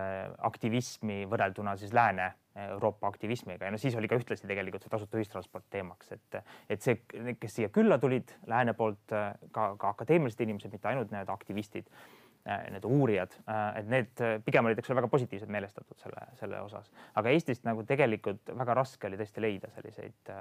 aktivismi 0.49 1.21
võrrelduna 1.31 1.77
siis 1.79 1.93
Lääne-Euroopa 1.95 3.07
aktivismiga. 3.07 3.69
Ja 3.69 3.71
no 3.71 3.79
siis 3.79 3.95
oli 3.95 4.09
ka 4.11 4.17
ühtlasi 4.19 4.49
tegelikult 4.49 4.83
see 4.83 4.91
tasuta 4.91 5.21
ühistransport 5.21 5.63
teemaks, 5.71 6.11
et, 6.11 6.37
et 6.67 6.83
see, 6.83 6.97
kes 7.39 7.55
siia 7.55 7.71
külla 7.71 8.01
tulid 8.03 8.35
lääne 8.51 8.75
poolt, 8.75 9.15
ka, 9.55 9.69
ka 9.79 9.93
akadeemilised 9.95 10.43
inimesed, 10.43 10.75
mitte 10.75 10.91
ainult 10.91 11.15
need 11.15 11.31
aktivistid 11.31 11.87
Äh, 11.87 12.24
need 12.45 12.85
uurijad, 12.85 13.33
äh, 13.49 13.79
et 13.79 13.89
need 13.89 14.21
äh, 14.21 14.37
pigem 14.45 14.69
olid, 14.69 14.79
eks 14.79 14.91
ole, 14.91 14.99
väga 15.01 15.09
positiivselt 15.09 15.51
meelestatud 15.51 15.97
selle, 15.97 16.27
selle 16.39 16.61
osas, 16.61 16.91
aga 17.17 17.33
Eestist 17.33 17.65
nagu 17.65 17.83
tegelikult 17.87 18.53
väga 18.53 18.77
raske 18.77 19.09
oli 19.09 19.17
tõesti 19.19 19.41
leida 19.41 19.71
selliseid 19.73 20.33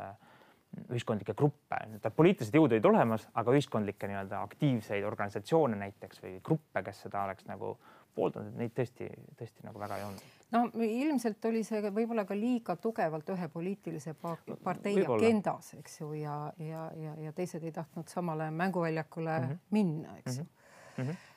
ühiskondlikke 0.91 1.37
gruppe, 1.39 1.79
poliitilised 2.17 2.57
jõud 2.59 2.73
olid 2.75 2.87
olemas, 2.89 3.29
aga 3.39 3.53
ühiskondlikke 3.55 4.09
nii-öelda 4.11 4.41
aktiivseid 4.43 5.05
organisatsioone 5.07 5.79
näiteks 5.79 6.23
või 6.25 6.39
gruppe, 6.45 6.83
kes 6.83 7.05
seda 7.07 7.23
oleks 7.29 7.47
nagu 7.47 7.77
pooldanud, 8.15 8.57
neid 8.59 8.75
tõesti, 8.75 9.07
tõesti 9.39 9.65
nagu 9.67 9.81
väga 9.81 9.99
ei 9.99 10.07
olnud. 10.07 10.25
no 10.55 10.65
ilmselt 10.87 11.47
oli 11.51 11.63
see 11.67 11.81
võib-olla 11.87 12.27
ka 12.29 12.37
liiga 12.39 12.77
tugevalt 12.77 13.31
ühe 13.35 13.49
poliitilise 13.53 14.15
partei 14.19 14.97
agendas, 15.03 15.73
eks 15.79 16.01
ju, 16.01 16.11
ja, 16.21 16.37
ja, 16.59 16.89
ja, 17.01 17.15
ja 17.29 17.33
teised 17.33 17.65
ei 17.65 17.73
tahtnud 17.75 18.11
samale 18.11 18.51
mänguväljakule 18.51 19.39
mm 19.39 19.47
-hmm. 19.47 19.63
minna, 19.71 20.19
eks 20.19 20.39
ju 20.39 20.45
mm. 20.45 21.09
-hmm. 21.09 21.34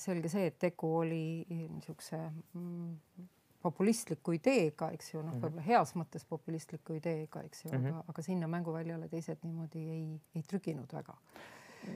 Selge 0.00 0.28
see, 0.32 0.48
et 0.50 0.58
tegu 0.60 0.90
oli 1.00 1.44
niisuguse 1.48 2.18
mm, 2.20 3.26
populistliku 3.64 4.34
ideega, 4.36 4.90
eks 4.92 5.14
ju, 5.14 5.22
noh, 5.24 5.38
võib-olla 5.40 5.64
heas 5.64 5.94
mõttes 5.96 6.26
populistliku 6.28 6.98
ideega, 6.98 7.42
eks 7.48 7.64
ju 7.64 7.70
mm, 7.72 7.76
-hmm. 7.78 7.98
aga, 8.00 8.04
aga 8.12 8.24
sinna 8.26 8.48
mänguväljale 8.50 9.08
teised 9.08 9.40
niimoodi 9.42 9.84
ei, 9.96 10.06
ei 10.36 10.42
trüginud 10.48 10.92
väga 10.92 11.16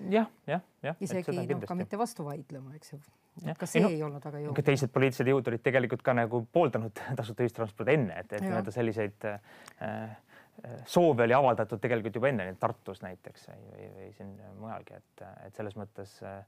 jah, 0.08 0.28
jah, 0.46 0.62
jah. 0.82 0.96
isegi 1.00 1.34
noh, 1.34 1.64
ka 1.66 1.76
mitte 1.78 1.98
vastu 2.00 2.24
vaidlema, 2.26 2.74
eks 2.78 2.94
ju 2.94 3.00
ka 3.58 3.68
see 3.70 3.82
no, 3.82 3.90
ei 3.92 4.00
olnud 4.02 4.24
väga 4.24 4.40
jõuline. 4.42 4.64
teised 4.66 4.92
poliitilised 4.94 5.30
jõud 5.30 5.50
olid 5.52 5.62
tegelikult 5.64 6.02
ka 6.06 6.14
nagu 6.16 6.40
pooldanud 6.52 7.02
tasuta 7.18 7.44
ühistranspordi 7.46 7.94
enne, 7.98 8.22
et, 8.24 8.32
et 8.32 8.44
nii-öelda 8.44 8.74
selliseid 8.74 9.28
äh, 9.30 9.52
äh, 9.86 10.16
soove 10.90 11.26
oli 11.28 11.36
avaldatud 11.36 11.82
tegelikult 11.82 12.18
juba 12.18 12.32
enne, 12.32 12.48
Tartus 12.60 13.02
näiteks 13.04 13.46
või, 13.52 13.68
või, 13.68 13.92
või 13.98 14.10
siin 14.16 14.34
mujalgi, 14.58 14.98
et, 14.98 15.24
et 15.46 15.60
selles 15.60 15.78
mõttes 15.78 16.18
äh, 16.26 16.40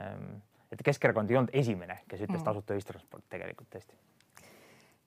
ähm, 0.00 0.34
et 0.72 0.82
Keskerakond 0.84 1.30
ei 1.30 1.36
olnud 1.36 1.52
esimene, 1.52 2.00
kes 2.08 2.20
ütles 2.20 2.40
mm. 2.40 2.44
tasuta 2.44 2.74
ühistransport 2.74 3.24
tegelikult 3.30 3.68
tõesti. 3.74 3.94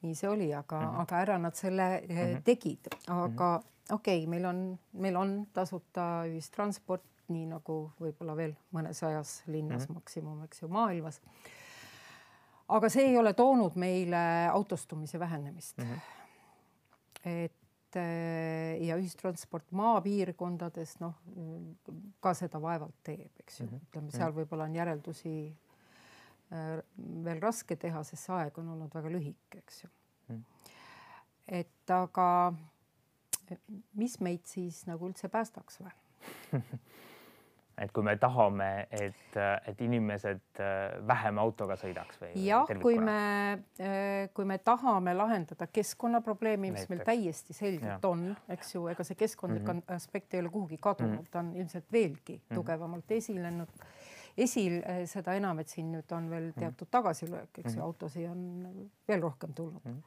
nii 0.01 0.16
see 0.16 0.30
oli, 0.30 0.53
aga 0.53 0.80
mm, 0.80 0.88
-hmm. 0.88 1.01
aga 1.01 1.20
ära 1.26 1.38
nad 1.38 1.55
selle 1.55 1.88
mm 2.01 2.16
-hmm. 2.16 2.41
tegid, 2.43 2.88
aga 3.08 3.28
mm 3.28 3.38
-hmm. 3.38 3.93
okei 3.95 4.18
okay,, 4.24 4.30
meil 4.30 4.45
on, 4.45 4.80
meil 4.93 5.16
on 5.16 5.47
tasuta 5.53 6.26
ühistransport 6.26 7.03
nii 7.28 7.45
nagu 7.45 7.91
võib-olla 7.99 8.36
veel 8.36 8.55
mõnesajas 8.72 9.43
linnas 9.47 9.82
mm 9.82 9.88
-hmm. 9.88 9.93
maksimum, 9.93 10.43
eks 10.43 10.62
ju, 10.62 10.68
maailmas. 10.68 11.22
aga 12.68 12.89
see 12.89 13.05
ei 13.05 13.18
ole 13.18 13.34
toonud 13.34 13.76
meile 13.76 14.47
autostumise 14.51 15.20
vähenemist 15.20 15.78
mm. 15.78 15.84
-hmm. 15.84 15.99
et 17.26 17.66
ja 17.96 18.98
ühistransport 19.00 19.72
maapiirkondades 19.72 20.98
noh, 21.00 21.16
ka 22.24 22.34
seda 22.38 22.60
vaevalt 22.62 22.96
teeb, 23.04 23.32
eks 23.40 23.62
ju 23.62 23.66
mm, 23.66 23.72
-hmm. 23.72 23.88
ütleme 23.88 24.12
seal 24.12 24.32
mhm. 24.32 24.40
võib-olla 24.40 24.68
on 24.68 24.76
järeldusi 24.76 25.36
eh, 26.52 26.80
veel 27.24 27.42
raske 27.42 27.76
teha, 27.76 28.04
sest 28.04 28.28
see 28.28 28.36
aeg 28.36 28.58
on 28.58 28.74
olnud 28.76 28.94
väga 28.94 29.10
lühike, 29.10 29.64
eks 29.64 29.84
ju 29.84 29.90
mm. 29.90 30.36
-hmm. 30.36 30.44
et 31.48 31.96
aga 31.96 32.54
mis 33.94 34.20
meid 34.20 34.46
siis 34.46 34.86
nagu 34.88 35.08
üldse 35.08 35.30
päästaks 35.30 35.80
või 35.82 35.94
et 37.78 37.92
kui 37.94 38.06
me 38.06 38.16
tahame, 38.18 38.68
et, 38.92 39.38
et 39.70 39.82
inimesed 39.86 40.62
äh, 40.64 40.96
vähem 41.08 41.38
autoga 41.42 41.78
sõidaks 41.78 42.18
või? 42.22 42.32
jah, 42.42 42.70
kui 42.82 42.98
me, 42.98 43.20
äh, 43.78 44.30
kui 44.34 44.48
me 44.50 44.58
tahame 44.58 45.14
lahendada 45.14 45.68
keskkonnaprobleemi, 45.70 46.72
mis 46.72 46.84
Näiteks. 46.84 46.90
meil 46.90 47.04
täiesti 47.06 47.54
selgelt 47.58 48.04
ja. 48.04 48.10
on, 48.10 48.32
eks 48.54 48.74
ju, 48.74 48.88
ega 48.90 49.06
see 49.06 49.20
keskkondlik 49.20 49.64
mm 49.64 49.82
-hmm. 49.84 49.96
aspekt 49.96 50.34
ei 50.34 50.42
ole 50.42 50.50
kuhugi 50.50 50.78
kadunud 50.82 51.20
mm, 51.20 51.26
-hmm. 51.26 51.32
ta 51.32 51.40
on 51.40 51.56
ilmselt 51.56 51.92
veelgi 51.92 52.34
mm 52.34 52.42
-hmm. 52.42 52.56
tugevamalt 52.56 53.12
esinenud 53.12 53.70
esil, 54.38 54.82
äh, 54.82 55.06
seda 55.06 55.34
enam, 55.34 55.60
et 55.60 55.70
siin 55.70 55.92
nüüd 55.92 56.12
on 56.12 56.30
veel 56.30 56.50
mhm. 56.50 56.60
teatud 56.60 56.88
tagasilöök, 56.92 57.58
eks 57.58 57.66
ju 57.66 57.70
mm 57.70 57.82
-hmm., 57.82 57.84
autosid 57.84 58.30
on 58.30 58.90
veel 59.08 59.22
rohkem 59.22 59.54
tulnud 59.54 59.86
mm. 59.86 59.92
-hmm. 59.92 60.04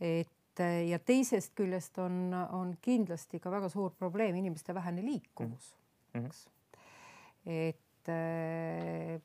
et 0.00 0.30
ja 0.88 0.98
teisest 0.98 1.54
küljest 1.54 1.98
on, 1.98 2.34
on 2.52 2.76
kindlasti 2.80 3.40
ka 3.40 3.50
väga 3.50 3.68
suur 3.68 3.90
probleem 3.90 4.36
inimeste 4.36 4.74
vähene 4.74 5.02
liikuvus 5.02 5.76
mm, 6.14 6.20
-hmm. 6.20 6.26
eks 6.26 6.48
et 7.46 8.08
äh, 8.08 9.20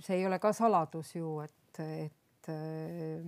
see 0.00 0.18
ei 0.18 0.26
ole 0.26 0.38
ka 0.42 0.52
saladus 0.56 1.14
ju, 1.16 1.38
et, 1.44 1.80
et 1.80 2.50
äh, 2.52 3.20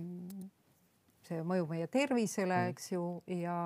see 1.27 1.43
mõjub 1.43 1.71
meie 1.75 1.87
tervisele, 1.91 2.55
mm. 2.55 2.73
eks 2.75 2.91
ju, 2.93 3.05
ja 3.43 3.59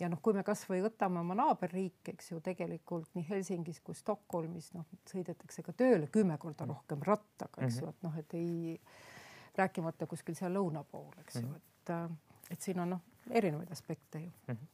ja 0.00 0.08
noh, 0.10 0.18
kui 0.24 0.34
me 0.34 0.42
kasvõi 0.42 0.80
võtame 0.82 1.20
oma 1.20 1.36
naaberriike, 1.38 2.16
eks 2.16 2.32
ju, 2.32 2.40
tegelikult 2.42 3.12
nii 3.14 3.26
Helsingis 3.28 3.78
kui 3.86 3.94
Stockholmis 3.94 4.72
noh, 4.74 4.88
sõidetakse 5.06 5.62
ka 5.62 5.74
tööle 5.78 6.08
kümme 6.10 6.38
korda 6.42 6.66
mm. 6.66 6.74
rohkem 6.74 7.06
rattaga, 7.06 7.62
eks 7.62 7.78
ju, 7.78 7.86
mm-hmm. 7.86 7.98
et 7.98 8.06
noh, 8.08 8.18
et 8.18 8.36
ei 8.38 9.60
rääkimata 9.60 10.08
kuskil 10.10 10.34
seal 10.38 10.56
lõuna 10.56 10.82
pool, 10.88 11.12
eks 11.22 11.38
ju, 11.38 11.46
mm-hmm. 11.46 11.72
et 11.82 11.96
äh, 11.96 12.30
et 12.52 12.60
siin 12.60 12.82
on 12.82 12.96
noh, 12.96 13.02
erinevaid 13.30 13.70
aspekte 13.72 14.20
ju 14.20 14.28
mm. 14.28 14.54
-hmm 14.54 14.71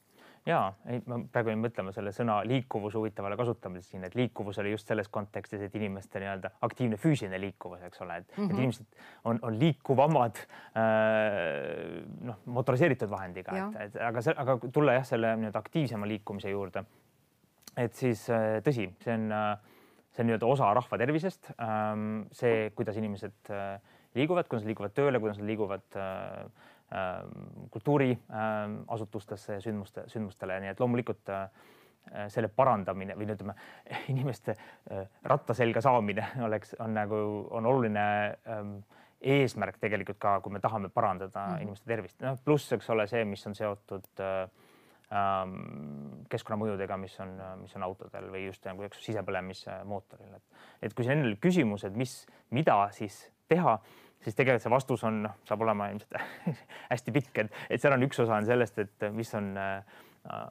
ja 0.49 0.61
ei, 0.89 1.03
ma 1.07 1.19
praegu 1.33 1.53
jäin 1.53 1.61
mõtlema 1.61 1.93
selle 1.95 2.13
sõna 2.17 2.39
liikuvus 2.49 2.97
huvitavale 2.99 3.37
kasutamisele 3.39 3.93
siin, 3.93 4.07
et 4.09 4.17
liikuvus 4.19 4.61
oli 4.63 4.73
just 4.73 4.89
selles 4.89 5.11
kontekstis, 5.13 5.63
et 5.67 5.75
inimeste 5.79 6.23
nii-öelda 6.23 6.53
aktiivne 6.67 6.99
füüsiline 7.01 7.41
liikuvus, 7.43 7.83
eks 7.89 8.05
ole, 8.05 8.21
et 8.23 8.31
mm, 8.31 8.43
-hmm. 8.43 8.51
et 8.51 8.59
inimesed 8.59 8.87
on, 9.25 9.41
on 9.43 9.59
liikuvamad 9.61 10.41
äh, 10.41 10.47
noh, 12.31 12.41
motoriseeritud 12.59 13.11
vahendiga, 13.11 13.57
et, 13.69 13.81
et 13.89 14.01
aga 14.11 14.25
aga 14.37 14.59
tulla 14.73 14.97
jah, 14.99 15.07
selle 15.15 15.37
nii-öelda 15.37 15.65
aktiivsema 15.65 16.09
liikumise 16.09 16.51
juurde. 16.51 16.85
et 17.77 17.95
siis 17.95 18.31
äh, 18.31 18.59
tõsi, 18.65 18.89
see 19.05 19.15
on 19.15 19.33
see 20.19 20.25
on 20.25 20.33
nii-öelda 20.33 20.49
osa 20.51 20.73
rahva 20.75 20.99
tervisest. 20.99 21.53
Ähm, 21.63 22.27
see, 22.35 22.71
kuidas 22.75 22.97
inimesed 22.99 23.53
äh, 23.55 23.79
liiguvad, 24.19 24.49
kuidas 24.49 24.65
nad 24.65 24.73
liiguvad 24.73 24.95
tööle, 24.97 25.21
kuidas 25.23 25.39
nad 25.39 25.47
liiguvad 25.47 25.99
äh, 26.01 26.73
kultuuriasutustesse 27.70 29.59
ja 29.59 29.61
sündmuste, 29.61 30.07
sündmustele, 30.09 30.61
nii 30.62 30.70
et 30.72 30.80
loomulikult 30.80 31.28
äh, 31.34 31.51
selle 32.32 32.49
parandamine 32.49 33.16
või 33.18 33.28
ütleme, 33.28 33.55
inimeste 34.12 34.55
äh, 34.55 35.09
ratta 35.28 35.57
selga 35.57 35.82
saamine 35.84 36.24
oleks, 36.47 36.76
on 36.80 36.95
nagu, 36.97 37.18
on 37.51 37.66
oluline 37.68 38.07
ähm, 38.49 38.78
eesmärk 39.20 39.80
tegelikult 39.82 40.20
ka, 40.22 40.39
kui 40.41 40.55
me 40.55 40.61
tahame 40.64 40.89
parandada 40.89 41.47
mm 41.47 41.55
-hmm. 41.55 41.62
inimeste 41.62 41.86
tervist, 41.86 42.20
noh 42.22 42.39
pluss, 42.45 42.72
eks 42.72 42.91
ole, 42.91 43.07
see, 43.07 43.24
mis 43.24 43.47
on 43.47 43.55
seotud 43.55 44.09
äh, 44.20 44.49
ähm, 45.12 46.24
keskkonnamõjudega, 46.28 46.97
mis 46.97 47.20
on, 47.20 47.41
mis 47.61 47.76
on 47.76 47.82
autodel 47.82 48.30
või 48.32 48.47
just 48.47 48.64
nagu 48.64 48.82
eks 48.82 49.05
sisepõlemismootoril, 49.05 50.34
et, 50.34 50.43
et 50.82 50.95
kui 50.95 51.05
siin 51.05 51.18
enne 51.18 51.26
oli 51.26 51.36
küsimus, 51.36 51.84
et 51.84 51.97
mis, 51.97 52.26
mida 52.51 52.89
siis 52.91 53.32
teha 53.49 53.78
siis 54.25 54.37
tegelikult 54.39 54.64
see 54.64 54.73
vastus 54.73 55.05
on, 55.09 55.23
noh, 55.27 55.39
saab 55.49 55.64
olema 55.66 55.89
ilmselt 55.93 56.19
hästi 56.93 57.14
pikk, 57.14 57.43
et, 57.45 57.59
et 57.71 57.83
seal 57.83 57.97
on 57.97 58.07
üks 58.09 58.23
osa 58.25 58.39
on 58.39 58.49
sellest, 58.49 58.81
et 58.83 59.09
mis 59.14 59.31
on, 59.39 59.53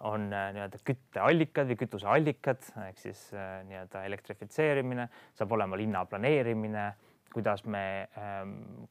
on 0.09 0.29
nii-öelda 0.31 0.79
kütteallikad 0.87 1.69
või 1.71 1.79
kütuseallikad 1.83 2.71
ehk 2.87 3.01
siis 3.01 3.27
nii-öelda 3.33 4.05
elektrifitseerimine, 4.09 5.09
saab 5.37 5.53
olema 5.57 5.79
linna 5.79 6.05
planeerimine, 6.09 6.87
kuidas 7.33 7.65
me, 7.67 7.83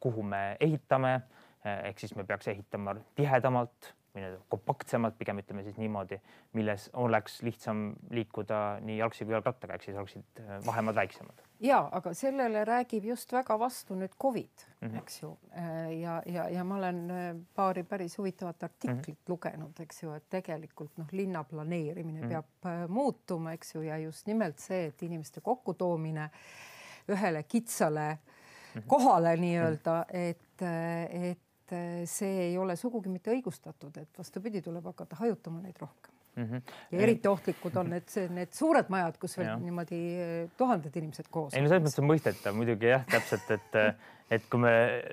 kuhu 0.00 0.22
me 0.22 0.42
ehitame 0.60 1.16
ehk 1.66 1.98
siis 1.98 2.14
me 2.16 2.24
peaks 2.26 2.48
ehitama 2.52 2.94
tihedamalt 3.18 3.92
või 4.14 4.22
nii-öelda 4.22 4.44
kompaktsemalt, 4.52 5.18
pigem 5.18 5.42
ütleme 5.42 5.64
siis 5.66 5.76
niimoodi, 5.80 6.18
milles 6.56 6.88
oleks 6.96 7.40
lihtsam 7.44 7.90
liikuda 8.16 8.78
nii 8.86 9.00
jalgsi 9.02 9.26
kui 9.26 9.36
jalgrattaga, 9.36 9.76
ehk 9.76 9.88
siis 9.88 9.98
oleksid 10.00 10.42
äh, 10.42 10.58
vahemaad 10.66 10.96
väiksemad. 11.02 11.45
Ja 11.58 11.88
aga 11.92 12.14
sellele 12.14 12.64
räägib 12.64 13.04
just 13.04 13.32
väga 13.32 13.58
vastu 13.58 13.94
nüüd 13.94 14.12
Covid 14.22 14.64
mm, 14.80 14.88
-hmm. 14.88 14.98
eks 14.98 15.22
ju. 15.22 15.36
Äh, 15.56 16.00
ja, 16.00 16.22
ja, 16.26 16.48
ja 16.50 16.64
ma 16.64 16.76
olen 16.76 17.10
äh, 17.10 17.36
paari 17.54 17.82
päris 17.82 18.18
huvitavat 18.18 18.62
artiklit 18.62 19.08
mm 19.08 19.14
-hmm. 19.14 19.28
lugenud, 19.28 19.80
eks 19.80 20.02
ju, 20.02 20.12
et 20.12 20.28
tegelikult 20.30 20.96
noh, 20.96 21.06
linna 21.12 21.44
planeerimine 21.44 22.20
mm 22.20 22.30
-hmm. 22.30 22.42
peab 22.60 22.90
muutuma, 22.90 23.52
eks 23.52 23.74
ju, 23.74 23.80
ja 23.82 23.98
just 23.98 24.26
nimelt 24.26 24.58
see, 24.58 24.86
et 24.86 25.02
inimeste 25.02 25.40
kokkutoomine 25.40 26.30
ühele 27.08 27.42
kitsale 27.42 28.18
mm 28.18 28.80
-hmm. 28.80 28.86
kohale 28.86 29.36
nii-öelda, 29.36 30.04
et, 30.08 30.62
et 31.10 31.38
see 32.04 32.40
ei 32.40 32.58
ole 32.58 32.76
sugugi 32.76 33.08
mitte 33.08 33.30
õigustatud, 33.30 34.00
et 34.00 34.18
vastupidi, 34.18 34.62
tuleb 34.62 34.84
hakata 34.84 35.16
hajutama 35.16 35.60
neid 35.60 35.76
rohkem 35.80 36.15
mm. 36.36 36.44
-hmm. 36.44 36.74
ja 36.90 37.00
eriti 37.06 37.28
ohtlikud 37.28 37.76
on 37.76 37.90
need, 37.90 38.12
need 38.34 38.52
suured 38.52 38.90
majad, 38.92 39.16
kus 39.20 39.38
veel 39.38 39.48
ja. 39.48 39.56
niimoodi 39.60 40.02
eh, 40.24 40.34
tuhanded 40.58 40.96
inimesed 40.96 41.30
koos. 41.30 41.54
ei 41.54 41.64
no 41.64 41.70
selles 41.70 41.86
mõttes 41.86 42.02
on 42.02 42.10
mõistetav 42.10 42.58
muidugi 42.58 42.92
jah, 42.92 43.06
täpselt, 43.10 43.50
et 43.56 43.80
eh, 43.82 44.12
et 44.30 44.46
kui 44.50 44.58
me 44.58 44.72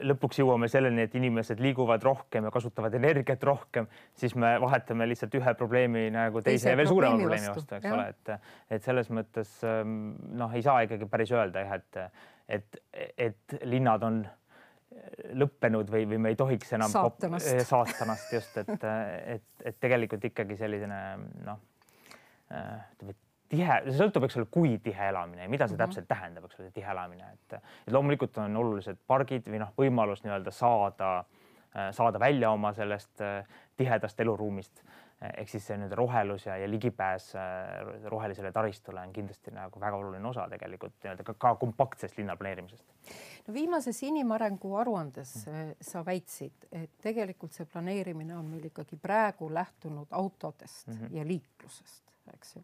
lõpuks 0.09 0.39
jõuame 0.41 0.67
selleni, 0.71 1.03
et 1.05 1.15
inimesed 1.15 1.59
liiguvad 1.61 2.01
rohkem 2.03 2.47
ja 2.47 2.51
kasutavad 2.53 2.95
energiat 2.97 3.43
rohkem, 3.45 3.85
siis 4.17 4.33
me 4.33 4.55
vahetame 4.61 5.05
lihtsalt 5.11 5.35
ühe 5.37 5.53
probleemi 5.59 6.07
nagu 6.13 6.41
teise, 6.41 6.65
teise 6.65 6.77
veel 6.79 6.89
suurema 6.89 7.19
probleemi 7.21 7.51
vastu, 7.51 7.77
eks 7.77 7.89
ja. 7.89 7.93
ole, 7.93 8.07
et 8.09 8.77
et 8.77 8.85
selles 8.87 9.11
mõttes 9.13 9.51
ehm, 9.69 9.97
noh, 10.39 10.53
ei 10.53 10.65
saa 10.65 10.81
ikkagi 10.87 11.09
päris 11.09 11.33
öelda 11.35 11.65
jah, 11.67 11.81
et 11.81 12.05
et, 12.53 12.79
et 13.17 13.53
linnad 13.63 14.03
on 14.03 14.23
lõppenud 15.39 15.89
või, 15.91 16.05
või 16.09 16.19
me 16.21 16.33
ei 16.33 16.39
tohiks 16.39 16.73
enam 16.77 16.91
saatanast, 16.91 17.49
eh, 17.51 17.65
saatanast 17.73 18.33
just, 18.33 18.57
et, 18.61 18.87
et, 19.35 19.45
et 19.71 19.77
tegelikult 19.81 20.25
ikkagi 20.31 20.57
selline 20.59 21.01
noh, 21.45 21.61
ütleme 22.53 23.15
tihe, 23.53 23.77
see 23.85 23.97
sõltub, 23.97 24.25
eks 24.27 24.39
ole, 24.39 24.49
kui 24.53 24.75
tihe 24.83 25.09
elamine 25.09 25.45
ja 25.45 25.49
mida 25.51 25.67
see 25.67 25.75
mm 25.75 25.81
-hmm. 25.81 25.93
täpselt 25.93 26.09
tähendab, 26.09 26.45
eks 26.49 26.59
ole, 26.59 26.71
tihe 26.73 26.91
elamine, 26.91 27.31
et, 27.33 27.59
et 27.87 27.93
loomulikult 27.93 28.37
on 28.41 28.57
olulised 28.57 28.97
pargid 29.07 29.47
või 29.49 29.61
noh, 29.61 29.73
võimalus 29.77 30.23
nii-öelda 30.25 30.51
saada, 30.51 31.11
saada 31.91 32.19
välja 32.19 32.51
oma 32.51 32.73
sellest 32.73 33.21
tihedast 33.77 34.19
eluruumist 34.19 34.83
ehk 35.37 35.49
siis 35.49 35.65
see 35.67 35.77
nii-öelda 35.77 35.97
rohelus 35.97 36.45
ja, 36.47 36.57
ja 36.57 36.67
ligipääs 36.69 37.29
äh, 37.35 38.07
rohelisele 38.11 38.51
taristule 38.51 39.01
on 39.01 39.13
kindlasti 39.13 39.53
nagu 39.55 39.79
väga 39.79 39.97
oluline 39.97 40.27
osa 40.27 40.47
tegelikult 40.51 40.95
nii-öelda 41.03 41.25
ka, 41.27 41.35
ka 41.39 41.53
kompaktsest 41.61 42.17
linnaplaneerimisest. 42.17 42.83
no 43.47 43.53
viimases 43.53 44.03
inimarengu 44.03 44.75
aruandes 44.81 45.35
mm. 45.47 45.73
sa 45.81 46.03
väitsid, 46.05 46.67
et 46.71 46.91
tegelikult 47.01 47.55
see 47.55 47.69
planeerimine 47.69 48.37
on 48.37 48.51
meil 48.51 48.67
ikkagi 48.71 48.99
praegu 49.01 49.53
lähtunud 49.53 50.11
autodest 50.11 50.87
mm 50.87 50.93
-hmm. 50.93 51.17
ja 51.17 51.27
liiklusest, 51.27 52.03
eks 52.33 52.55
ju. 52.55 52.63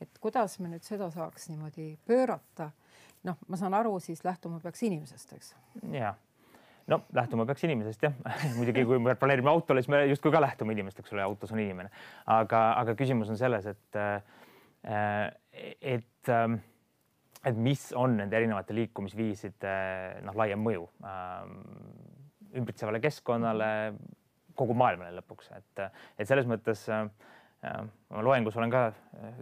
et 0.00 0.18
kuidas 0.20 0.58
me 0.58 0.68
nüüd 0.68 0.86
seda 0.86 1.10
saaks 1.10 1.48
niimoodi 1.48 1.98
pöörata? 2.06 2.70
noh, 3.24 3.36
ma 3.48 3.56
saan 3.56 3.74
aru, 3.74 4.00
siis 4.00 4.24
lähtuma 4.24 4.60
peaks 4.60 4.82
inimesest, 4.82 5.32
eks. 5.32 5.54
jah 5.92 6.16
no 6.90 7.00
lähtuma 7.16 7.46
peaks 7.48 7.64
inimesest 7.66 8.02
jah. 8.02 8.16
Muidugi, 8.58 8.84
kui 8.88 9.00
me 9.02 9.14
planeerime 9.18 9.52
autole, 9.52 9.82
siis 9.82 9.92
me 9.92 10.02
justkui 10.10 10.32
ka 10.34 10.42
lähtume 10.42 10.74
inimest, 10.76 11.00
eks 11.02 11.14
ole, 11.14 11.24
autos 11.24 11.54
on 11.54 11.62
inimene, 11.62 11.90
aga, 12.34 12.64
aga 12.82 12.96
küsimus 12.98 13.30
on 13.32 13.38
selles, 13.40 13.68
et, 13.70 14.00
äh, 14.00 15.30
et, 15.80 16.32
ähm, 16.34 16.60
et 17.46 17.56
mis 17.56 17.88
on 17.96 18.18
nende 18.20 18.36
erinevate 18.36 18.76
liikumisviiside 18.76 19.74
noh, 20.26 20.36
laiem 20.42 20.62
mõju 20.64 20.86
ähm, 21.06 21.58
ümbritsevale 22.60 23.00
keskkonnale, 23.02 23.70
kogu 24.58 24.74
maailmale 24.76 25.14
lõpuks, 25.20 25.52
et, 25.56 25.84
et 26.18 26.28
selles 26.28 26.48
mõttes 26.50 26.84
äh, 26.92 27.06
ma 27.60 28.24
loengus 28.24 28.56
olen 28.56 28.72
ka 28.72 28.86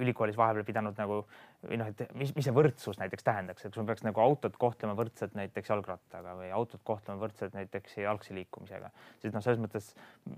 ülikoolis 0.03 0.37
vahepeal 0.39 0.67
pidanud 0.67 0.99
nagu 0.99 1.23
või 1.67 1.79
noh, 1.81 1.89
et 1.91 2.13
mis, 2.15 2.31
mis 2.37 2.47
see 2.47 2.55
võrdsus 2.55 3.01
näiteks 3.01 3.25
tähendaks, 3.27 3.65
et 3.65 3.73
kas 3.75 3.83
me 3.83 3.89
peaks 3.89 4.05
nagu 4.07 4.23
autot 4.23 4.55
kohtlema 4.61 4.95
võrdselt 4.99 5.35
näiteks 5.35 5.73
jalgrattaga 5.73 6.37
või 6.39 6.53
autot 6.55 6.83
kohtlema 6.87 7.19
võrdselt 7.25 7.57
näiteks 7.57 7.97
jalgsi 7.99 8.37
liikumisega, 8.37 8.91
sest 9.19 9.35
noh, 9.35 9.43
selles 9.43 9.59
mõttes 9.63 9.89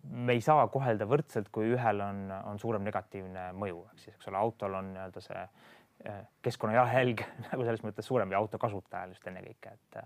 me 0.09 0.39
ei 0.39 0.45
saa 0.45 0.65
kohelda 0.73 1.09
võrdselt, 1.11 1.51
kui 1.53 1.75
ühel 1.75 2.01
on, 2.05 2.25
on 2.49 2.61
suurem 2.63 2.87
negatiivne 2.87 3.51
mõju, 3.61 3.83
ehk 3.91 4.05
siis, 4.05 4.17
eks 4.17 4.31
ole, 4.33 4.41
autol 4.41 4.79
on 4.81 4.89
nii-öelda 4.95 5.25
see 5.25 5.43
eh, 5.43 6.23
keskkonnajalajälg 6.49 7.25
nagu 7.51 7.69
selles 7.69 7.85
mõttes 7.85 8.09
suurem 8.09 8.33
ja 8.33 8.41
auto 8.41 8.61
kasutajal 8.63 9.13
just 9.13 9.29
ennekõike, 9.29 9.77
et 9.77 10.01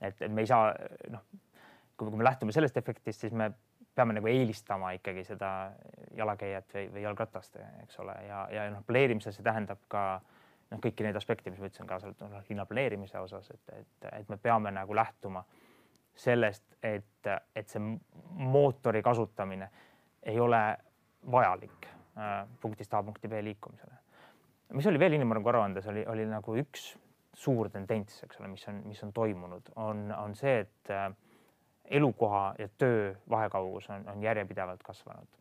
et, 0.00 0.22
et 0.22 0.32
me 0.32 0.44
ei 0.44 0.48
saa 0.48 0.72
noh, 1.12 1.24
kui 1.96 2.16
me 2.16 2.24
lähtume 2.24 2.52
sellest 2.52 2.76
efektist, 2.80 3.26
siis 3.26 3.36
me 3.36 3.50
peame 3.96 4.16
nagu 4.16 4.28
eelistama 4.28 4.90
ikkagi 4.98 5.22
seda 5.24 5.52
jalakäijat 6.16 6.74
või, 6.74 6.88
või 6.96 7.04
jalgratast, 7.04 7.60
eks 7.84 8.00
ole, 8.00 8.16
ja, 8.24 8.42
ja 8.52 8.66
noh, 8.72 8.84
planeerimises 8.88 9.38
see 9.38 9.44
tähendab 9.44 9.80
ka 9.92 10.02
äh, 10.18 10.35
noh, 10.70 10.80
kõiki 10.82 11.06
neid 11.06 11.16
aspekte, 11.18 11.50
mis 11.50 11.60
ma 11.60 11.70
ütlesin, 11.70 11.88
kaasa 11.88 12.08
arvatud 12.08 12.32
noh, 12.32 12.44
linna 12.50 12.66
planeerimise 12.68 13.20
osas, 13.22 13.50
et, 13.54 13.74
et, 13.80 14.08
et 14.20 14.32
me 14.32 14.38
peame 14.42 14.72
nagu 14.74 14.96
lähtuma 14.96 15.44
sellest, 16.16 16.64
et, 16.82 17.30
et 17.54 17.68
see 17.68 17.82
mootori 18.40 19.02
kasutamine 19.04 19.68
ei 20.26 20.40
ole 20.40 20.62
vajalik 21.32 21.88
äh, 21.90 22.38
punktist 22.60 22.94
A 22.94 23.02
punkti 23.02 23.28
B 23.28 23.42
liikumisele. 23.44 24.02
mis 24.74 24.86
oli 24.86 24.98
veel 24.98 25.18
inimarengu 25.18 25.48
aruandes, 25.48 25.86
oli, 25.86 26.06
oli 26.06 26.26
nagu 26.26 26.56
üks 26.58 26.94
suur 27.36 27.68
tendents, 27.70 28.22
eks 28.24 28.40
ole, 28.40 28.48
mis 28.48 28.64
on, 28.68 28.80
mis 28.88 29.02
on 29.04 29.12
toimunud, 29.12 29.70
on, 29.76 30.08
on 30.16 30.34
see, 30.34 30.58
et 30.64 30.90
äh, 30.90 31.10
elukoha 31.84 32.54
ja 32.58 32.68
töö 32.78 33.12
vahekaugus 33.30 33.90
on, 33.90 34.08
on 34.08 34.22
järjepidevalt 34.22 34.82
kasvanud 34.82 35.35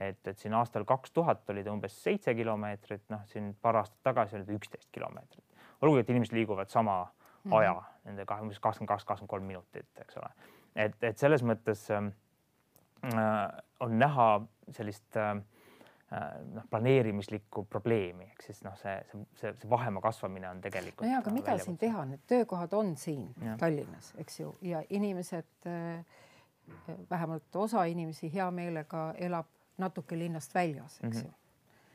et, 0.00 0.20
et 0.26 0.38
siin 0.38 0.54
aastal 0.56 0.84
kaks 0.88 1.12
tuhat 1.12 1.50
oli 1.52 1.64
ta 1.64 1.72
umbes 1.72 1.96
seitse 2.04 2.34
kilomeetrit, 2.34 3.04
noh, 3.12 3.24
siin 3.30 3.52
paar 3.62 3.80
aastat 3.82 4.00
tagasi 4.10 4.38
oli 4.38 4.48
ta 4.48 4.56
üksteist 4.56 4.88
kilomeetrit. 4.92 5.44
olgugi, 5.80 6.00
et 6.00 6.10
inimesed 6.10 6.36
liiguvad 6.36 6.68
sama 6.68 7.04
mm 7.04 7.50
-hmm. 7.50 7.56
aja, 7.56 7.82
nende 8.04 8.26
kahe, 8.26 8.40
umbes 8.40 8.60
kakskümmend 8.60 8.88
kaks, 8.88 9.04
kakskümmend 9.04 9.30
kolm 9.30 9.44
minutit, 9.44 9.88
eks 10.00 10.16
ole. 10.16 10.30
et, 10.76 10.96
et 11.02 11.18
selles 11.18 11.42
mõttes 11.42 11.90
ähm, 11.90 12.12
äh, 13.04 13.62
on 13.80 13.98
näha 13.98 14.40
sellist 14.70 15.16
äh, 15.16 15.36
äh, 16.12 16.40
noh, 16.54 16.64
planeerimislikku 16.70 17.64
probleemi, 17.64 18.24
ehk 18.24 18.42
siis 18.42 18.64
noh, 18.64 18.76
see, 18.76 18.96
see, 19.12 19.24
see, 19.34 19.54
see 19.62 19.70
vahemaa 19.70 20.02
kasvamine 20.02 20.48
on 20.50 20.60
tegelikult. 20.60 21.06
nojah, 21.06 21.18
aga 21.18 21.30
mida 21.30 21.58
siin 21.58 21.78
teha, 21.78 22.04
need 22.04 22.24
töökohad 22.26 22.72
on 22.72 22.96
siin 22.96 23.34
ja. 23.44 23.56
Tallinnas, 23.56 24.14
eks 24.18 24.40
ju, 24.40 24.56
ja 24.62 24.82
inimesed 24.90 25.66
äh, 25.66 26.04
vähemalt 27.10 27.56
osa 27.56 27.84
inimesi 27.84 28.34
hea 28.34 28.50
meelega 28.50 29.14
elab 29.18 29.46
natuke 29.78 30.18
linnast 30.18 30.54
väljas, 30.54 30.98
eks 31.02 31.16
mm 31.16 31.22
-hmm. 31.22 31.26
ju. 31.26 31.32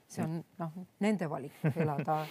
see 0.08 0.24
on 0.24 0.44
noh, 0.58 0.72
nende 1.00 1.30
valik 1.30 1.54
elada 1.82 2.26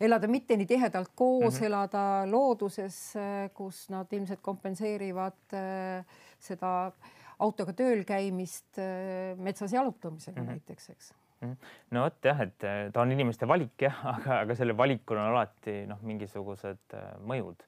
elada 0.00 0.28
mitte 0.28 0.56
nii 0.56 0.66
tihedalt 0.66 1.12
koos 1.14 1.54
mm, 1.54 1.60
-hmm. 1.60 1.66
elada 1.66 2.04
looduses, 2.26 3.14
kus 3.54 3.88
nad 3.90 4.12
ilmselt 4.12 4.40
kompenseerivad 4.42 5.54
äh, 5.54 6.04
seda 6.38 6.92
autoga 7.38 7.72
tööl 7.72 8.04
käimist 8.04 8.78
äh, 8.78 9.38
metsas 9.38 9.72
jalutamisega 9.72 10.40
mm 10.40 10.46
-hmm. 10.46 10.50
näiteks, 10.50 10.90
eks 10.90 11.12
mhm. 11.40 11.52
no 11.90 12.02
vot 12.02 12.24
jah, 12.24 12.40
et 12.40 12.64
äh, 12.64 12.92
ta 12.92 13.00
on 13.00 13.12
inimeste 13.12 13.48
valik 13.48 13.82
jah, 13.82 14.06
aga, 14.14 14.40
aga 14.40 14.54
sellel 14.54 14.76
valikul 14.76 15.16
on 15.16 15.30
alati 15.34 15.86
noh, 15.86 15.98
mingisugused 16.02 16.98
mõjud 17.26 17.62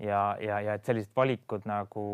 ja, 0.00 0.36
ja, 0.40 0.60
ja 0.60 0.74
et 0.74 0.84
sellised 0.84 1.12
valikud 1.16 1.66
nagu 1.68 2.04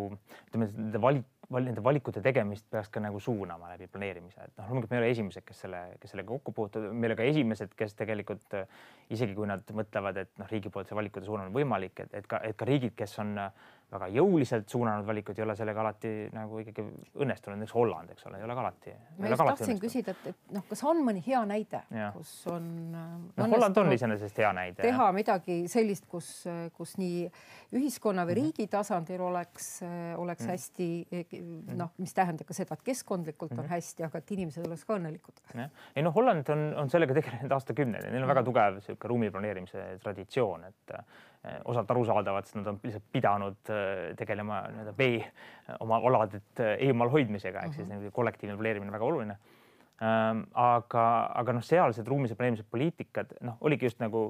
ütleme, 0.49 0.71
valik 1.01 1.27
nende 1.55 1.83
valikute 1.85 2.21
tegemist 2.25 2.67
peaks 2.71 2.91
ka 2.93 3.01
nagu 3.03 3.21
suunama 3.23 3.71
läbi 3.73 3.87
planeerimise, 3.91 4.49
et 4.49 4.57
noh, 4.59 4.67
loomulikult 4.67 4.93
me 4.93 4.99
ei 4.99 5.03
ole 5.05 5.11
esimesed, 5.15 5.45
kes 5.47 5.61
selle, 5.65 5.83
kes 6.03 6.13
sellega 6.15 6.31
kokku 6.33 6.55
puutuvad, 6.57 6.91
me 6.91 7.07
ei 7.07 7.13
ole 7.13 7.19
ka 7.19 7.29
esimesed, 7.31 7.75
kes 7.79 7.95
tegelikult 7.99 8.57
isegi 9.15 9.37
kui 9.37 9.47
nad 9.47 9.63
mõtlevad, 9.79 10.19
et 10.25 10.33
noh, 10.41 10.51
riigi 10.51 10.73
poolt 10.75 10.91
see 10.91 10.99
valikute 10.99 11.27
suunamine 11.29 11.53
on 11.53 11.59
võimalik, 11.61 12.03
et, 12.03 12.17
et 12.19 12.27
ka, 12.31 12.43
et 12.43 12.59
ka 12.59 12.69
riigid, 12.69 12.97
kes 12.99 13.19
on 13.23 13.37
väga 13.87 14.09
jõuliselt 14.11 14.67
suunanud 14.71 15.07
valikuid, 15.07 15.39
ei 15.39 15.45
ole 15.45 15.55
sellega 15.57 15.79
alati 15.85 16.11
nagu 16.35 16.59
ikkagi 16.59 16.83
õnnestunud, 17.23 17.61
näiteks 17.61 17.75
Holland, 17.77 18.11
eks 18.17 18.27
ole, 18.27 18.41
ei 18.41 18.47
ole 18.47 18.57
ka 18.59 18.63
alati. 18.65 18.95
ma 19.21 19.31
just 19.31 19.43
tahtsin 19.47 19.79
küsida, 19.83 20.15
et, 20.17 20.33
et 20.33 20.55
noh, 20.57 20.65
kas 20.67 20.83
on 20.91 21.03
mõni 21.07 21.23
hea 21.23 21.43
näide, 21.47 21.83
kus 22.17 22.33
on 22.51 22.67
no,. 22.91 23.05
Holland 23.39 23.79
on 23.79 23.93
iseenesest 23.95 24.41
hea 24.43 24.51
näide. 24.57 24.81
teha 24.83 25.07
jah. 25.07 25.15
midagi 25.15 25.59
sellist, 25.71 26.09
kus, 26.11 26.31
kus 26.75 26.97
nii 26.99 27.29
ühiskonna 27.79 28.25
või 28.27 28.35
mhm. 28.35 28.41
riigi 28.43 28.67
tasandil 28.73 29.23
oleks, 29.29 29.71
oleks 30.19 30.43
mm. 30.43 30.51
hästi 30.57 30.89
mhm. 31.05 31.79
noh, 31.79 31.95
mis 32.03 32.15
tähendab 32.17 32.51
ka 32.51 32.59
seda, 32.59 32.75
et 32.75 32.85
keskkondlikult 32.91 33.55
mm. 33.55 33.63
on 33.63 33.69
mhm. 33.69 33.75
hästi, 33.77 34.09
aga 34.09 34.23
et 34.23 34.35
inimesed 34.35 34.67
oleks 34.67 34.83
ka 34.89 34.99
õnnelikud. 34.99 35.39
ei 35.55 36.03
noh, 36.03 36.15
Holland 36.17 36.51
on, 36.51 36.67
on 36.83 36.91
sellega 36.91 37.15
tegelenud 37.21 37.55
aastakümneid 37.55 38.09
ja 38.09 38.11
neil 38.11 38.27
on 38.27 38.35
väga 38.35 38.43
tugev 38.51 38.81
niisugune 38.81 39.15
ruumiplaneerimise 39.15 39.87
traditsioon, 40.03 40.67
et 40.73 40.99
osalt 41.65 41.91
arusaadavad, 41.91 42.47
sest 42.47 42.59
nad 42.59 42.71
on 42.73 42.81
lihtsalt 42.83 43.07
pidanud 43.13 43.71
eh, 43.73 44.15
tegelema 44.19 44.63
nii-öelda 44.73 44.95
vee 44.99 45.21
oma 45.85 46.01
aladelt 46.11 46.63
eh, 46.63 46.75
eemal 46.89 47.11
hoidmisega, 47.13 47.67
ehk 47.67 47.79
siis 47.79 47.89
nagu 47.91 48.11
kollektiivne 48.15 48.57
planeerimine 48.59 48.95
väga 48.95 49.09
oluline. 49.09 49.39
Ehm, 49.97 50.43
aga, 50.61 51.07
aga 51.41 51.57
noh, 51.57 51.65
sealsed 51.65 52.09
ruumilise 52.09 52.37
planeerimise 52.37 52.67
poliitikad, 52.71 53.37
noh, 53.47 53.61
oligi 53.65 53.89
just 53.89 54.03
nagu 54.03 54.29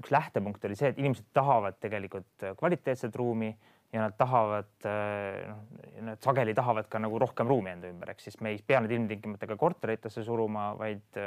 üks 0.00 0.12
lähtepunkt 0.12 0.64
oli 0.68 0.76
see, 0.76 0.92
et 0.92 1.00
inimesed 1.00 1.26
tahavad 1.36 1.78
tegelikult 1.80 2.46
kvaliteetset 2.60 3.16
ruumi 3.16 3.50
ja 3.92 4.02
nad 4.02 4.16
tahavad, 4.18 4.70
noh, 4.84 5.60
nad 6.04 6.24
sageli 6.24 6.52
tahavad 6.56 6.88
ka 6.92 7.00
nagu 7.00 7.20
rohkem 7.22 7.48
ruumi 7.48 7.72
enda 7.72 7.88
ümber, 7.88 8.12
ehk 8.12 8.24
siis 8.24 8.36
me 8.44 8.52
ei 8.52 8.60
pea 8.60 8.80
neid 8.84 8.92
ilmtingimata 8.96 9.48
ka 9.48 9.56
korteritesse 9.60 10.24
suruma, 10.26 10.70
vaid 10.76 11.20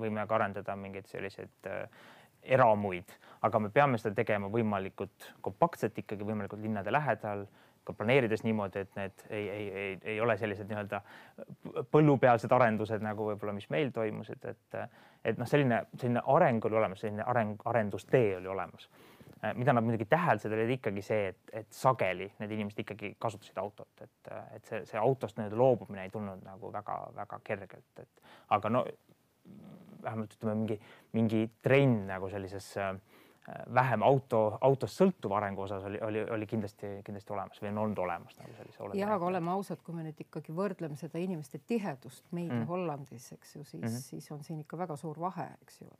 võime 0.00 0.24
ka 0.28 0.38
arendada 0.38 0.76
mingeid 0.80 1.08
selliseid 1.12 1.72
eramuid, 2.46 3.12
aga 3.46 3.60
me 3.62 3.70
peame 3.74 3.98
seda 4.00 4.14
tegema 4.18 4.50
võimalikult 4.52 5.30
kompaktselt 5.44 5.98
ikkagi 5.98 6.26
võimalikult 6.26 6.62
linnade 6.62 6.92
lähedal, 6.92 7.46
ka 7.86 7.94
planeerides 7.94 8.42
niimoodi, 8.42 8.82
et 8.82 8.96
need 8.98 9.24
ei, 9.30 9.48
ei, 9.48 9.66
ei, 9.80 9.98
ei 10.14 10.20
ole 10.20 10.34
sellised 10.40 10.66
nii-öelda 10.66 11.00
põllupealsed 11.94 12.52
arendused 12.52 13.04
nagu 13.04 13.28
võib-olla, 13.28 13.54
mis 13.54 13.68
meil 13.70 13.92
toimusid, 13.94 14.42
et 14.50 14.80
et 15.26 15.38
noh, 15.38 15.48
selline, 15.50 15.82
selline 15.98 16.22
areng 16.34 16.66
oli 16.68 16.78
olemas, 16.78 17.02
selline 17.02 17.24
areng, 17.26 17.62
arendustee 17.66 18.36
oli 18.40 18.50
olemas. 18.50 18.88
mida 19.54 19.72
nad 19.72 19.84
muidugi 19.84 20.06
täheldasid, 20.10 20.52
oli 20.52 20.78
ikkagi 20.78 21.02
see, 21.04 21.26
et, 21.28 21.50
et 21.52 21.66
sageli 21.70 22.26
need 22.40 22.52
inimesed 22.56 22.78
ikkagi 22.82 23.10
kasutasid 23.20 23.58
autot, 23.60 23.90
et, 24.00 24.30
et 24.56 24.64
see, 24.64 24.80
see 24.88 24.98
autost 24.98 25.36
nii-öelda 25.36 25.58
loobumine 25.60 26.06
ei 26.06 26.10
tulnud 26.10 26.40
nagu 26.42 26.70
väga-väga 26.72 27.40
kergelt, 27.44 28.00
et 28.00 28.32
aga 28.56 28.72
no 28.72 28.84
vähemalt 30.06 30.38
ütleme 30.38 30.56
mingi, 30.62 30.80
mingi 31.16 31.44
trend 31.62 32.06
nagu 32.08 32.30
sellises 32.32 32.72
äh, 32.80 32.94
vähem 33.74 34.02
auto, 34.02 34.40
autost 34.66 34.98
sõltuva 34.98 35.38
arengu 35.38 35.62
osas 35.66 35.84
oli, 35.86 36.00
oli, 36.02 36.24
oli 36.34 36.48
kindlasti, 36.50 36.96
kindlasti 37.06 37.34
olemas 37.34 37.62
või 37.62 37.70
on 37.70 37.78
olnud 37.84 38.02
olemas 38.06 38.38
nagu 38.40 38.56
sellise. 38.58 38.90
jah, 38.98 39.12
aga 39.14 39.30
oleme 39.30 39.52
ausad, 39.54 39.82
kui 39.86 39.94
me 39.94 40.06
nüüd 40.06 40.24
ikkagi 40.26 40.54
võrdleme 40.56 40.98
seda 40.98 41.22
inimeste 41.22 41.60
tihedust 41.62 42.26
meil 42.32 42.50
mm. 42.50 42.66
Hollandis, 42.70 43.30
eks 43.36 43.56
ju, 43.56 43.64
siis 43.64 43.82
mm, 43.82 43.88
-hmm. 43.88 44.10
siis 44.10 44.30
on 44.34 44.42
siin 44.44 44.64
ikka 44.64 44.78
väga 44.78 44.96
suur 44.98 45.20
vahe, 45.20 45.48
eks 45.62 45.80
ju 45.84 45.90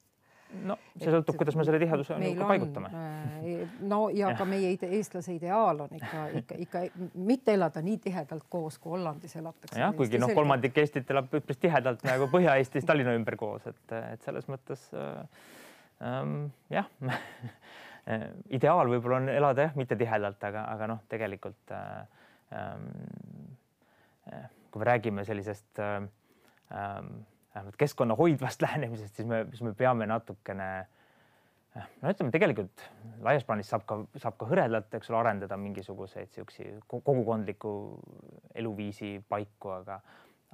no 0.66 0.76
see 0.96 1.10
sõltub, 1.10 1.36
kuidas 1.40 1.56
me 1.58 1.64
selle 1.66 1.80
tiheduse 1.82 2.18
nagu 2.20 2.48
paigutame. 2.48 2.90
Äh, 2.90 3.64
no 3.90 4.06
ja 4.14 4.32
ka 4.38 4.46
meie 4.48 4.72
ide, 4.74 4.88
eestlase 4.98 5.34
ideaal 5.36 5.84
on 5.86 5.96
ikka, 5.98 6.24
ikka, 6.40 6.58
ikka 6.66 6.82
mitte 7.28 7.54
elada 7.56 7.82
nii 7.84 7.98
tihedalt 8.06 8.46
koos, 8.52 8.78
kui 8.82 8.94
Hollandis 8.96 9.36
elatakse. 9.40 9.78
jah, 9.80 9.94
kuigi 9.96 10.20
noh, 10.22 10.32
kolmandik 10.36 10.78
Eestit 10.82 11.10
elab 11.14 11.32
üpris 11.36 11.60
tihedalt 11.62 12.04
nagu 12.06 12.30
Põhja-Eestis 12.32 12.86
Tallinna 12.88 13.16
ümber 13.18 13.38
koos, 13.40 13.66
et, 13.68 13.96
et 14.14 14.26
selles 14.26 14.48
mõttes 14.52 14.88
äh, 14.94 15.22
ähm, 16.06 16.38
jah 16.72 16.88
ideaal 18.54 18.90
võib-olla 18.90 19.22
on 19.22 19.30
elada 19.32 19.66
jah, 19.66 19.78
mitte 19.78 19.98
tihedalt, 19.98 20.42
aga, 20.46 20.66
aga 20.70 20.90
noh, 20.92 21.00
tegelikult 21.10 21.74
äh, 21.74 22.04
ähm, 22.54 22.84
äh, 24.30 24.44
kui 24.70 24.82
me 24.82 24.90
räägime 24.92 25.24
sellisest 25.26 25.80
äh, 25.82 26.04
ähm, 26.70 27.16
vähemalt 27.56 27.80
keskkonnahoidvast 27.80 28.62
lähenemisest, 28.66 29.16
siis 29.16 29.28
me, 29.28 29.46
siis 29.50 29.64
me 29.64 29.72
peame 29.74 30.06
natukene 30.06 30.68
no 32.02 32.12
ütleme 32.12 32.32
tegelikult 32.32 32.84
laias 33.24 33.44
plaanis 33.48 33.70
saab 33.72 33.84
ka, 33.88 33.98
saab 34.20 34.36
ka 34.40 34.48
hõredalt, 34.50 34.92
eks 34.96 35.10
ole, 35.10 35.20
arendada 35.22 35.58
mingisuguseid 35.60 36.32
siukseid 36.36 36.84
kogukondliku 36.88 37.72
eluviisi 38.54 39.16
paiku, 39.28 39.74
aga 39.80 40.00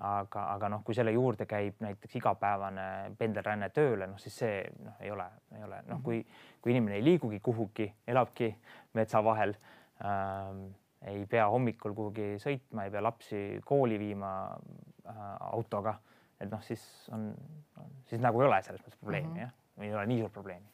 aga, 0.03 0.45
aga 0.55 0.71
noh, 0.73 0.83
kui 0.87 0.97
selle 0.97 1.13
juurde 1.15 1.47
käib 1.47 1.83
näiteks 1.85 2.17
igapäevane 2.19 2.87
pendelränne 3.19 3.69
tööle, 3.77 4.09
noh 4.11 4.21
siis 4.23 4.39
see 4.41 4.63
noh, 4.83 4.97
ei 5.05 5.13
ole, 5.13 5.27
ei 5.55 5.67
ole. 5.67 5.83
Noh, 5.91 6.01
kui, 6.05 6.23
kui 6.65 6.73
inimene 6.75 6.97
ei 6.99 7.05
liigugi 7.05 7.43
kuhugi, 7.45 7.87
elabki 8.09 8.49
metsa 8.99 9.23
vahel 9.25 9.55
ähm,, 10.05 10.71
ei 11.07 11.27
pea 11.27 11.49
hommikul 11.51 11.95
kuhugi 11.99 12.37
sõitma, 12.43 12.87
ei 12.87 12.95
pea 12.95 13.03
lapsi 13.03 13.43
kooli 13.67 13.99
viima 14.01 14.33
äh, 14.49 15.23
autoga, 15.53 15.97
et 16.43 16.51
noh, 16.51 16.63
siis 16.67 16.83
on, 17.15 17.31
siis 18.11 18.23
nagu 18.23 18.43
ei 18.43 18.51
ole 18.51 18.63
selles 18.67 18.83
mõttes 18.85 19.01
probleemi 19.01 19.29
mm 19.29 19.35
-hmm. 19.35 19.43
jah, 19.47 19.59
või 19.79 19.91
ei 19.91 19.95
ole 19.95 20.07
nii 20.11 20.23
suurt 20.25 20.39
probleemi 20.39 20.73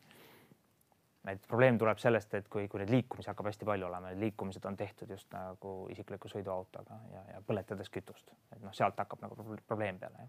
et 1.32 1.48
probleem 1.48 1.78
tuleb 1.78 1.98
sellest, 2.00 2.34
et 2.38 2.48
kui, 2.48 2.68
kui 2.70 2.80
neid 2.82 2.92
liikumisi 2.92 3.30
hakkab 3.30 3.50
hästi 3.50 3.66
palju 3.68 3.86
olema, 3.88 4.12
need 4.12 4.22
liikumised 4.22 4.64
on 4.68 4.76
tehtud 4.78 5.10
just 5.12 5.30
nagu 5.34 5.74
isikliku 5.92 6.30
sõiduautoga 6.30 6.98
ja, 7.12 7.24
ja 7.34 7.42
põletades 7.46 7.90
kütust, 7.92 8.30
et 8.54 8.62
noh, 8.62 8.74
sealt 8.76 8.98
hakkab 9.00 9.24
nagu 9.26 9.58
probleem 9.68 9.98
peale. 10.00 10.28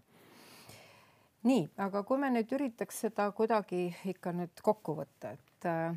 nii, 1.48 1.68
aga 1.80 2.02
kui 2.08 2.20
me 2.20 2.32
nüüd 2.34 2.52
üritaks 2.56 3.00
seda 3.06 3.30
kuidagi 3.36 3.86
ikka 4.12 4.34
nüüd 4.36 4.60
kokku 4.62 4.96
võtta, 4.98 5.32
et 5.38 5.68
äh, 5.70 5.96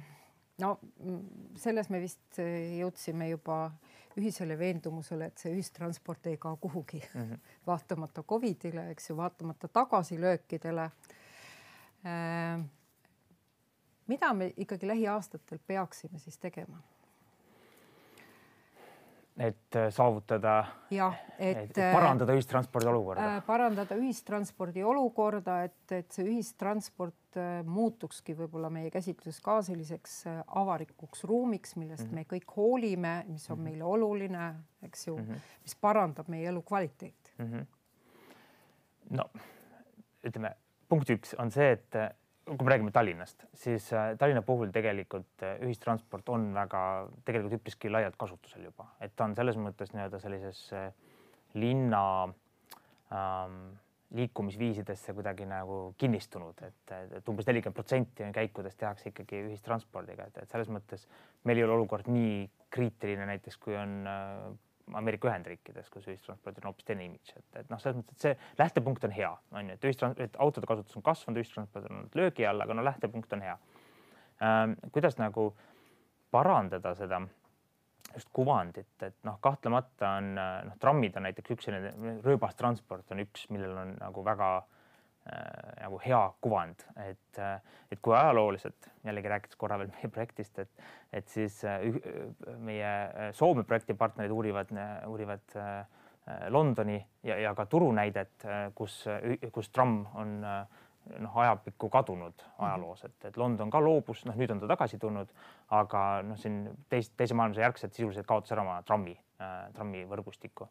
no 0.64 0.78
selles 1.60 1.89
me 1.89 2.00
vist 2.04 2.39
jõudsime 2.39 3.30
juba 3.34 3.66
ühisele 4.18 4.57
veendumusele, 4.59 5.26
et 5.26 5.38
see 5.38 5.53
ühistransport 5.53 6.28
ei 6.28 6.38
kao 6.38 6.57
kuhugi 6.57 7.01
mm, 7.14 7.22
-hmm. 7.22 7.51
vaatamata 7.68 8.24
Covidile, 8.24 8.89
eks 8.91 9.09
ju, 9.09 9.18
vaatamata 9.18 9.68
tagasilöökidele 9.68 10.84
äh, 10.84 12.66
mida 14.07 14.34
me 14.34 14.53
ikkagi 14.57 14.88
lähiaastatel 14.88 15.59
peaksime 15.68 16.20
siis 16.20 16.38
tegema? 16.38 16.82
Et 19.38 19.76
äh, 19.76 19.88
saavutada, 19.90 20.60
et, 20.92 21.72
et 21.72 21.78
parandada 21.94 22.36
ühistranspordi 22.38 22.90
olukorda 22.92 23.24
äh,. 23.26 23.40
parandada 23.48 23.96
ühistranspordi 23.98 24.84
olukorda, 24.86 25.56
et, 25.66 25.94
et 25.98 26.14
see 26.14 26.28
ühistransport 26.36 27.40
äh, 27.42 27.64
muutukski 27.66 28.36
võib-olla 28.38 28.70
meie 28.74 28.92
käsitluses 28.94 29.42
ka 29.42 29.58
selliseks 29.66 30.20
äh, 30.30 30.40
avalikuks 30.62 31.26
ruumiks, 31.30 31.76
millest 31.82 32.06
mm 32.06 32.12
-hmm. 32.12 32.30
me 32.30 32.36
kõik 32.36 32.56
hoolime, 32.58 33.16
mis 33.28 33.50
on 33.50 33.58
mm 33.58 33.62
-hmm. 33.62 33.70
meile 33.72 33.84
oluline, 33.84 34.54
eks 34.84 35.08
ju 35.08 35.18
mm, 35.18 35.24
-hmm. 35.24 35.56
mis 35.64 35.76
parandab 35.76 36.28
meie 36.28 36.48
elukvaliteeti 36.48 37.34
mm. 37.38 37.46
-hmm. 37.46 37.66
no 39.10 39.30
ütleme, 40.24 40.56
punkt 40.90 41.10
üks 41.10 41.34
on 41.40 41.52
see, 41.52 41.72
et 41.72 41.96
kui 42.46 42.66
me 42.66 42.74
räägime 42.74 42.91
Tallinnast, 42.91 43.46
siis 43.56 43.86
äh, 43.96 44.14
Tallinna 44.20 44.41
puhul 44.44 44.72
tegelikult 44.76 45.44
äh, 45.46 45.56
ühistransport 45.64 46.28
on 46.34 46.50
väga 46.56 46.82
tegelikult 47.26 47.56
üpriski 47.62 47.91
laialt 47.91 48.18
kasutusel 48.20 48.66
juba, 48.68 48.89
et 49.04 49.16
ta 49.16 49.28
on 49.28 49.36
selles 49.38 49.60
mõttes 49.60 49.94
nii-öelda 49.96 50.20
sellises 50.20 50.66
äh, 50.76 50.89
linna 51.56 52.04
ähm, 53.14 53.62
liikumisviisidesse 54.14 55.16
kuidagi 55.16 55.48
nagu 55.50 55.78
kinnistunud, 55.98 56.60
et, 56.68 56.94
et 57.18 57.32
umbes 57.32 57.48
nelikümmend 57.48 57.78
protsenti 57.78 58.28
käikudest 58.36 58.78
tehakse 58.82 59.10
ikkagi 59.14 59.39
ühistranspordiga, 59.48 60.28
et, 60.28 60.44
et 60.44 60.52
selles 60.52 60.70
mõttes 60.74 61.08
meil 61.48 61.62
ei 61.62 61.66
ole 61.66 61.80
olukord 61.80 62.12
nii 62.12 62.44
kriitiline 62.74 63.26
näiteks, 63.30 63.58
kui 63.62 63.78
on 63.80 64.04
Ameerika 64.94 65.30
Ühendriikides, 65.30 65.88
kus 65.90 66.08
ühistranspordil 66.12 66.66
on 66.66 66.72
hoopis 66.72 66.88
teine 66.88 67.06
imidž, 67.08 67.36
et, 67.38 67.46
et 67.62 67.70
noh, 67.72 67.80
selles 67.80 67.96
mõttes, 68.00 68.18
et 68.18 68.26
see 68.26 68.34
lähtepunkt 68.60 69.06
on 69.08 69.14
hea, 69.16 69.30
on 69.56 69.70
ju, 69.70 69.78
et 69.78 69.88
ühistransport, 69.88 70.26
et 70.26 70.36
autode 70.44 70.68
kasutus 70.70 70.98
on 71.00 71.06
kasvanud, 71.06 71.40
ühistransport 71.40 71.88
on 71.88 72.02
olnud 72.02 72.18
löögi 72.20 72.48
all, 72.50 72.66
aga 72.66 72.76
no 72.76 72.84
lähtepunkt 72.84 73.38
on 73.38 73.46
hea 73.46 73.56
ähm,. 74.44 74.76
kuidas 74.92 75.16
nagu 75.22 75.54
parandada 76.36 76.94
seda 77.00 77.22
just 78.14 78.30
kuvandit, 78.36 78.94
et 79.08 79.16
noh, 79.24 79.40
kahtlemata 79.42 80.18
on 80.20 80.34
noh, 80.36 80.78
trammid 80.84 81.16
on 81.18 81.30
näiteks 81.30 81.56
üks 81.56 81.70
selline 81.70 82.20
rööbastransport 82.26 83.16
on 83.16 83.24
üks, 83.24 83.48
millel 83.56 83.80
on 83.86 83.96
nagu 84.02 84.26
väga 84.28 84.54
Äh, 84.62 84.83
nagu 85.26 86.00
hea 86.04 86.22
kuvand, 86.44 86.84
et, 87.06 87.40
äh, 87.40 87.62
et 87.92 88.00
kui 88.04 88.16
ajalooliselt 88.16 88.90
jällegi 89.08 89.32
rääkides 89.32 89.60
korra 89.60 89.78
veel 89.80 89.92
meie 89.96 90.12
projektist, 90.12 90.60
et, 90.60 90.86
et 91.16 91.28
siis 91.32 91.62
äh, 91.68 91.86
meie 92.60 93.32
Soome 93.38 93.64
projektipartnerid 93.64 94.32
uurivad, 94.32 94.74
uurivad 95.08 95.56
Londoni 96.50 96.98
ja, 97.24 97.38
ja 97.40 97.52
ka 97.56 97.66
Turu 97.68 97.90
näidet, 97.92 98.46
kus, 98.76 99.02
kus 99.52 99.70
tramm 99.76 100.06
on 100.16 100.38
noh, 100.44 101.34
ajapikku 101.36 101.90
kadunud 101.92 102.46
ajaloos, 102.64 103.04
et, 103.08 103.18
et 103.28 103.38
London 103.38 103.72
ka 103.72 103.82
loobus, 103.84 104.24
noh, 104.28 104.38
nüüd 104.40 104.52
on 104.56 104.62
ta 104.64 104.70
tagasi 104.72 105.00
tulnud, 105.00 105.32
aga 105.76 106.06
noh, 106.24 106.40
siin 106.40 106.64
teist, 106.92 107.16
teise 107.20 107.36
maailmasõja 107.36 107.68
järgselt 107.68 107.96
sisuliselt 107.96 108.28
kaotas 108.28 108.56
ära 108.56 108.64
oma 108.64 108.80
trammi, 108.88 109.18
trammivõrgustiku 109.76 110.70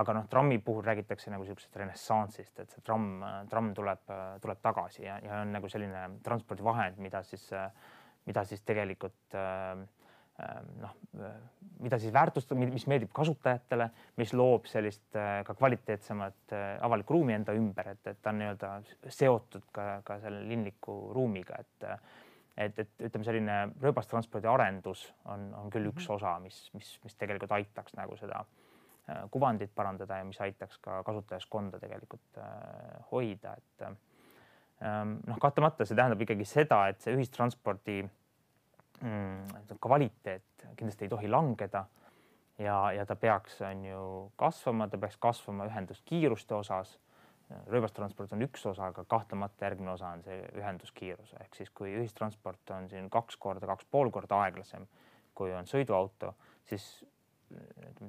aga 0.00 0.14
noh, 0.16 0.28
trammi 0.30 0.58
puhul 0.64 0.84
räägitakse 0.86 1.30
nagu 1.32 1.44
niisugusest 1.44 1.76
renessanssist, 1.80 2.54
et 2.62 2.72
see 2.72 2.84
tramm, 2.86 3.22
tramm 3.50 3.72
tuleb, 3.76 4.02
tuleb 4.42 4.62
tagasi 4.64 5.04
ja, 5.06 5.18
ja 5.24 5.42
on 5.44 5.54
nagu 5.56 5.70
selline 5.72 6.06
transpordivahend, 6.26 6.98
mida 7.02 7.22
siis, 7.26 7.46
mida 8.28 8.44
siis 8.46 8.64
tegelikult 8.66 9.36
noh, 10.82 10.92
mida 11.80 11.98
siis 12.00 12.12
väärtustada, 12.12 12.58
mis 12.60 12.84
meeldib 12.90 13.12
kasutajatele, 13.16 13.88
mis 14.20 14.34
loob 14.36 14.68
sellist 14.68 15.16
ka 15.16 15.56
kvaliteetsemat 15.56 16.54
avalikku 16.84 17.16
ruumi 17.16 17.38
enda 17.38 17.54
ümber, 17.56 17.94
et, 17.94 18.02
et 18.12 18.20
ta 18.20 18.34
on 18.34 18.42
nii-öelda 18.42 18.74
seotud 19.08 19.64
ka, 19.72 19.88
ka 20.04 20.20
selle 20.24 20.44
linliku 20.48 21.00
ruumiga, 21.16 21.62
et 21.64 21.90
et, 22.56 22.78
et 22.80 23.02
ütleme, 23.04 23.24
selline 23.24 23.56
rööbastranspordi 23.82 24.48
arendus 24.48 25.02
on, 25.28 25.50
on 25.58 25.66
küll 25.68 25.90
üks 25.90 26.06
mhm. 26.06 26.14
osa, 26.14 26.38
mis, 26.40 26.62
mis, 26.72 26.94
mis 27.04 27.18
tegelikult 27.20 27.52
aitaks 27.52 27.92
nagu 27.98 28.16
seda 28.16 28.38
äh, 28.40 28.46
Äh, 28.46 28.65
kuvandit 29.30 29.70
parandada 29.74 30.18
ja 30.18 30.26
mis 30.26 30.40
aitaks 30.42 30.80
ka 30.82 31.02
kasutajaskonda 31.06 31.78
tegelikult 31.82 32.40
äh, 32.42 32.48
hoida, 33.12 33.54
et 33.54 33.86
ähm, 33.86 35.18
noh, 35.26 35.38
kahtlemata 35.42 35.86
see 35.86 35.98
tähendab 35.98 36.24
ikkagi 36.26 36.46
seda, 36.48 36.80
et 36.90 37.04
see 37.04 37.14
ühistranspordi 37.14 38.00
mm, 38.02 39.78
kvaliteet 39.82 40.66
kindlasti 40.74 41.06
ei 41.06 41.14
tohi 41.14 41.30
langeda 41.30 41.86
ja, 42.58 42.76
ja 42.96 43.06
ta 43.06 43.16
peaks, 43.16 43.60
on 43.62 43.86
ju 43.86 44.02
kasvama, 44.42 44.90
ta 44.90 44.98
peaks 44.98 45.18
kasvama 45.22 45.70
ühenduskiiruste 45.70 46.58
osas. 46.58 46.98
rööbastransport 47.70 48.32
on 48.34 48.42
üks 48.42 48.64
osa, 48.66 48.88
aga 48.90 49.04
kahtlemata 49.06 49.68
järgmine 49.68 49.92
osa 49.92 50.08
on 50.16 50.22
see 50.26 50.40
ühenduskiirus 50.58 51.36
ehk 51.40 51.54
siis 51.54 51.70
kui 51.70 51.92
ühistransport 51.94 52.72
on 52.74 52.88
siin 52.90 53.06
kaks 53.10 53.36
korda, 53.38 53.68
kaks 53.70 53.86
pool 53.90 54.10
korda 54.10 54.40
aeglasem, 54.42 54.88
kui 55.34 55.52
on 55.54 55.68
sõiduauto, 55.70 56.32
siis 56.66 57.04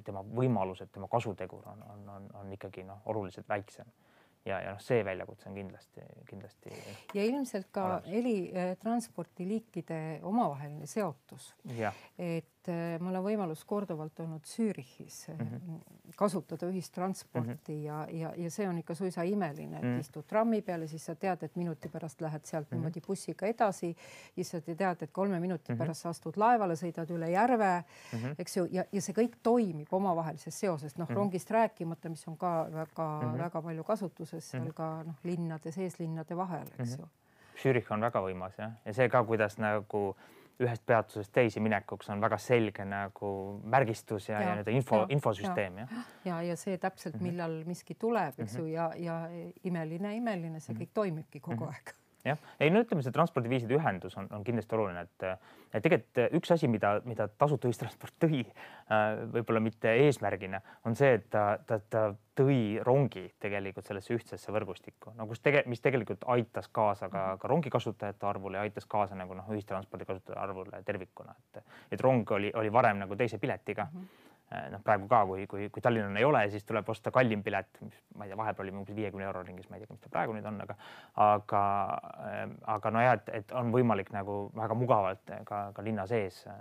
tema 0.04 0.22
võimalused, 0.22 0.90
tema 0.92 1.08
kasutegur 1.10 1.68
on, 1.70 1.82
on, 1.92 2.08
on, 2.16 2.28
on 2.40 2.52
ikkagi 2.56 2.84
noh, 2.88 3.02
oluliselt 3.12 3.48
väiksem 3.48 3.86
ja, 4.48 4.60
ja 4.62 4.70
noh, 4.74 4.80
see 4.82 5.04
väljakutse 5.06 5.48
on 5.50 5.56
kindlasti, 5.58 6.00
kindlasti. 6.28 6.70
ja 7.14 7.22
ilmselt 7.28 7.68
ka 7.74 7.84
helitranspordiliikide 8.06 9.98
omavaheline 10.26 10.86
seotus. 10.90 11.44
et 12.18 12.57
äh, 12.68 13.00
mul 13.00 13.16
on 13.18 13.24
võimalus 13.24 13.64
korduvalt 13.66 14.20
olnud 14.20 14.46
Zürichis 14.46 15.28
mm 15.28 15.46
-hmm. 15.46 16.12
kasutada 16.16 16.66
ühistransporti 16.66 17.72
mm 17.72 17.78
-hmm. 17.78 17.84
ja, 17.84 18.06
ja, 18.10 18.32
ja 18.36 18.50
see 18.50 18.68
on 18.68 18.78
ikka 18.78 18.94
suisa 18.94 19.22
imeline, 19.22 19.76
et 19.76 19.82
mm 19.82 19.96
-hmm. 19.96 20.00
istud 20.00 20.24
trammi 20.26 20.62
peale, 20.62 20.86
siis 20.88 21.04
sa 21.04 21.14
tead, 21.14 21.42
et 21.42 21.56
minuti 21.56 21.88
pärast 21.88 22.20
lähed 22.20 22.44
sealt 22.44 22.70
mm 22.70 22.74
-hmm. 22.74 22.80
niimoodi 22.80 23.00
bussiga 23.06 23.46
edasi. 23.46 23.96
siis 24.34 24.50
sa 24.50 24.60
tead, 24.60 25.02
et 25.02 25.10
kolme 25.12 25.40
minuti 25.40 25.72
mm 25.72 25.74
-hmm. 25.74 25.78
pärast 25.78 26.00
sa 26.00 26.08
astud 26.08 26.36
laevale, 26.36 26.74
sõidad 26.74 27.10
üle 27.10 27.30
järve 27.30 27.84
mm, 28.12 28.18
-hmm. 28.18 28.34
eks 28.38 28.56
ju, 28.56 28.68
ja, 28.70 28.84
ja 28.92 29.00
see 29.02 29.14
kõik 29.14 29.36
toimib 29.42 29.88
omavahelises 29.92 30.60
seoses, 30.60 30.98
noh 30.98 31.08
mm 31.08 31.12
-hmm. 31.12 31.16
rongist 31.16 31.50
rääkimata, 31.50 32.08
mis 32.08 32.28
on 32.28 32.36
ka 32.36 32.68
väga-väga 32.72 33.26
mm 33.26 33.50
-hmm. 33.50 33.62
palju 33.62 33.84
kasutuses 33.84 34.50
seal 34.50 34.62
mm 34.62 34.68
-hmm. 34.68 34.74
ka 34.74 35.02
noh, 35.06 35.14
linnade 35.24 35.72
sees, 35.72 35.98
linnade 35.98 36.36
vahel, 36.36 36.66
eks 36.78 36.78
mm 36.78 36.84
-hmm. 36.84 37.00
ju. 37.00 37.08
Zürich 37.62 37.90
on 37.90 38.00
väga 38.00 38.20
võimas 38.20 38.58
jah, 38.58 38.72
ja 38.84 38.92
see 38.94 39.08
ka, 39.08 39.24
kuidas 39.24 39.58
nagu 39.58 40.16
ühest 40.58 40.82
peatusest 40.86 41.32
teise 41.34 41.60
minekuks 41.62 42.10
on 42.10 42.22
väga 42.22 42.38
selge 42.42 42.84
nagu 42.88 43.30
märgistus 43.62 44.28
ja, 44.28 44.34
ja, 44.34 44.40
ja 44.40 44.56
nii-öelda 44.56 44.74
info, 44.74 45.04
infosüsteem 45.14 45.78
jah. 45.84 45.94
ja, 45.94 46.32
ja, 46.32 46.40
ja 46.50 46.58
see 46.58 46.78
täpselt, 46.82 47.16
mhm. 47.16 47.30
millal 47.30 47.56
miski 47.68 47.94
tuleb, 47.94 48.40
eks 48.42 48.58
ju, 48.58 48.66
ja, 48.72 48.90
ja 48.98 49.20
imeline, 49.68 50.16
imeline, 50.18 50.60
see 50.60 50.74
mhm. 50.74 50.82
kõik 50.82 50.94
toimibki 51.02 51.44
kogu 51.44 51.70
aeg 51.70 51.94
jah, 52.28 52.40
ei 52.60 52.70
no 52.72 52.82
ütleme, 52.84 53.04
see 53.04 53.14
transpordiviiside 53.14 53.76
ühendus 53.78 54.16
on, 54.20 54.28
on 54.34 54.44
kindlasti 54.46 54.76
oluline, 54.76 55.04
et, 55.06 55.26
et 55.72 55.84
tegelikult 55.84 56.36
üks 56.38 56.54
asi, 56.54 56.70
mida, 56.70 56.98
mida 57.08 57.28
tasuta 57.40 57.70
ühistransport 57.70 58.16
tõi 58.22 58.44
äh,, 58.44 59.24
võib-olla 59.34 59.62
mitte 59.64 59.92
eesmärgina, 60.04 60.60
on 60.88 60.96
see, 60.98 61.16
et 61.18 61.28
ta, 61.32 61.50
ta, 61.66 61.80
ta 61.80 62.04
tõi 62.38 62.78
rongi 62.86 63.24
tegelikult 63.42 63.88
sellesse 63.88 64.14
ühtsesse 64.14 64.54
võrgustikku, 64.54 65.16
no 65.18 65.26
kus 65.30 65.42
tege-, 65.42 65.64
mis 65.70 65.82
tegelikult 65.84 66.24
aitas 66.30 66.70
kaasa 66.72 67.10
ka, 67.12 67.24
ka 67.40 67.50
rongi 67.50 67.72
kasutajate 67.74 68.28
arvule 68.30 68.60
ja 68.60 68.68
aitas 68.68 68.86
kaasa 68.86 69.18
nagu 69.18 69.36
noh, 69.38 69.48
ühistranspordi 69.54 70.06
kasutajate 70.08 70.40
arvule 70.40 70.82
tervikuna, 70.86 71.34
et, 71.34 71.76
et 71.96 72.04
rong 72.04 72.38
oli, 72.38 72.52
oli 72.54 72.72
varem 72.72 73.02
nagu 73.04 73.18
teise 73.18 73.40
piletiga. 73.42 73.90
Mm. 73.92 74.00
-hmm 74.00 74.26
noh, 74.72 74.80
praegu 74.84 75.08
ka, 75.10 75.22
kui, 75.28 75.46
kui, 75.50 75.66
kui 75.72 75.82
Tallinnal 75.84 76.16
ei 76.16 76.24
ole, 76.24 76.40
siis 76.52 76.64
tuleb 76.64 76.88
osta 76.88 77.12
kallim 77.14 77.42
pilet, 77.44 77.68
mis 77.84 77.98
ma 78.16 78.24
ei 78.24 78.32
tea, 78.32 78.38
vahepeal 78.40 78.66
oli 78.66 78.74
umbes 78.74 78.96
viiekümne 78.96 79.26
euro 79.28 79.42
ringis, 79.44 79.68
ma 79.68 79.76
ei 79.76 79.84
tea, 79.84 79.92
mis 79.92 80.04
ta 80.04 80.12
praegu 80.12 80.36
nüüd 80.36 80.46
on, 80.48 80.60
aga, 80.64 80.76
aga, 81.24 81.62
ähm, 82.30 82.54
aga 82.76 82.92
no 82.94 83.02
ja 83.04 83.16
et, 83.18 83.28
et 83.40 83.52
on 83.58 83.72
võimalik 83.74 84.12
nagu 84.14 84.38
väga 84.56 84.78
mugavalt 84.78 85.34
ka, 85.48 85.60
ka 85.76 85.84
linna 85.84 86.06
sees 86.08 86.40
äh, 86.48 86.56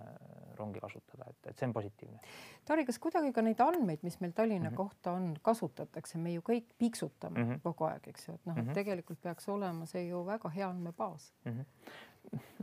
rongi 0.58 0.82
kasutada, 0.84 1.30
et, 1.30 1.52
et 1.52 1.60
see 1.60 1.70
on 1.70 1.76
positiivne. 1.76 2.20
Tari, 2.68 2.84
kas 2.88 3.00
kuidagi 3.00 3.32
ka 3.36 3.44
neid 3.46 3.62
andmeid, 3.64 4.04
mis 4.04 4.20
meil 4.20 4.34
Tallinna 4.36 4.70
mm 4.70 4.74
-hmm. 4.74 4.78
kohta 4.78 5.12
on, 5.16 5.30
kasutatakse, 5.42 6.18
me 6.18 6.34
ju 6.34 6.42
kõik 6.42 6.68
piiksutame 6.78 7.40
mm 7.40 7.52
-hmm. 7.52 7.64
kogu 7.64 7.88
aeg, 7.88 8.08
eks 8.08 8.28
ju, 8.28 8.34
et 8.34 8.46
noh 8.46 8.56
mm 8.56 8.62
-hmm., 8.62 8.70
et 8.70 8.74
tegelikult 8.74 9.22
peaks 9.22 9.50
olema 9.50 9.86
see 9.86 10.08
ju 10.08 10.26
väga 10.26 10.50
hea 10.50 10.70
andmebaas 10.70 11.34
mm. 11.46 11.52
-hmm 11.52 11.66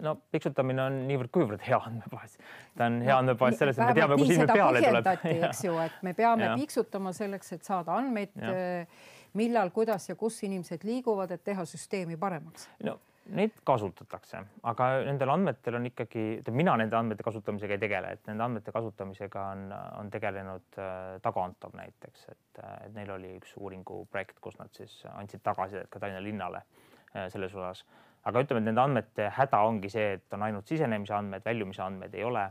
no 0.04 0.14
piksutamine 0.34 0.82
on 0.84 1.00
niivõrd-kuivõrd 1.08 1.64
hea 1.64 1.78
andmebaas. 1.88 2.36
ta 2.76 2.88
on 2.90 3.00
hea 3.06 3.16
andmebaas 3.22 3.58
selles, 3.60 3.78
et 3.78 3.86
me 3.86 3.96
teame, 3.96 4.18
kus 4.20 4.30
inimene 4.34 4.58
peale 4.58 4.84
tuleb. 4.84 5.10
eks 5.48 5.64
ju, 5.68 5.78
et 5.84 6.04
me 6.06 6.14
peame 6.18 6.50
ja. 6.50 6.58
piksutama 6.60 7.14
selleks, 7.16 7.56
et 7.56 7.66
saada 7.66 7.96
andmeid, 7.96 8.36
äh, 8.42 9.08
millal, 9.40 9.72
kuidas 9.74 10.08
ja 10.10 10.18
kus 10.18 10.42
inimesed 10.46 10.86
liiguvad, 10.86 11.34
et 11.34 11.44
teha 11.44 11.66
süsteemi 11.68 12.20
paremaks. 12.20 12.68
no 12.84 12.98
neid 13.32 13.54
kasutatakse, 13.64 14.40
aga 14.68 14.88
nendel 15.06 15.30
andmetel 15.32 15.78
on 15.78 15.88
ikkagi, 15.88 16.24
mina 16.52 16.74
nende 16.76 16.96
andmete 16.98 17.24
kasutamisega 17.24 17.76
ei 17.78 17.80
tegele, 17.80 18.10
et 18.16 18.26
nende 18.28 18.44
andmete 18.44 18.72
kasutamisega 18.74 19.44
on, 19.54 19.62
on 20.00 20.10
tegelenud 20.12 20.80
äh, 20.80 20.98
Tago 21.24 21.44
Antov 21.44 21.72
näiteks, 21.78 22.26
et, 22.34 22.60
et 22.84 22.92
neil 22.96 23.14
oli 23.16 23.32
üks 23.38 23.54
uuringuprojekt, 23.56 24.42
kus 24.44 24.58
nad 24.60 24.72
siis 24.76 24.98
andsid 25.14 25.40
tagasisidet 25.46 25.88
ka 25.88 26.02
Tallinna 26.02 26.20
linnale 26.24 26.60
äh, 26.60 27.30
selles 27.32 27.56
osas 27.56 27.86
aga 28.24 28.44
ütleme, 28.44 28.62
et 28.62 28.68
nende 28.70 28.82
andmete 28.82 29.30
häda 29.36 29.62
ongi 29.68 29.90
see, 29.92 30.14
et 30.18 30.36
on 30.36 30.44
ainult 30.46 30.68
sisenemise 30.70 31.14
andmed, 31.16 31.44
väljumise 31.44 31.82
andmed 31.84 32.14
ei 32.16 32.24
ole. 32.24 32.44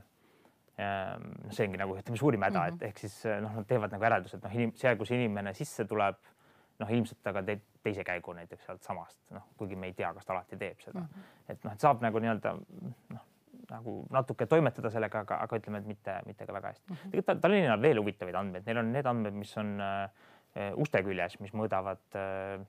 Ehm, 0.81 1.33
see 1.53 1.67
ongi 1.67 1.81
nagu 1.81 1.97
ütleme, 1.97 2.17
suurim 2.17 2.45
häda 2.45 2.59
mm, 2.59 2.69
-hmm. 2.69 2.77
et 2.81 2.87
ehk 2.89 3.03
siis 3.03 3.17
noh, 3.41 3.59
nad 3.59 3.67
teevad 3.69 3.91
nagu 3.93 4.07
järeldused, 4.07 4.41
noh, 4.41 4.55
inim-, 4.57 4.73
see, 4.77 4.95
kus 4.97 5.11
inimene 5.13 5.53
sisse 5.53 5.85
tuleb, 5.85 6.17
noh, 6.81 6.89
ilmselt 6.97 7.21
ta 7.21 7.33
ka 7.33 7.43
teeb 7.45 7.61
teise 7.83 8.03
käigu 8.07 8.33
näiteks 8.33 8.65
sealtsamast, 8.65 9.19
noh, 9.35 9.45
kuigi 9.59 9.75
me 9.75 9.91
ei 9.91 9.93
tea, 9.93 10.09
kas 10.15 10.25
ta 10.25 10.33
alati 10.33 10.57
teeb 10.57 10.81
seda 10.81 10.99
mm. 10.99 11.05
-hmm. 11.05 11.53
et 11.53 11.63
noh, 11.63 11.73
et 11.73 11.85
saab 11.85 12.01
nagu 12.01 12.21
nii-öelda 12.23 12.55
noh, 13.13 13.25
nagu 13.69 13.95
natuke 14.13 14.45
toimetada 14.49 14.89
sellega, 14.93 15.23
aga, 15.25 15.39
aga 15.45 15.59
ütleme, 15.59 15.81
et 15.83 15.89
mitte, 15.89 16.15
mitte 16.25 16.45
ka 16.45 16.53
väga 16.53 16.73
hästi 16.73 16.89
mm 16.89 16.95
-hmm.. 16.95 17.11
tegelikult 17.11 17.41
Tallinnal 17.41 17.81
veel 17.81 17.99
huvitavaid 18.01 18.35
andmeid, 18.35 18.65
neil 18.65 18.81
on 18.81 18.91
need 18.91 19.05
andmed, 19.05 19.33
mis 19.33 19.57
on 19.57 19.75
äh, 19.81 20.09
uste 20.77 21.03
küljes, 21.03 21.39
mis 21.39 21.53
mõõdavad 21.53 22.17
äh, 22.17 22.65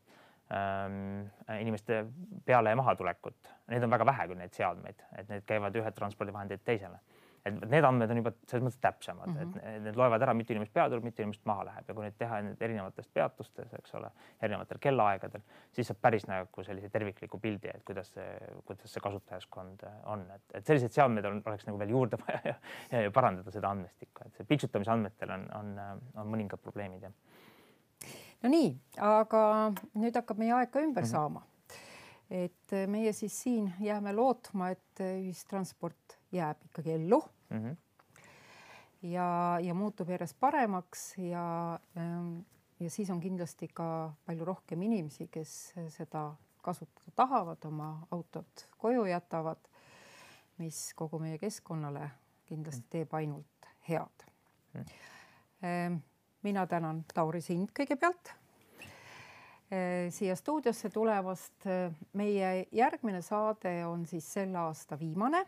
inimeste 1.61 2.05
peale 2.45 2.71
ja 2.71 2.77
mahatulekut. 2.77 3.51
Neid 3.73 3.83
on 3.83 3.91
väga 3.91 4.07
vähe 4.07 4.29
küll 4.29 4.41
neid 4.41 4.53
seadmeid, 4.53 5.03
et 5.19 5.29
need 5.33 5.45
käivad 5.49 5.77
ühelt 5.81 5.97
transpordivahendilt 5.97 6.65
teisele. 6.65 7.01
et 7.45 7.59
need 7.69 7.85
andmed 7.85 8.09
on 8.09 8.17
juba 8.17 8.31
selles 8.49 8.63
mõttes 8.65 8.81
täpsemad 8.81 9.29
mm, 9.29 9.35
-hmm. 9.37 9.59
et 9.77 9.83
need 9.85 9.97
loevad 10.01 10.23
ära, 10.25 10.33
mitu 10.35 10.55
inimest 10.55 10.73
peale 10.73 10.89
tuleb, 10.89 11.05
mitu 11.05 11.21
inimest 11.21 11.43
maha 11.45 11.67
läheb 11.69 11.89
ja 11.89 11.95
kui 11.95 12.05
neid 12.07 12.15
teha 12.17 12.39
nüüd 12.47 12.63
erinevates 12.63 13.09
peatustes, 13.19 13.75
eks 13.79 13.95
ole, 13.99 14.09
erinevatel 14.41 14.81
kellaaegadel, 14.81 15.43
siis 15.73 15.91
saab 15.91 16.01
päris 16.01 16.25
nagu 16.27 16.65
sellise 16.65 16.89
tervikliku 16.89 17.39
pildi, 17.39 17.69
et 17.75 17.85
kuidas 17.85 18.15
see, 18.15 18.39
kuidas 18.65 18.97
see 18.97 19.05
kasutajaskond 19.05 19.85
on, 20.15 20.25
et, 20.39 20.43
et 20.55 20.65
selliseid 20.65 20.97
seadmeid 20.97 21.29
on, 21.29 21.43
oleks 21.45 21.69
nagu 21.69 21.79
veel 21.79 21.93
juurde 21.93 22.17
vaja 22.25 22.41
ja, 22.45 22.55
ja, 22.93 23.05
ja 23.09 23.13
parandada 23.21 23.53
seda 23.53 23.77
andmestikku, 23.77 24.25
et 24.25 24.41
see 24.41 24.49
piiksutamise 24.49 24.97
andmetel 24.97 25.37
on, 25.37 25.47
on, 25.61 25.77
on 26.17 26.33
mõningad 26.33 26.65
probleemid 26.65 27.05
jah 27.11 27.13
no 28.45 28.53
nii, 28.53 28.71
aga 29.01 29.43
nüüd 29.97 30.17
hakkab 30.21 30.41
meie 30.41 30.53
aeg 30.59 30.71
ka 30.73 30.83
ümber 30.85 31.05
mm 31.05 31.09
-hmm. 31.09 31.11
saama. 31.11 31.43
et 32.31 32.73
meie 32.89 33.13
siis 33.13 33.43
siin 33.43 33.73
jääme 33.81 34.13
lootma, 34.13 34.71
et 34.71 35.01
ühistransport 35.01 36.19
jääb 36.33 36.57
ikkagi 36.65 36.93
ellu 36.93 37.23
mm. 37.51 37.59
-hmm. 37.59 37.77
ja, 39.03 39.59
ja 39.61 39.75
muutub 39.75 40.09
järjest 40.09 40.37
paremaks 40.41 41.19
ja, 41.19 41.79
ähm, 41.97 42.39
ja 42.81 42.91
siis 42.91 43.11
on 43.11 43.21
kindlasti 43.21 43.69
ka 43.69 44.13
palju 44.27 44.45
rohkem 44.45 44.83
inimesi, 44.83 45.29
kes 45.29 45.75
seda 45.89 46.35
kasutada 46.63 47.11
tahavad, 47.15 47.65
oma 47.65 48.07
autot 48.11 48.69
koju 48.79 49.05
jätavad, 49.05 49.69
mis 50.59 50.95
kogu 50.95 51.19
meie 51.19 51.39
keskkonnale 51.39 52.11
kindlasti 52.47 52.87
teeb 52.91 53.15
ainult 53.15 53.69
head 53.89 54.27
mm. 54.73 56.01
Mina 56.45 56.67
tänan 56.69 57.05
Tauri 57.15 57.41
sind 57.41 57.71
kõigepealt 57.73 58.29
eh, 59.73 60.11
siia 60.13 60.37
stuudiosse 60.37 60.91
tulemast. 60.93 61.65
meie 62.13 62.67
järgmine 62.73 63.23
saade 63.23 63.87
on 63.87 64.07
siis 64.07 64.27
selle 64.33 64.59
aasta 64.59 64.99
viimane. 65.01 65.47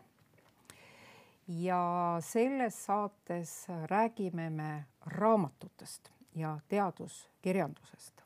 ja 1.47 2.17
selles 2.19 2.85
saates 2.85 3.67
räägime 3.85 4.49
me 4.49 4.85
raamatutest 5.05 6.09
ja 6.35 6.59
teaduskirjandusest. 6.67 8.23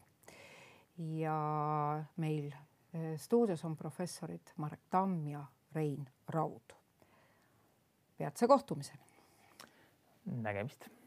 ja 0.98 2.04
meil 2.18 2.52
eh, 2.94 3.20
stuudios 3.20 3.66
on 3.66 3.76
professorid 3.76 4.56
Marek 4.58 4.88
Tamm 4.90 5.28
ja 5.28 5.46
Rein 5.76 6.10
Raud. 6.28 6.74
peatse 8.18 8.48
kohtumiseni. 8.48 9.04
nägemist 10.26 11.01